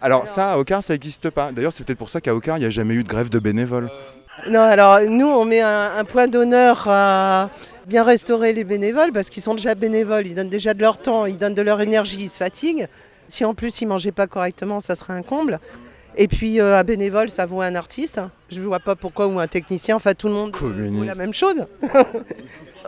Alors 0.01 0.29
ça, 0.29 0.53
à 0.53 0.59
Ocar, 0.59 0.83
ça 0.83 0.95
n'existe 0.95 1.31
pas. 1.31 1.51
D'ailleurs, 1.53 1.73
c'est 1.73 1.85
peut-être 1.85 1.99
pour 1.99 2.09
ça 2.09 2.21
qu'à 2.21 2.35
Ocar, 2.35 2.57
il 2.57 2.61
n'y 2.61 2.67
a 2.67 2.71
jamais 2.71 2.95
eu 2.95 3.03
de 3.03 3.09
grève 3.09 3.31
de 3.31 3.39
bénévoles. 3.39 3.91
Non, 4.49 4.61
alors 4.61 5.01
nous, 5.01 5.27
on 5.27 5.45
met 5.45 5.61
un, 5.61 5.97
un 5.99 6.05
point 6.05 6.29
d'honneur 6.29 6.85
à 6.89 7.51
bien 7.87 8.05
restaurer 8.05 8.53
les 8.53 8.65
bénévoles 8.65 9.13
parce 9.13 9.31
qu'ils 9.31 9.43
sont 9.43 9.55
déjà 9.55 9.75
bénévoles, 9.75 10.27
ils 10.27 10.35
donnent 10.35 10.51
déjà 10.51 10.75
de 10.75 10.81
leur 10.81 10.99
temps, 10.99 11.27
ils 11.27 11.39
donnent 11.39 11.55
de 11.55 11.63
leur 11.63 11.81
énergie, 11.81 12.19
ils 12.21 12.29
se 12.29 12.37
fatiguent. 12.37 12.87
Si 13.27 13.45
en 13.45 13.55
plus 13.55 13.81
ils 13.81 13.87
mangeaient 13.87 14.13
pas 14.13 14.27
correctement, 14.27 14.81
ça 14.81 14.95
serait 14.95 15.15
un 15.15 15.23
comble. 15.23 15.59
Et 16.21 16.27
puis 16.27 16.61
euh, 16.61 16.77
un 16.77 16.83
bénévole, 16.83 17.31
ça 17.31 17.47
vaut 17.47 17.61
un 17.61 17.77
artiste. 17.77 18.21
Je 18.51 18.59
ne 18.59 18.67
vois 18.67 18.81
pas 18.81 18.97
pourquoi, 18.97 19.29
ou 19.29 19.39
un 19.39 19.47
technicien, 19.47 19.95
enfin 19.95 20.15
tout 20.15 20.27
le 20.27 20.35
monde 20.35 20.55
vaut 20.57 21.05
la 21.05 21.15
même 21.15 21.33
chose. 21.33 21.65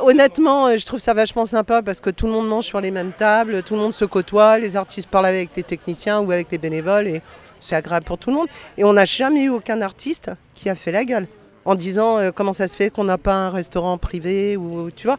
Honnêtement, 0.00 0.66
euh, 0.66 0.78
je 0.78 0.84
trouve 0.84 0.98
ça 0.98 1.14
vachement 1.14 1.44
sympa 1.44 1.80
parce 1.80 2.00
que 2.00 2.10
tout 2.10 2.26
le 2.26 2.32
monde 2.32 2.48
mange 2.48 2.64
sur 2.64 2.80
les 2.80 2.90
mêmes 2.90 3.12
tables, 3.12 3.62
tout 3.62 3.74
le 3.74 3.80
monde 3.80 3.94
se 3.94 4.04
côtoie, 4.04 4.58
les 4.58 4.74
artistes 4.74 5.08
parlent 5.08 5.26
avec 5.26 5.50
les 5.54 5.62
techniciens 5.62 6.20
ou 6.20 6.32
avec 6.32 6.48
les 6.50 6.58
bénévoles 6.58 7.06
et 7.06 7.22
c'est 7.60 7.76
agréable 7.76 8.04
pour 8.04 8.18
tout 8.18 8.30
le 8.30 8.36
monde. 8.36 8.48
Et 8.76 8.82
on 8.82 8.94
n'a 8.94 9.04
jamais 9.04 9.44
eu 9.44 9.50
aucun 9.50 9.80
artiste 9.80 10.32
qui 10.56 10.68
a 10.68 10.74
fait 10.74 10.90
la 10.90 11.04
gueule 11.04 11.28
en 11.64 11.76
disant 11.76 12.18
euh, 12.18 12.32
comment 12.34 12.52
ça 12.52 12.66
se 12.66 12.74
fait 12.74 12.90
qu'on 12.90 13.04
n'a 13.04 13.18
pas 13.18 13.34
un 13.34 13.50
restaurant 13.50 13.96
privé 13.96 14.56
ou 14.56 14.90
tu 14.90 15.06
vois. 15.06 15.18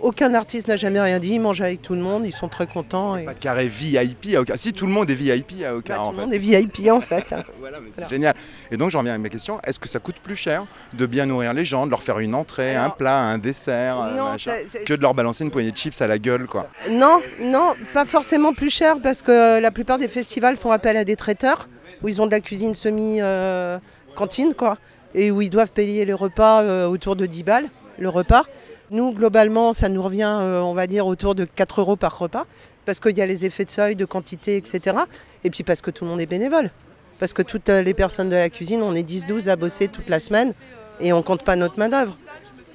Aucun 0.00 0.32
artiste 0.34 0.68
n'a 0.68 0.76
jamais 0.76 1.00
rien 1.00 1.18
dit, 1.18 1.34
ils 1.34 1.40
mangent 1.40 1.60
avec 1.60 1.82
tout 1.82 1.94
le 1.94 2.00
monde, 2.00 2.24
ils 2.24 2.32
sont 2.34 2.48
très 2.48 2.66
contents. 2.68 3.16
Et... 3.16 3.24
Pas 3.24 3.34
de 3.34 3.38
carré 3.40 3.66
VIP 3.68 4.36
à. 4.36 4.56
Si 4.56 4.72
tout 4.72 4.86
le 4.86 4.92
monde 4.92 5.10
est 5.10 5.14
VIP 5.14 5.64
à 5.66 5.72
Bah, 5.72 6.00
en 6.00 6.10
tout 6.12 6.16
le 6.16 6.22
monde 6.22 6.32
est 6.32 6.38
VIP 6.38 6.88
en 6.90 7.00
fait. 7.00 7.26
Voilà, 7.58 7.80
mais 7.80 7.88
c'est 7.90 8.02
Voilà. 8.02 8.08
génial. 8.08 8.34
Et 8.70 8.76
donc 8.76 8.90
j'en 8.90 9.00
reviens 9.00 9.14
à 9.14 9.18
ma 9.18 9.28
question, 9.28 9.60
est-ce 9.64 9.78
que 9.80 9.88
ça 9.88 9.98
coûte 9.98 10.16
plus 10.22 10.36
cher 10.36 10.64
de 10.94 11.06
bien 11.06 11.26
nourrir 11.26 11.52
les 11.52 11.64
gens, 11.64 11.84
de 11.86 11.90
leur 11.90 12.02
faire 12.02 12.20
une 12.20 12.34
entrée, 12.36 12.76
un 12.76 12.90
plat, 12.90 13.18
un 13.18 13.38
dessert, 13.38 14.00
euh, 14.00 14.16
non, 14.16 14.30
machin, 14.30 14.52
ça- 14.52 14.56
c'est- 14.70 14.84
que 14.84 14.94
de 14.94 15.00
leur 15.02 15.14
balancer 15.14 15.42
une 15.44 15.50
poignée 15.50 15.72
de 15.72 15.76
chips 15.76 16.00
à 16.00 16.06
la 16.06 16.18
gueule 16.18 16.46
quoi? 16.46 16.68
Non, 16.92 17.20
non, 17.42 17.74
pas 17.92 18.04
forcément 18.04 18.52
plus 18.52 18.70
cher 18.70 18.96
parce 19.02 19.22
que 19.22 19.58
la 19.60 19.70
plupart 19.72 19.98
des 19.98 20.08
festivals 20.08 20.56
font 20.56 20.70
appel 20.70 20.96
à 20.96 21.04
des 21.04 21.16
traiteurs 21.16 21.68
où 22.02 22.08
ils 22.08 22.20
ont 22.22 22.26
de 22.26 22.30
la 22.30 22.40
cuisine 22.40 22.74
semi-cantine 22.76 24.54
quoi 24.54 24.78
et 25.14 25.30
où 25.30 25.42
ils 25.42 25.50
doivent 25.50 25.72
payer 25.72 26.04
les 26.04 26.12
repas 26.12 26.62
euh, 26.62 26.86
autour 26.86 27.16
de 27.16 27.26
10 27.26 27.42
balles 27.42 27.68
le 27.98 28.08
repas. 28.08 28.44
Nous, 28.90 29.12
globalement, 29.12 29.72
ça 29.72 29.88
nous 29.88 30.02
revient, 30.02 30.38
euh, 30.40 30.60
on 30.60 30.74
va 30.74 30.86
dire, 30.86 31.06
autour 31.06 31.34
de 31.34 31.44
4 31.44 31.80
euros 31.80 31.96
par 31.96 32.18
repas 32.18 32.46
parce 32.88 33.00
qu'il 33.00 33.18
y 33.18 33.20
a 33.20 33.26
les 33.26 33.44
effets 33.44 33.66
de 33.66 33.70
seuil, 33.70 33.96
de 33.96 34.06
quantité, 34.06 34.56
etc. 34.56 34.96
Et 35.44 35.50
puis 35.50 35.62
parce 35.62 35.82
que 35.82 35.90
tout 35.90 36.04
le 36.04 36.10
monde 36.10 36.22
est 36.22 36.26
bénévole. 36.26 36.70
Parce 37.18 37.34
que 37.34 37.42
toutes 37.42 37.68
euh, 37.68 37.82
les 37.82 37.92
personnes 37.92 38.30
de 38.30 38.36
la 38.36 38.48
cuisine, 38.48 38.82
on 38.82 38.94
est 38.94 39.06
10-12 39.06 39.50
à 39.50 39.56
bosser 39.56 39.88
toute 39.88 40.08
la 40.08 40.18
semaine 40.18 40.54
et 40.98 41.12
on 41.12 41.22
compte 41.22 41.42
pas 41.44 41.54
notre 41.54 41.78
main-d'œuvre. 41.78 42.16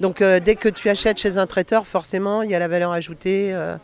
Donc 0.01 0.21
euh, 0.21 0.39
dès 0.39 0.53
que 0.53 0.69
tu 0.69 0.87
achètes 0.87 1.19
chez 1.19 1.39
un 1.39 1.47
traiteur, 1.47 1.87
forcément, 1.87 2.43
il 2.43 2.51
y 2.51 2.53
a 2.53 2.59
la 2.59 2.67
valeur 2.67 2.91
ajoutée 2.91 3.55
euh, 3.55 3.75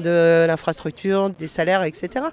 de 0.00 0.44
l'infrastructure, 0.48 1.30
des 1.30 1.46
salaires, 1.46 1.84
etc. 1.84 2.26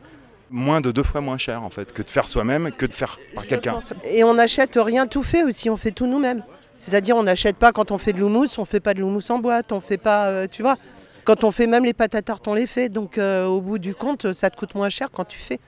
Moins 0.49 0.82
de 0.82 0.89
deux 0.89 1.04
fois 1.04 1.22
moins 1.22 1.38
cher 1.38 1.62
en 1.62 1.70
fait 1.70 1.93
que 1.93 2.01
de 2.01 2.10
faire 2.10 2.28
soi-même 2.28 2.72
que 2.72 2.88
de 2.88 2.93
faire 2.93 3.18
par 3.36 3.45
quelqu'un. 3.45 3.78
Et 4.06 4.24
on 4.24 4.34
n'achète 4.34 4.80
rien 4.82 5.06
tout 5.06 5.22
fait 5.22 5.43
aussi, 5.43 5.70
on 5.70 5.78
fait 5.78 5.91
tout 5.91 6.08
nous-mêmes. 6.08 6.43
C'est-à-dire 6.78 7.16
on 7.16 7.24
n'achète 7.24 7.58
pas 7.58 7.72
quand 7.72 7.92
on 7.92 7.98
fait 7.98 8.14
de 8.14 8.20
l'houmous, 8.20 8.58
on 8.58 8.66
fait 8.66 8.80
pas 8.80 8.94
de 8.94 9.00
l'houmous 9.00 9.30
en 9.30 9.40
boîte, 9.40 9.72
on 9.72 9.82
fait 9.82 9.98
pas, 9.98 10.28
euh, 10.28 10.48
tu 10.52 10.62
vois. 10.62 10.76
Quand 11.24 11.44
on 11.44 11.52
fait 11.52 11.68
même 11.68 11.86
les 11.86 11.94
pâtes 11.94 12.16
à 12.16 12.22
tarte, 12.22 12.48
on 12.48 12.54
les 12.54 12.68
fait. 12.68 12.90
Donc 12.90 13.18
euh, 13.18 13.46
au 13.46 13.62
bout 13.62 13.78
du 13.78 13.96
compte, 13.96 14.34
ça 14.34 14.50
te 14.50 14.58
coûte 14.58 14.76
moins 14.76 14.90
cher 14.90 15.10
quand 15.12 15.26
tu 15.26 15.40
fais. 15.40 15.60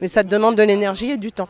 Mais 0.00 0.08
ça 0.08 0.24
te 0.24 0.28
demande 0.28 0.56
de 0.56 0.62
l'énergie 0.62 1.12
et 1.12 1.16
du 1.16 1.30
temps. 1.30 1.48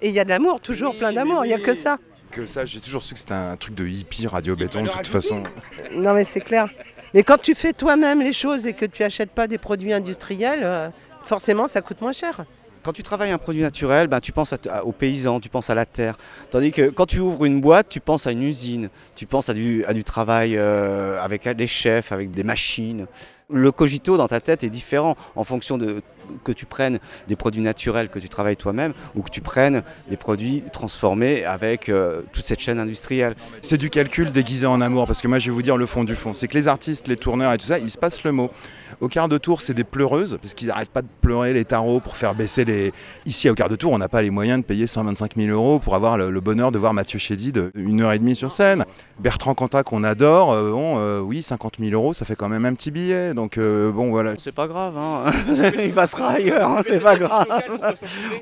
Et 0.00 0.08
il 0.08 0.14
y 0.14 0.20
a 0.20 0.24
de 0.24 0.30
l'amour, 0.30 0.60
toujours 0.60 0.96
plein 0.96 1.12
d'amour, 1.12 1.44
il 1.44 1.48
n'y 1.48 1.54
a 1.54 1.58
que 1.58 1.74
ça. 1.74 1.98
Que 2.30 2.46
ça, 2.46 2.64
j'ai 2.64 2.80
toujours 2.80 3.02
su 3.02 3.14
que 3.14 3.20
c'était 3.20 3.34
un 3.34 3.56
truc 3.56 3.74
de 3.74 3.86
hippie 3.86 4.26
radio 4.26 4.56
béton 4.56 4.82
de 4.82 4.88
toute 4.88 5.06
façon. 5.06 5.42
Non 5.92 6.14
mais 6.14 6.24
c'est 6.24 6.40
clair. 6.40 6.68
Mais 7.12 7.22
quand 7.22 7.38
tu 7.38 7.54
fais 7.54 7.72
toi-même 7.72 8.20
les 8.20 8.32
choses 8.32 8.66
et 8.66 8.72
que 8.72 8.86
tu 8.86 9.02
achètes 9.04 9.30
pas 9.30 9.46
des 9.46 9.58
produits 9.58 9.92
industriels, 9.92 10.62
euh, 10.64 10.88
forcément 11.24 11.68
ça 11.68 11.80
coûte 11.82 12.00
moins 12.00 12.12
cher. 12.12 12.44
Quand 12.84 12.92
tu 12.92 13.02
travailles 13.02 13.30
un 13.30 13.38
produit 13.38 13.62
naturel, 13.62 14.08
ben, 14.08 14.20
tu 14.20 14.30
penses 14.30 14.52
aux 14.84 14.92
paysans, 14.92 15.40
tu 15.40 15.48
penses 15.48 15.70
à 15.70 15.74
la 15.74 15.86
terre. 15.86 16.18
Tandis 16.50 16.70
que 16.70 16.90
quand 16.90 17.06
tu 17.06 17.18
ouvres 17.18 17.46
une 17.46 17.62
boîte, 17.62 17.88
tu 17.88 17.98
penses 17.98 18.26
à 18.26 18.32
une 18.32 18.42
usine, 18.42 18.90
tu 19.16 19.24
penses 19.24 19.48
à 19.48 19.54
du, 19.54 19.86
à 19.86 19.94
du 19.94 20.04
travail 20.04 20.58
euh, 20.58 21.18
avec 21.22 21.48
des 21.48 21.66
chefs, 21.66 22.12
avec 22.12 22.30
des 22.30 22.42
machines. 22.42 23.06
Le 23.50 23.70
cogito 23.72 24.16
dans 24.16 24.28
ta 24.28 24.40
tête 24.40 24.64
est 24.64 24.70
différent 24.70 25.16
en 25.36 25.44
fonction 25.44 25.76
de 25.76 26.02
que 26.42 26.52
tu 26.52 26.66
prennes 26.66 26.98
des 27.28 27.36
produits 27.36 27.62
naturels 27.62 28.08
que 28.08 28.18
tu 28.18 28.28
travailles 28.28 28.56
toi-même 28.56 28.92
ou 29.14 29.22
que 29.22 29.30
tu 29.30 29.40
prennes 29.40 29.82
des 30.08 30.16
produits 30.16 30.62
transformés 30.72 31.44
avec 31.44 31.88
euh, 31.88 32.22
toute 32.32 32.44
cette 32.44 32.60
chaîne 32.60 32.78
industrielle. 32.78 33.34
C'est 33.60 33.76
du 33.76 33.90
calcul 33.90 34.32
déguisé 34.32 34.66
en 34.66 34.80
amour, 34.80 35.06
parce 35.06 35.20
que 35.20 35.28
moi 35.28 35.38
je 35.38 35.50
vais 35.50 35.54
vous 35.54 35.62
dire 35.62 35.76
le 35.76 35.86
fond 35.86 36.04
du 36.04 36.16
fond. 36.16 36.34
C'est 36.34 36.48
que 36.48 36.54
les 36.54 36.68
artistes, 36.68 37.08
les 37.08 37.16
tourneurs 37.16 37.52
et 37.52 37.58
tout 37.58 37.66
ça, 37.66 37.78
ils 37.78 37.90
se 37.90 37.98
passent 37.98 38.24
le 38.24 38.32
mot. 38.32 38.50
Au 39.00 39.08
quart 39.08 39.28
de 39.28 39.38
tour, 39.38 39.60
c'est 39.60 39.74
des 39.74 39.84
pleureuses, 39.84 40.38
parce 40.40 40.54
qu'ils 40.54 40.68
n'arrêtent 40.68 40.90
pas 40.90 41.02
de 41.02 41.08
pleurer 41.20 41.52
les 41.52 41.64
tarots 41.64 42.00
pour 42.00 42.16
faire 42.16 42.34
baisser 42.34 42.64
les. 42.64 42.92
Ici, 43.26 43.50
au 43.50 43.54
quart 43.54 43.68
de 43.68 43.76
tour, 43.76 43.92
on 43.92 43.98
n'a 43.98 44.08
pas 44.08 44.22
les 44.22 44.30
moyens 44.30 44.60
de 44.60 44.64
payer 44.64 44.86
125 44.86 45.32
000 45.36 45.48
euros 45.48 45.78
pour 45.78 45.94
avoir 45.94 46.16
le, 46.16 46.40
bonheur 46.40 46.70
de 46.70 46.78
voir 46.78 46.94
Mathieu 46.94 47.18
Chédid 47.18 47.70
une 47.74 48.02
heure 48.02 48.12
et 48.12 48.18
demie 48.18 48.36
sur 48.36 48.52
scène. 48.52 48.84
Bertrand 49.18 49.54
Cantat, 49.54 49.82
qu'on 49.82 50.04
adore, 50.04 50.52
euh, 50.52 50.70
bon, 50.70 50.94
euh, 50.98 51.20
oui, 51.20 51.42
50 51.42 51.76
000 51.80 51.92
euros, 51.92 52.12
ça 52.12 52.24
fait 52.24 52.36
quand 52.36 52.48
même 52.48 52.64
un 52.64 52.74
petit 52.74 52.90
billet. 52.90 53.33
Donc 53.34 53.58
euh, 53.58 53.90
bon, 53.90 54.10
voilà. 54.10 54.34
C'est 54.38 54.54
pas 54.54 54.68
grave, 54.68 54.96
hein. 54.96 55.24
il 55.84 55.92
passera 55.92 56.30
ailleurs, 56.30 56.70
hein, 56.70 56.80
c'est 56.84 57.00
pas 57.00 57.16
grave. 57.16 57.46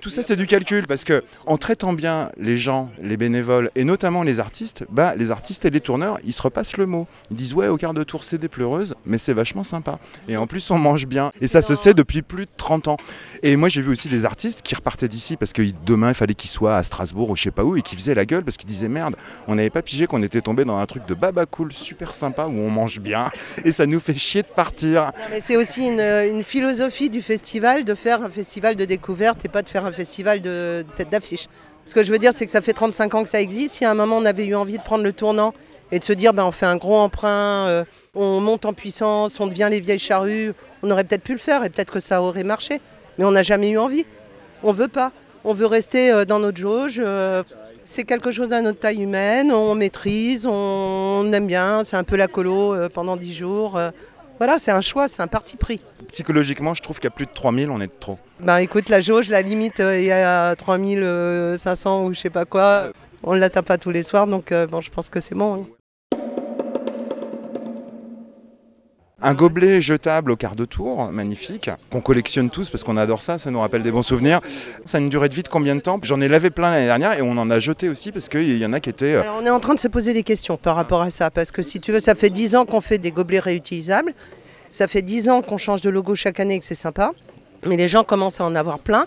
Tout 0.01 0.11
ça, 0.11 0.23
c'est 0.23 0.37
du 0.37 0.47
calcul 0.47 0.87
parce 0.87 1.05
que 1.05 1.25
en 1.47 1.57
traitant 1.57 1.93
bien 1.93 2.31
les 2.37 2.59
gens, 2.59 2.91
les 3.03 3.17
bénévoles 3.17 3.71
et 3.75 3.85
notamment 3.85 4.23
les 4.23 4.39
artistes, 4.41 4.85
bah, 4.91 5.15
les 5.17 5.31
artistes 5.31 5.65
et 5.65 5.71
les 5.71 5.81
tourneurs, 5.81 6.19
ils 6.25 6.33
se 6.33 6.43
repassent 6.43 6.77
le 6.77 6.87
mot. 6.87 7.07
Ils 7.31 7.37
disent 7.37 7.55
ouais, 7.55 7.69
au 7.69 7.77
quart 7.77 7.95
de 7.95 8.03
tour, 8.03 8.23
c'est 8.23 8.39
des 8.39 8.49
pleureuses, 8.49 8.95
mais 9.07 9.19
c'est 9.19 9.33
vachement 9.33 9.65
sympa. 9.65 9.99
Et 10.29 10.37
en 10.37 10.47
plus, 10.47 10.71
on 10.71 10.79
mange 10.79 11.07
bien. 11.07 11.33
Et 11.41 11.49
ça 11.49 11.63
se 11.63 11.75
sait 11.75 11.95
depuis 11.95 12.23
plus 12.23 12.45
de 12.45 12.51
30 12.57 12.89
ans. 12.89 12.97
Et 13.43 13.57
moi, 13.57 13.69
j'ai 13.69 13.83
vu 13.83 13.91
aussi 13.91 14.09
des 14.09 14.25
artistes 14.25 14.63
qui 14.63 14.75
repartaient 14.75 15.09
d'ici 15.09 15.37
parce 15.37 15.53
que 15.53 15.63
demain, 15.87 16.11
il 16.11 16.15
fallait 16.15 16.35
qu'ils 16.35 16.51
soient 16.51 16.77
à 16.77 16.83
Strasbourg 16.83 17.31
ou 17.31 17.37
je 17.37 17.45
sais 17.45 17.51
pas 17.51 17.65
où 17.65 17.77
et 17.77 17.83
qui 17.83 17.97
faisaient 17.97 18.15
la 18.15 18.27
gueule 18.27 18.45
parce 18.45 18.57
qu'ils 18.57 18.69
disaient 18.69 18.89
merde, 18.89 19.17
on 19.49 19.55
n'avait 19.55 19.71
pas 19.71 19.83
pigé 19.83 20.07
qu'on 20.07 20.23
était 20.23 20.41
tombé 20.41 20.65
dans 20.65 20.77
un 20.77 20.87
truc 20.87 21.07
de 21.07 21.15
baba 21.15 21.47
cool, 21.47 21.73
super 21.73 22.15
sympa 22.15 22.47
où 22.47 22.59
on 22.59 22.71
mange 22.71 23.01
bien 23.01 23.31
et 23.65 23.73
ça 23.73 23.87
nous 23.87 24.01
fait 24.01 24.17
chier 24.17 24.43
de 24.43 24.49
partir. 24.49 24.82
C'est 25.41 25.57
aussi 25.57 25.89
une, 25.89 26.01
une 26.01 26.43
philosophie 26.45 27.11
du 27.11 27.23
festival 27.23 27.85
de 27.85 27.95
faire 27.95 28.23
un 28.23 28.31
festival 28.31 28.77
de 28.77 28.85
découverte 28.85 29.45
et 29.45 29.49
pas 29.49 29.63
de 29.63 29.69
faire 29.69 29.85
un 29.85 29.93
festival 29.93 30.41
de 30.41 30.85
tête 30.97 31.11
d'affiche. 31.11 31.49
Ce 31.87 31.95
que 31.95 32.03
je 32.03 32.13
veux 32.13 32.19
dire, 32.19 32.33
c'est 32.33 32.47
que 32.47 32.53
ça 32.53 32.61
fait 32.61 32.73
35 32.73 33.15
ans 33.15 33.23
que 33.25 33.29
ça 33.29 33.41
existe. 33.41 33.77
Si 33.77 33.85
à 33.85 33.91
un 33.91 33.95
moment 33.95 34.17
on 34.19 34.25
avait 34.25 34.47
eu 34.47 34.55
envie 34.55 34.79
de 34.79 34.83
prendre 34.83 35.03
le 35.05 35.13
tournant 35.13 35.53
et 35.91 35.99
de 35.99 36.05
se 36.05 36.13
dire 36.13 36.33
ben, 36.33 36.45
on 36.45 36.53
fait 36.53 36.67
un 36.67 36.77
gros 36.77 36.97
emprunt, 36.97 37.67
euh, 37.67 37.85
on 38.15 38.41
monte 38.41 38.65
en 38.67 38.73
puissance, 38.73 39.41
on 39.41 39.47
devient 39.47 39.69
les 39.71 39.81
vieilles 39.81 39.99
charrues, 39.99 40.53
on 40.83 40.91
aurait 40.91 41.05
peut-être 41.05 41.23
pu 41.25 41.33
le 41.33 41.39
faire 41.39 41.65
et 41.65 41.71
peut-être 41.71 41.93
que 41.93 42.01
ça 42.01 42.23
aurait 42.23 42.45
marché. 42.45 42.81
Mais 43.19 43.25
on 43.25 43.33
n'a 43.33 43.43
jamais 43.43 43.71
eu 43.71 43.79
envie. 43.79 44.07
On 44.63 44.73
veut 44.73 44.89
pas. 44.89 45.13
On 45.45 45.55
veut 45.55 45.67
rester 45.67 46.13
euh, 46.13 46.25
dans 46.25 46.39
notre 46.39 46.59
jauge. 46.59 47.01
euh, 47.05 47.43
c'est 47.85 48.05
quelque 48.05 48.31
chose 48.31 48.53
à 48.53 48.63
notre 48.63 48.79
taille 48.79 49.03
humaine, 49.03 49.53
on 49.53 49.75
maîtrise, 49.75 50.47
on 50.47 51.31
aime 51.33 51.47
bien, 51.47 51.83
c'est 51.85 51.97
un 51.97 52.05
peu 52.05 52.17
la 52.17 52.29
colo 52.29 52.75
euh, 52.75 52.89
pendant 52.89 53.17
10 53.17 53.35
jours. 53.35 53.79
Voilà, 54.45 54.59
c'est 54.59 54.73
un 54.73 54.81
choix, 54.81 55.07
c'est 55.07 55.23
un 55.23 55.29
parti 55.29 55.57
pris. 55.57 55.81
Psychologiquement, 56.09 56.75
je 56.75 56.83
trouve 56.83 56.99
qu'à 56.99 57.11
plus 57.11 57.27
de 57.27 57.31
3000, 57.33 57.71
on 57.71 57.81
est 57.81 57.87
de 57.87 57.93
trop. 58.01 58.19
Bah 58.41 58.61
écoute, 58.61 58.89
la 58.89 59.01
jauge, 59.01 59.29
la 59.29 59.41
limite 59.41 59.79
est 59.79 60.11
à 60.11 60.57
3500 60.59 62.03
ou 62.07 62.13
je 62.13 62.19
sais 62.19 62.29
pas 62.29 62.45
quoi. 62.45 62.87
On 63.23 63.35
ne 63.35 63.39
l'atteint 63.39 63.63
pas 63.63 63.79
tous 63.79 63.93
les 63.93 64.03
soirs, 64.03 64.27
donc 64.27 64.51
euh, 64.51 64.67
bon, 64.67 64.81
je 64.81 64.91
pense 64.91 65.11
que 65.11 65.21
c'est 65.21 65.37
bon. 65.37 65.63
hein. 65.63 65.67
Un 69.25 69.35
gobelet 69.35 69.81
jetable 69.81 70.33
au 70.33 70.37
quart 70.37 70.57
de 70.57 70.65
tour, 70.65 71.13
magnifique, 71.13 71.71
qu'on 71.91 72.01
collectionne 72.01 72.51
tous 72.51 72.71
parce 72.71 72.83
qu'on 72.83 72.97
adore 72.97 73.23
ça, 73.23 73.39
ça 73.39 73.53
nous 73.53 73.61
rappelle 73.61 73.85
des 73.85 73.93
bons 73.93 74.03
souvenirs. 74.03 74.41
Ça 74.85 74.99
a 74.99 75.01
une 75.01 75.09
durée 75.09 75.29
de 75.29 75.35
vie 75.35 75.45
de 75.45 75.49
combien 75.49 75.77
de 75.77 75.81
temps? 75.81 76.01
J'en 76.03 76.21
ai 76.21 76.27
lavé 76.27 76.51
plein 76.51 76.73
l'année 76.73 76.87
dernière 76.87 77.17
et 77.17 77.23
on 77.23 77.39
en 77.39 77.49
a 77.49 77.61
jeté 77.61 77.89
aussi 77.89 78.11
parce 78.11 78.29
qu'il 78.29 78.59
y 78.59 78.67
en 78.67 78.73
a 78.73 78.81
qui 78.81 78.91
étaient... 78.91 79.15
euh, 79.15 79.23
on 79.41 79.47
est 79.47 79.51
en 79.51 79.61
train 79.61 79.75
de 79.75 79.81
se 79.81 79.87
poser 79.87 80.13
des 80.13 80.25
questions 80.25 80.57
par 80.57 80.75
rapport 80.75 81.03
à 81.03 81.11
ça, 81.11 81.31
parce 81.31 81.53
que 81.53 81.63
si 81.63 81.79
tu 81.79 81.93
veux, 81.93 82.01
ça 82.01 82.17
fait 82.17 82.31
10 82.31 82.57
ans 82.57 82.65
qu'on 82.65 82.81
fait 82.81 82.99
des 82.99 83.13
gobelets 83.13 83.39
réutilisables, 83.39 84.13
ça 84.73 84.89
fait 84.89 85.03
10 85.03 85.29
ans 85.29 85.43
qu'on 85.43 85.57
change 85.57 85.83
de 85.83 85.91
logo 85.91 86.17
chaque 86.17 86.41
année 86.41 86.57
et 86.57 86.59
que 86.59 86.65
c'est 86.65 86.75
sympa, 86.75 87.13
mais 87.65 87.77
les 87.77 87.87
gens 87.87 88.03
commencent 88.03 88.41
à 88.41 88.45
en 88.45 88.57
avoir 88.57 88.81
plein. 88.81 89.07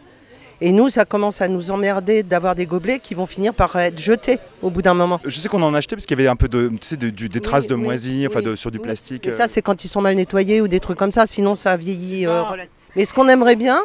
Et 0.61 0.71
nous, 0.71 0.89
ça 0.89 1.05
commence 1.05 1.41
à 1.41 1.47
nous 1.47 1.71
emmerder 1.71 2.23
d'avoir 2.23 2.55
des 2.55 2.65
gobelets 2.65 2.99
qui 2.99 3.13
vont 3.13 3.25
finir 3.25 3.53
par 3.53 3.75
être 3.75 3.99
jetés 3.99 4.39
au 4.61 4.69
bout 4.69 4.81
d'un 4.81 4.93
moment. 4.93 5.19
Je 5.25 5.39
sais 5.39 5.49
qu'on 5.49 5.61
en 5.61 5.73
a 5.73 5.77
acheté 5.79 5.95
parce 5.95 6.05
qu'il 6.05 6.17
y 6.17 6.21
avait 6.21 6.29
un 6.29 6.35
peu 6.35 6.47
de, 6.47 6.69
tu 6.69 6.77
sais, 6.81 6.97
de- 6.97 7.09
des 7.09 7.39
traces 7.41 7.67
de 7.67 7.75
oui, 7.75 8.25
enfin 8.27 8.41
de, 8.41 8.55
sur 8.55 8.71
du 8.71 8.77
oui. 8.77 8.83
plastique. 8.83 9.27
Et 9.27 9.31
euh. 9.31 9.37
ça, 9.37 9.47
c'est 9.47 9.61
quand 9.61 9.83
ils 9.83 9.89
sont 9.89 10.01
mal 10.01 10.15
nettoyés 10.15 10.61
ou 10.61 10.67
des 10.67 10.79
trucs 10.79 10.97
comme 10.97 11.11
ça, 11.11 11.27
sinon 11.27 11.55
ça 11.55 11.75
vieillit. 11.77 12.25
euh, 12.25 12.41
relativement. 12.43 12.75
Mais 12.95 13.03
ce 13.05 13.13
qu'on 13.13 13.27
aimerait 13.27 13.57
bien, 13.57 13.81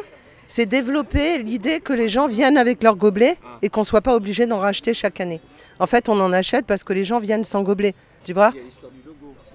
c'est 0.47 0.65
développer 0.65 1.39
l'idée 1.39 1.79
que 1.81 1.91
les 1.93 2.07
gens 2.09 2.27
viennent 2.27 2.57
avec 2.57 2.81
leurs 2.83 2.95
gobelets 2.95 3.37
et 3.61 3.69
qu'on 3.69 3.81
ne 3.81 3.85
soit 3.85 4.01
pas 4.01 4.15
obligé 4.15 4.45
d'en 4.45 4.59
racheter 4.59 4.93
chaque 4.93 5.19
année. 5.19 5.41
En 5.79 5.87
fait, 5.87 6.07
on 6.09 6.19
en 6.19 6.31
achète 6.31 6.65
parce 6.65 6.83
que 6.83 6.93
les 6.93 7.03
gens 7.05 7.19
viennent 7.19 7.43
sans 7.43 7.63
gobelet, 7.63 7.93
tu 8.23 8.33
vois? 8.33 8.53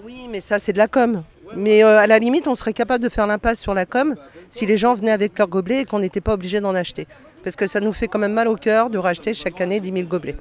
Oui, 0.04 0.28
mais 0.30 0.40
ça, 0.40 0.58
c'est 0.58 0.72
de 0.72 0.78
la 0.78 0.86
com. 0.88 1.22
Mais 1.55 1.84
euh, 1.84 1.99
à 1.99 2.07
la 2.07 2.18
limite, 2.18 2.49
on 2.49 2.55
serait 2.55 2.72
capable 2.72 3.05
de 3.05 3.09
faire 3.09 3.26
l'impasse 3.26 3.61
sur 3.61 3.74
la 3.74 3.86
com 3.86 4.14
si 4.51 4.66
les 4.66 4.76
gens 4.78 4.94
venaient 4.94 5.12
avec 5.12 5.38
leurs 5.38 5.49
gobelets 5.49 5.80
et 5.82 5.84
qu'on 5.84 6.01
n'était 6.01 6.20
pas 6.20 6.32
obligé 6.34 6.61
d'en 6.61 6.74
acheter. 6.74 7.07
Parce 7.44 7.55
que 7.57 7.66
ça 7.66 7.80
nous 7.80 7.92
fait 7.92 8.09
quand 8.09 8.18
même 8.18 8.32
mal 8.32 8.49
au 8.49 8.57
cœur 8.57 8.90
de 8.90 8.99
racheter 8.99 9.32
chaque 9.34 9.61
année 9.61 9.78
10 9.78 9.92
000 9.92 10.09
gobelets, 10.09 10.36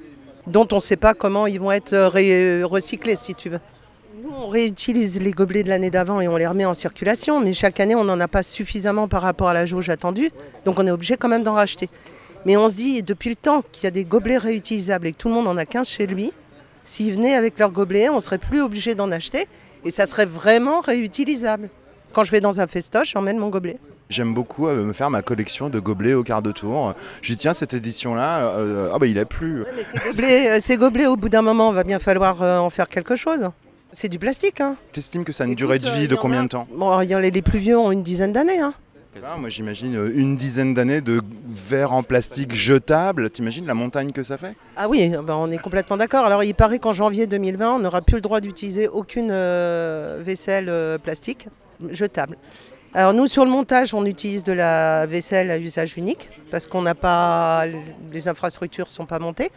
dont 0.47 0.67
on 0.71 0.75
ne 0.77 0.81
sait 0.81 0.95
pas 0.95 1.13
comment 1.13 1.45
ils 1.45 1.59
vont 1.59 1.71
être 1.71 1.93
euh, 1.93 2.09
ré- 2.09 2.63
recyclés, 2.63 3.15
si 3.15 3.35
tu 3.35 3.49
veux. 3.49 3.59
Nous, 4.23 4.31
on 4.31 4.47
réutilise 4.47 5.21
les 5.21 5.31
gobelets 5.31 5.61
de 5.63 5.69
l'année 5.69 5.91
d'avant 5.91 6.19
et 6.21 6.27
on 6.27 6.35
les 6.37 6.47
remet 6.47 6.65
en 6.65 6.73
circulation, 6.73 7.39
mais 7.39 7.53
chaque 7.53 7.79
année, 7.79 7.93
on 7.93 8.03
n'en 8.05 8.19
a 8.19 8.27
pas 8.27 8.41
suffisamment 8.41 9.07
par 9.07 9.21
rapport 9.21 9.49
à 9.49 9.53
la 9.53 9.67
jauge 9.67 9.89
attendue, 9.89 10.31
donc 10.65 10.79
on 10.79 10.87
est 10.87 10.91
obligé 10.91 11.15
quand 11.17 11.27
même 11.27 11.43
d'en 11.43 11.53
racheter. 11.53 11.89
Mais 12.45 12.57
on 12.57 12.69
se 12.69 12.75
dit, 12.75 13.03
depuis 13.03 13.29
le 13.29 13.35
temps 13.35 13.63
qu'il 13.71 13.83
y 13.83 13.87
a 13.87 13.91
des 13.91 14.03
gobelets 14.03 14.37
réutilisables 14.37 15.05
et 15.07 15.11
que 15.11 15.17
tout 15.17 15.27
le 15.27 15.33
monde 15.35 15.47
en 15.47 15.57
a 15.57 15.65
qu'un 15.65 15.83
chez 15.83 16.07
lui, 16.07 16.31
s'ils 16.83 17.13
venaient 17.13 17.35
avec 17.35 17.59
leurs 17.59 17.71
gobelets, 17.71 18.09
on 18.09 18.19
serait 18.19 18.37
plus 18.37 18.61
obligé 18.61 18.95
d'en 18.95 19.11
acheter 19.11 19.47
et 19.85 19.91
ça 19.91 20.05
serait 20.07 20.25
vraiment 20.25 20.81
réutilisable. 20.81 21.69
Quand 22.13 22.23
je 22.23 22.31
vais 22.31 22.41
dans 22.41 22.59
un 22.61 22.67
festoche, 22.67 23.11
j'emmène 23.13 23.37
mon 23.37 23.49
gobelet. 23.49 23.77
J'aime 24.09 24.33
beaucoup 24.33 24.67
euh, 24.67 24.83
me 24.83 24.93
faire 24.93 25.09
ma 25.09 25.21
collection 25.21 25.69
de 25.69 25.79
gobelets 25.79 26.13
au 26.13 26.23
quart 26.23 26.41
de 26.41 26.51
tour. 26.51 26.93
Je 27.21 27.31
dis 27.33 27.37
tiens, 27.37 27.53
cette 27.53 27.73
édition-là, 27.73 28.49
euh, 28.57 28.89
ah 28.93 28.99
bah 28.99 29.07
il 29.07 29.17
a 29.19 29.25
plu. 29.25 29.63
Gobelets, 30.05 30.49
euh, 30.51 30.59
ces 30.61 30.77
gobelets, 30.77 31.07
au 31.07 31.17
bout 31.17 31.29
d'un 31.29 31.41
moment, 31.41 31.71
va 31.71 31.83
bien 31.83 31.99
falloir 31.99 32.41
en 32.41 32.69
faire 32.69 32.87
quelque 32.87 33.15
chose. 33.15 33.49
C'est 33.91 34.09
du 34.09 34.19
plastique. 34.19 34.61
Hein. 34.61 34.75
T'estimes 34.91 35.23
que 35.23 35.31
ça 35.31 35.43
a 35.45 35.47
une 35.47 35.55
durée 35.55 35.79
de 35.79 35.89
vie 35.89 36.07
de 36.07 36.15
combien 36.15 36.41
a- 36.41 36.43
de 36.43 36.47
temps? 36.49 36.67
Bon, 36.71 36.99
il 37.01 37.09
y 37.09 37.15
en 37.15 37.19
a- 37.19 37.21
les 37.29 37.41
plus 37.41 37.59
vieux 37.59 37.77
ont 37.77 37.91
une 37.91 38.03
dizaine 38.03 38.33
d'années. 38.33 38.59
Hein. 38.59 38.73
Ah, 39.23 39.37
Moi 39.37 39.49
j'imagine 39.49 39.95
euh, 39.95 40.11
une 40.13 40.35
dizaine 40.37 40.73
d'années 40.73 41.01
de 41.01 41.21
verre 41.47 41.93
en 41.93 42.03
plastique 42.03 42.53
jetable. 42.53 43.29
T'imagines 43.29 43.65
la 43.65 43.73
montagne 43.73 44.11
que 44.11 44.23
ça 44.23 44.37
fait? 44.37 44.55
Ah 44.75 44.87
oui, 44.89 45.09
ben 45.09 45.33
on 45.35 45.49
est 45.51 45.57
complètement 45.57 45.97
d'accord. 45.97 46.25
Alors 46.25 46.43
il 46.43 46.53
paraît 46.53 46.79
qu'en 46.79 46.93
janvier 46.93 47.25
2020, 47.25 47.75
on 47.75 47.79
n'aura 47.79 48.01
plus 48.01 48.15
le 48.15 48.21
droit 48.21 48.41
d'utiliser 48.41 48.87
aucune 48.87 49.29
euh, 49.31 50.19
vaisselle 50.21 50.67
euh, 50.69 50.97
plastique 50.97 51.47
jetable. 51.91 52.37
Alors 52.93 53.13
nous, 53.13 53.27
sur 53.27 53.45
le 53.45 53.51
montage, 53.51 53.93
on 53.93 54.05
utilise 54.05 54.43
de 54.43 54.53
la 54.53 55.05
vaisselle 55.05 55.49
à 55.51 55.57
usage 55.57 55.97
unique 55.97 56.29
parce 56.51 56.67
qu'on 56.67 56.81
n'a 56.81 56.95
pas, 56.95 57.65
les 58.11 58.27
infrastructures 58.27 58.89
sont 58.89 59.05
pas 59.05 59.19
montées. 59.19 59.49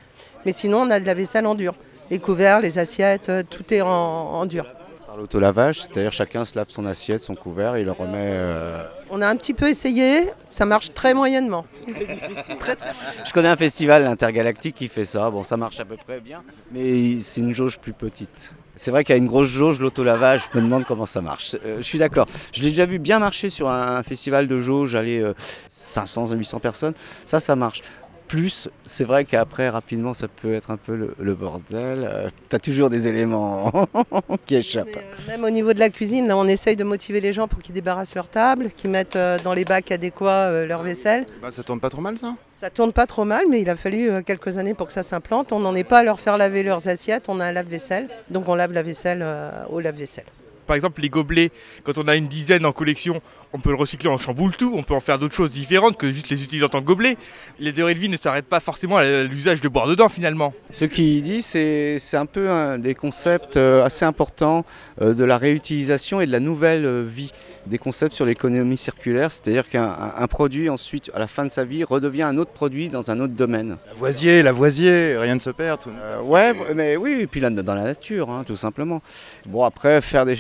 Mais 0.46 0.52
sinon, 0.52 0.78
on 0.82 0.90
a 0.90 0.98
de 1.00 1.06
la 1.06 1.14
vaisselle 1.14 1.46
en 1.46 1.54
dur. 1.54 1.74
Les 2.10 2.18
couverts, 2.20 2.60
les 2.60 2.78
assiettes, 2.78 3.28
euh, 3.28 3.42
tout 3.48 3.72
est 3.74 3.80
en, 3.82 3.88
en 3.88 4.46
dur. 4.46 4.66
Par 5.06 5.16
l'autolavage, 5.16 5.82
c'est-à-dire 5.82 6.12
chacun 6.12 6.44
se 6.44 6.56
lave 6.56 6.68
son 6.68 6.86
assiette, 6.86 7.20
son 7.20 7.34
couvert 7.34 7.76
et 7.76 7.80
il 7.80 7.86
le 7.86 7.92
remet. 7.92 8.12
euh, 8.32 8.82
On 9.10 9.22
a 9.22 9.28
un 9.28 9.36
petit 9.36 9.54
peu 9.54 9.68
essayé, 9.68 10.30
ça 10.46 10.66
marche 10.66 10.90
très 10.90 11.14
moyennement. 11.14 11.64
Je 11.88 13.32
connais 13.32 13.48
un 13.48 13.56
festival 13.56 14.06
intergalactique 14.06 14.76
qui 14.76 14.88
fait 14.88 15.04
ça. 15.04 15.30
Bon, 15.30 15.44
ça 15.44 15.56
marche 15.56 15.80
à 15.80 15.84
peu 15.84 15.96
près 15.96 16.20
bien, 16.20 16.42
mais 16.72 17.20
c'est 17.20 17.40
une 17.40 17.54
jauge 17.54 17.78
plus 17.78 17.92
petite. 17.92 18.54
C'est 18.76 18.90
vrai 18.90 19.02
qu'il 19.02 19.14
y 19.14 19.18
a 19.18 19.18
une 19.18 19.26
grosse 19.26 19.48
jauge, 19.48 19.80
l'autolavage, 19.80 20.48
je 20.52 20.58
me 20.58 20.64
demande 20.64 20.84
comment 20.84 21.06
ça 21.06 21.20
marche. 21.20 21.56
Euh, 21.64 21.78
je 21.78 21.82
suis 21.82 21.98
d'accord. 21.98 22.26
Je 22.52 22.62
l'ai 22.62 22.68
déjà 22.68 22.86
vu 22.86 23.00
bien 23.00 23.18
marcher 23.18 23.50
sur 23.50 23.68
un 23.68 24.02
festival 24.04 24.46
de 24.46 24.60
jauge, 24.60 24.94
aller 24.94 25.20
euh, 25.20 25.34
500 25.68 26.30
à 26.30 26.34
800 26.36 26.60
personnes. 26.60 26.94
Ça, 27.26 27.40
ça 27.40 27.56
marche. 27.56 27.82
Plus, 28.28 28.68
c'est 28.84 29.04
vrai 29.04 29.24
qu'après, 29.24 29.70
rapidement, 29.70 30.12
ça 30.12 30.28
peut 30.28 30.52
être 30.52 30.70
un 30.70 30.76
peu 30.76 30.94
le, 30.94 31.14
le 31.18 31.34
bordel. 31.34 32.06
Euh, 32.06 32.28
T'as 32.50 32.58
toujours 32.58 32.90
des 32.90 33.08
éléments 33.08 33.72
qui 34.46 34.56
échappent. 34.56 34.86
Même 35.28 35.44
au 35.44 35.50
niveau 35.50 35.72
de 35.72 35.78
la 35.78 35.88
cuisine, 35.88 36.28
là, 36.28 36.36
on 36.36 36.46
essaye 36.46 36.76
de 36.76 36.84
motiver 36.84 37.22
les 37.22 37.32
gens 37.32 37.48
pour 37.48 37.60
qu'ils 37.60 37.74
débarrassent 37.74 38.14
leur 38.14 38.28
table, 38.28 38.70
qu'ils 38.76 38.90
mettent 38.90 39.16
euh, 39.16 39.38
dans 39.42 39.54
les 39.54 39.64
bacs 39.64 39.90
adéquats 39.92 40.48
euh, 40.50 40.66
leur 40.66 40.82
vaisselle. 40.82 41.24
Bah 41.40 41.50
ça 41.50 41.62
tourne 41.62 41.80
pas 41.80 41.88
trop 41.88 42.02
mal 42.02 42.18
ça 42.18 42.34
Ça 42.50 42.68
tourne 42.68 42.92
pas 42.92 43.06
trop 43.06 43.24
mal, 43.24 43.44
mais 43.50 43.62
il 43.62 43.70
a 43.70 43.76
fallu 43.76 44.10
euh, 44.10 44.20
quelques 44.22 44.58
années 44.58 44.74
pour 44.74 44.88
que 44.88 44.92
ça 44.92 45.02
s'implante. 45.02 45.52
On 45.52 45.60
n'en 45.60 45.74
est 45.74 45.84
pas 45.84 46.00
à 46.00 46.02
leur 46.02 46.20
faire 46.20 46.36
laver 46.36 46.62
leurs 46.62 46.86
assiettes, 46.86 47.24
on 47.28 47.40
a 47.40 47.46
un 47.46 47.52
lave-vaisselle, 47.52 48.08
donc 48.28 48.46
on 48.48 48.54
lave 48.54 48.72
la 48.74 48.82
vaisselle 48.82 49.20
euh, 49.22 49.50
au 49.70 49.80
lave-vaisselle. 49.80 50.26
Par 50.66 50.76
exemple, 50.76 51.00
les 51.00 51.08
gobelets, 51.08 51.50
quand 51.82 51.96
on 51.96 52.06
a 52.08 52.14
une 52.14 52.28
dizaine 52.28 52.66
en 52.66 52.72
collection, 52.72 53.22
On 53.54 53.60
peut 53.60 53.70
le 53.70 53.76
recycler 53.76 54.10
en 54.10 54.18
chamboule 54.18 54.54
tout, 54.54 54.74
on 54.76 54.82
peut 54.82 54.94
en 54.94 55.00
faire 55.00 55.18
d'autres 55.18 55.34
choses 55.34 55.48
différentes 55.48 55.96
que 55.96 56.10
juste 56.10 56.28
les 56.28 56.42
utiliser 56.42 56.66
en 56.66 56.68
tant 56.68 56.80
que 56.80 56.86
gobelet. 56.86 57.16
Les 57.58 57.72
durées 57.72 57.94
de 57.94 58.00
vie 58.00 58.10
ne 58.10 58.18
s'arrêtent 58.18 58.46
pas 58.46 58.60
forcément 58.60 58.98
à 58.98 59.22
l'usage 59.22 59.62
de 59.62 59.68
boire 59.68 59.86
dedans 59.86 60.10
finalement. 60.10 60.52
Ce 60.70 60.84
qu'il 60.84 61.22
dit, 61.22 61.40
c'est 61.40 61.98
un 62.12 62.26
peu 62.26 62.50
un 62.50 62.78
des 62.78 62.94
concepts 62.94 63.56
euh, 63.56 63.84
assez 63.84 64.04
importants 64.04 64.66
euh, 65.00 65.14
de 65.14 65.24
la 65.24 65.38
réutilisation 65.38 66.20
et 66.20 66.26
de 66.26 66.32
la 66.32 66.40
nouvelle 66.40 66.84
euh, 66.84 67.04
vie. 67.08 67.32
Des 67.66 67.78
concepts 67.78 68.14
sur 68.14 68.24
l'économie 68.24 68.78
circulaire, 68.78 69.30
c'est-à-dire 69.30 69.68
qu'un 69.68 70.26
produit 70.28 70.70
ensuite, 70.70 71.10
à 71.12 71.18
la 71.18 71.26
fin 71.26 71.44
de 71.44 71.50
sa 71.50 71.64
vie, 71.64 71.84
redevient 71.84 72.22
un 72.22 72.38
autre 72.38 72.50
produit 72.50 72.88
dans 72.88 73.10
un 73.10 73.20
autre 73.20 73.34
domaine. 73.34 73.76
Lavoisier, 73.88 74.42
Lavoisier, 74.42 75.18
rien 75.18 75.34
ne 75.34 75.40
se 75.40 75.50
perd. 75.50 75.80
Tout... 75.82 75.90
ouais, 76.24 76.54
mais 76.74 76.96
oui, 76.96 77.18
et 77.20 77.26
puis 77.26 77.40
là, 77.40 77.50
dans 77.50 77.74
la 77.74 77.84
nature, 77.84 78.30
hein, 78.30 78.44
tout 78.46 78.56
simplement. 78.56 79.02
Bon, 79.46 79.64
après, 79.64 80.00
faire 80.00 80.24
des, 80.24 80.38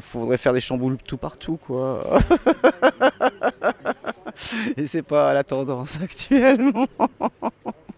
faudrait 0.00 0.38
faire 0.38 0.54
des 0.54 0.60
chamboules 0.60 0.96
tout 1.04 1.18
partout, 1.18 1.58
quoi. 1.58 2.02
et 4.76 4.86
c'est 4.86 5.02
pas 5.02 5.34
la 5.34 5.44
tendance 5.44 5.98
actuellement. 6.02 6.86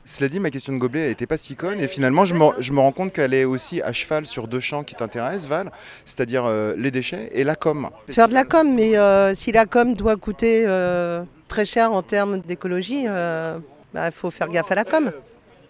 Cela 0.05 0.29
dit, 0.29 0.41
ma 0.41 0.51
question 0.51 0.73
de 0.73 0.79
gobelet 0.79 1.09
n'était 1.09 1.29
pas 1.29 1.37
si 1.37 1.55
conne 1.55 1.81
et 1.81 1.87
finalement 1.87 2.25
je 2.25 2.35
me, 2.35 2.45
je 2.59 2.73
me 2.73 2.81
rends 2.81 2.91
compte 2.91 3.13
qu'elle 3.13 3.35
est 3.35 3.45
aussi 3.45 3.81
à 3.83 3.93
cheval 3.93 4.27
sur 4.27 4.49
deux 4.49 4.59
champs 4.59 4.83
qui 4.83 4.97
t'intéressent, 4.97 5.49
Val, 5.49 5.71
c'est-à-dire 6.05 6.45
euh, 6.45 6.75
les 6.77 6.91
déchets 6.91 7.31
et 7.33 7.45
la 7.45 7.55
com. 7.55 7.89
Faire 8.09 8.29
de 8.29 8.35
la 8.35 8.45
com, 8.45 8.75
mais 8.75 8.97
euh, 8.97 9.33
si 9.35 9.53
la 9.53 9.65
com 9.65 9.95
doit 9.95 10.17
coûter 10.17 10.65
euh, 10.67 11.23
très 11.47 11.65
cher 11.65 11.93
en 11.93 12.03
termes 12.03 12.41
d'écologie, 12.41 13.05
il 13.05 13.61
bah, 13.95 14.11
faut 14.11 14.33
faire 14.33 14.49
gaffe 14.49 14.73
à 14.73 14.75
la 14.75 14.85
com. 14.85 15.13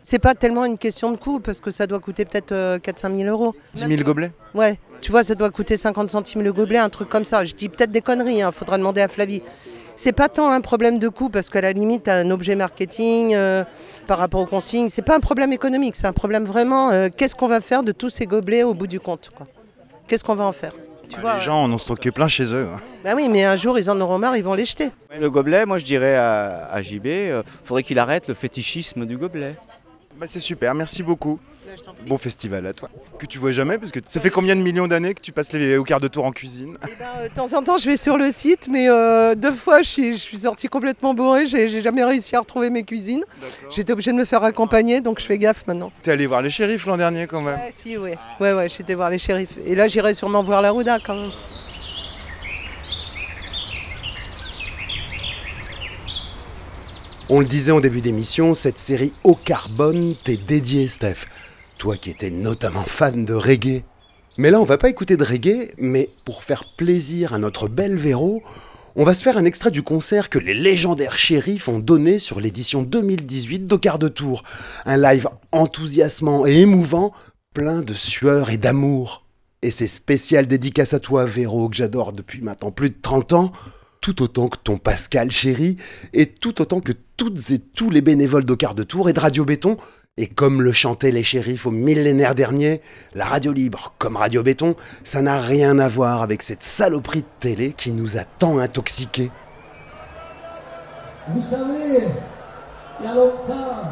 C'est 0.02 0.18
pas 0.18 0.34
tellement 0.34 0.64
une 0.64 0.78
question 0.78 1.12
de 1.12 1.16
coût 1.16 1.40
parce 1.40 1.60
que 1.60 1.70
ça 1.70 1.86
doit 1.86 2.00
coûter 2.00 2.24
peut-être 2.24 2.52
4-5 2.52 3.16
000 3.16 3.28
euros. 3.28 3.54
10 3.74 3.86
000 3.86 4.02
gobelets 4.02 4.32
Ouais, 4.54 4.78
tu 5.00 5.10
vois, 5.10 5.24
ça 5.24 5.34
doit 5.34 5.50
coûter 5.50 5.76
50 5.76 6.10
centimes 6.10 6.42
le 6.42 6.52
gobelet, 6.52 6.78
un 6.78 6.88
truc 6.88 7.08
comme 7.08 7.24
ça. 7.24 7.44
Je 7.44 7.54
dis 7.54 7.68
peut-être 7.68 7.90
des 7.90 8.00
conneries, 8.00 8.36
il 8.36 8.42
hein, 8.42 8.52
faudra 8.52 8.78
demander 8.78 9.00
à 9.00 9.08
Flavie. 9.08 9.42
C'est 9.96 10.12
pas 10.12 10.28
tant 10.28 10.50
un 10.50 10.60
problème 10.60 10.98
de 10.98 11.08
coût 11.08 11.28
parce 11.28 11.48
qu'à 11.48 11.60
la 11.60 11.72
limite, 11.72 12.08
un 12.08 12.30
objet 12.30 12.54
marketing 12.54 13.34
euh, 13.34 13.64
par 14.06 14.18
rapport 14.18 14.40
aux 14.40 14.46
consignes, 14.46 14.88
c'est 14.88 15.02
pas 15.02 15.16
un 15.16 15.20
problème 15.20 15.52
économique, 15.52 15.96
c'est 15.96 16.06
un 16.06 16.12
problème 16.12 16.44
vraiment 16.44 16.90
euh, 16.90 17.08
qu'est-ce 17.14 17.34
qu'on 17.34 17.48
va 17.48 17.60
faire 17.60 17.82
de 17.82 17.92
tous 17.92 18.10
ces 18.10 18.26
gobelets 18.26 18.62
au 18.62 18.74
bout 18.74 18.86
du 18.86 19.00
compte 19.00 19.30
Qu'est-ce 20.08 20.24
qu'on 20.24 20.34
va 20.34 20.44
en 20.44 20.52
faire? 20.52 20.72
Tu 21.08 21.20
bah, 21.20 21.34
Les 21.36 21.42
gens 21.42 21.62
en 21.62 21.72
ont 21.72 21.78
stocké 21.78 22.10
plein 22.10 22.28
chez 22.28 22.54
eux. 22.54 22.68
Bah 23.04 23.12
oui, 23.14 23.28
mais 23.28 23.44
un 23.44 23.56
jour 23.56 23.78
ils 23.78 23.90
en 23.90 24.00
auront 24.00 24.18
marre, 24.18 24.36
ils 24.36 24.44
vont 24.44 24.54
les 24.54 24.64
jeter. 24.64 24.90
Le 25.18 25.30
gobelet, 25.30 25.66
moi 25.66 25.78
je 25.78 25.84
dirais 25.84 26.16
à, 26.16 26.80
JB, 26.80 27.06
il 27.06 27.10
euh, 27.10 27.42
faudrait 27.64 27.82
qu'il 27.82 27.98
arrête 27.98 28.28
le 28.28 28.34
fétichisme 28.34 29.04
du 29.04 29.18
gobelet. 29.18 29.56
Bah, 30.22 30.28
c'est 30.28 30.38
super, 30.38 30.72
merci 30.72 31.02
beaucoup. 31.02 31.40
Bon 32.06 32.16
festival 32.16 32.64
à 32.68 32.72
toi. 32.72 32.88
Que 33.18 33.26
tu 33.26 33.38
vois 33.38 33.50
jamais, 33.50 33.76
parce 33.76 33.90
que 33.90 33.98
ça 34.06 34.20
fait 34.20 34.30
combien 34.30 34.54
de 34.54 34.60
millions 34.60 34.86
d'années 34.86 35.14
que 35.14 35.20
tu 35.20 35.32
passes 35.32 35.52
les, 35.52 35.76
au 35.76 35.82
quart 35.82 35.98
de 35.98 36.06
tour 36.06 36.24
en 36.24 36.30
cuisine 36.30 36.76
eh 36.84 36.94
ben, 36.96 37.04
euh, 37.18 37.28
De 37.28 37.34
temps 37.34 37.52
en 37.58 37.62
temps, 37.64 37.76
je 37.76 37.86
vais 37.86 37.96
sur 37.96 38.16
le 38.16 38.30
site, 38.30 38.68
mais 38.70 38.88
euh, 38.88 39.34
deux 39.34 39.50
fois, 39.50 39.82
je 39.82 39.88
suis, 39.88 40.16
je 40.16 40.36
sortie 40.36 40.68
complètement 40.68 41.12
bourrée. 41.12 41.48
J'ai 41.48 41.80
jamais 41.80 42.04
réussi 42.04 42.36
à 42.36 42.38
retrouver 42.38 42.70
mes 42.70 42.84
cuisines. 42.84 43.24
J'étais 43.68 43.92
obligée 43.92 44.12
de 44.12 44.16
me 44.16 44.24
faire 44.24 44.44
accompagner, 44.44 45.00
donc 45.00 45.18
je 45.18 45.24
fais 45.24 45.38
gaffe 45.38 45.66
maintenant. 45.66 45.90
T'es 46.04 46.12
allé 46.12 46.28
voir 46.28 46.40
les 46.40 46.50
shérifs 46.50 46.86
l'an 46.86 46.98
dernier 46.98 47.26
quand 47.26 47.40
même 47.40 47.56
Ouais, 47.56 47.72
si, 47.74 47.96
ouais. 47.96 48.16
Ouais, 48.38 48.52
ouais, 48.52 48.68
j'étais 48.68 48.94
voir 48.94 49.10
les 49.10 49.18
shérifs. 49.18 49.58
Et 49.66 49.74
là, 49.74 49.88
j'irai 49.88 50.14
sûrement 50.14 50.44
voir 50.44 50.62
la 50.62 50.70
Rouda 50.70 51.00
quand 51.04 51.16
même. 51.16 51.32
On 57.34 57.40
le 57.40 57.46
disait 57.46 57.72
en 57.72 57.80
début 57.80 58.02
d'émission, 58.02 58.52
cette 58.52 58.78
série 58.78 59.14
au 59.24 59.34
carbone 59.34 60.14
t'est 60.22 60.36
dédiée, 60.36 60.86
Steph. 60.86 61.24
Toi 61.78 61.96
qui 61.96 62.10
étais 62.10 62.28
notamment 62.28 62.82
fan 62.82 63.24
de 63.24 63.32
reggae. 63.32 63.84
Mais 64.36 64.50
là, 64.50 64.60
on 64.60 64.64
va 64.64 64.76
pas 64.76 64.90
écouter 64.90 65.16
de 65.16 65.24
reggae, 65.24 65.72
mais 65.78 66.10
pour 66.26 66.44
faire 66.44 66.74
plaisir 66.76 67.32
à 67.32 67.38
notre 67.38 67.68
belle 67.68 67.96
Véro, 67.96 68.42
on 68.96 69.04
va 69.04 69.14
se 69.14 69.22
faire 69.22 69.38
un 69.38 69.46
extrait 69.46 69.70
du 69.70 69.82
concert 69.82 70.28
que 70.28 70.38
les 70.38 70.52
légendaires 70.52 71.16
shérifs 71.16 71.68
ont 71.68 71.78
donné 71.78 72.18
sur 72.18 72.38
l'édition 72.38 72.82
2018 72.82 73.66
d'Ocar 73.66 73.98
de 73.98 74.08
Tour. 74.08 74.42
Un 74.84 74.98
live 74.98 75.26
enthousiasmant 75.52 76.44
et 76.44 76.58
émouvant, 76.58 77.14
plein 77.54 77.80
de 77.80 77.94
sueur 77.94 78.50
et 78.50 78.58
d'amour. 78.58 79.24
Et 79.62 79.70
c'est 79.70 79.86
spécial 79.86 80.46
dédicace 80.46 80.92
à 80.92 81.00
toi, 81.00 81.24
Véro, 81.24 81.70
que 81.70 81.76
j'adore 81.76 82.12
depuis 82.12 82.42
maintenant 82.42 82.72
plus 82.72 82.90
de 82.90 82.98
30 83.00 83.32
ans, 83.32 83.52
tout 84.02 84.20
autant 84.20 84.48
que 84.48 84.58
ton 84.62 84.76
Pascal 84.76 85.30
chéri, 85.30 85.78
et 86.12 86.26
tout 86.26 86.60
autant 86.60 86.80
que 86.80 86.92
toutes 87.16 87.50
et 87.52 87.58
tous 87.58 87.88
les 87.88 88.02
bénévoles 88.02 88.44
d'Ocar 88.44 88.74
de 88.74 88.82
Tour 88.82 89.08
et 89.08 89.14
de 89.14 89.20
Radio 89.20 89.46
Béton, 89.46 89.78
et 90.18 90.26
comme 90.26 90.60
le 90.60 90.72
chantaient 90.72 91.12
les 91.12 91.22
shérifs 91.22 91.64
au 91.66 91.70
millénaire 91.70 92.34
dernier, 92.34 92.82
la 93.14 93.24
radio 93.24 93.50
libre 93.52 93.94
comme 93.96 94.16
Radio 94.16 94.42
Béton, 94.42 94.76
ça 95.04 95.22
n'a 95.22 95.40
rien 95.40 95.78
à 95.78 95.88
voir 95.88 96.20
avec 96.20 96.42
cette 96.42 96.62
saloperie 96.62 97.22
de 97.22 97.26
télé 97.40 97.72
qui 97.72 97.92
nous 97.92 98.18
a 98.18 98.24
tant 98.24 98.58
intoxiqués. 98.58 99.30
Vous 101.28 101.40
savez, 101.40 102.04
il 103.00 103.06
y 103.06 103.08
a 103.08 103.14
longtemps, 103.14 103.84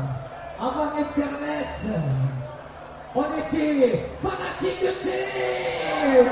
avant 0.59 0.91
Internet, 0.99 2.03
on 3.15 3.23
était 3.23 4.05
fanatiques 4.21 4.83
de 4.83 5.03
télé 5.03 6.29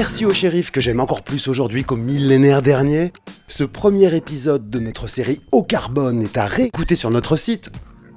merci 0.00 0.24
au 0.24 0.32
shérif 0.32 0.70
que 0.70 0.80
j'aime 0.80 0.98
encore 0.98 1.20
plus 1.20 1.46
aujourd'hui 1.46 1.84
qu'au 1.84 1.98
millénaire 1.98 2.62
dernier. 2.62 3.12
Ce 3.48 3.64
premier 3.64 4.16
épisode 4.16 4.70
de 4.70 4.78
notre 4.78 5.08
série 5.08 5.42
Au 5.52 5.62
carbone 5.62 6.22
est 6.22 6.38
à 6.38 6.46
réécouter 6.46 6.96
sur 6.96 7.10
notre 7.10 7.36
site 7.36 7.70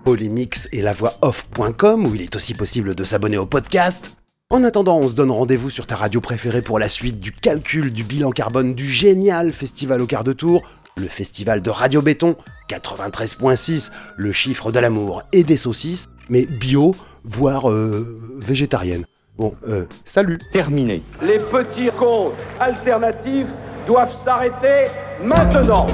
polymix 0.06 0.70
et 0.72 0.82
la 0.82 0.94
voix 0.94 1.16
off.com 1.22 2.06
où 2.06 2.16
il 2.16 2.22
est 2.22 2.38
aussi 2.38 2.54
possible 2.54 2.96
de 2.96 3.04
s'abonner 3.04 3.38
au 3.38 3.46
podcast. 3.46 4.12
En 4.50 4.64
attendant, 4.64 4.98
on 4.98 5.10
se 5.10 5.14
donne 5.14 5.32
rendez-vous 5.32 5.70
sur 5.70 5.86
ta 5.86 5.98
radio 5.98 6.22
préférée 6.22 6.62
pour 6.62 6.80
la 6.80 6.88
suite 6.88 7.20
du 7.20 7.34
calcul 7.34 7.92
du 7.92 8.06
bilan 8.06 8.30
carbone 8.30 8.76
du 8.76 8.90
génial 8.90 9.52
festival 9.52 10.00
au 10.00 10.06
quart 10.06 10.24
de 10.24 10.32
tour, 10.32 10.62
le 10.96 11.10
festival 11.10 11.62
de 11.62 11.70
Radio 11.70 12.02
Béton, 12.02 12.38
93.6, 12.70 13.92
le 14.16 14.32
chiffre 14.32 14.72
de 14.72 14.80
l'amour 14.80 15.24
et 15.34 15.44
des 15.44 15.58
saucisses, 15.58 16.06
mais 16.30 16.46
bio, 16.46 16.96
voire 17.26 17.70
euh, 17.70 18.22
végétarienne. 18.38 19.04
Bon, 19.36 19.56
euh, 19.68 19.86
salut 20.06 20.38
Terminé. 20.52 21.02
Les 21.22 21.40
petits 21.40 21.90
comptes 21.98 22.34
alternatifs 22.60 23.48
doivent 23.88 24.14
s'arrêter 24.14 24.88
maintenant. 25.24 25.88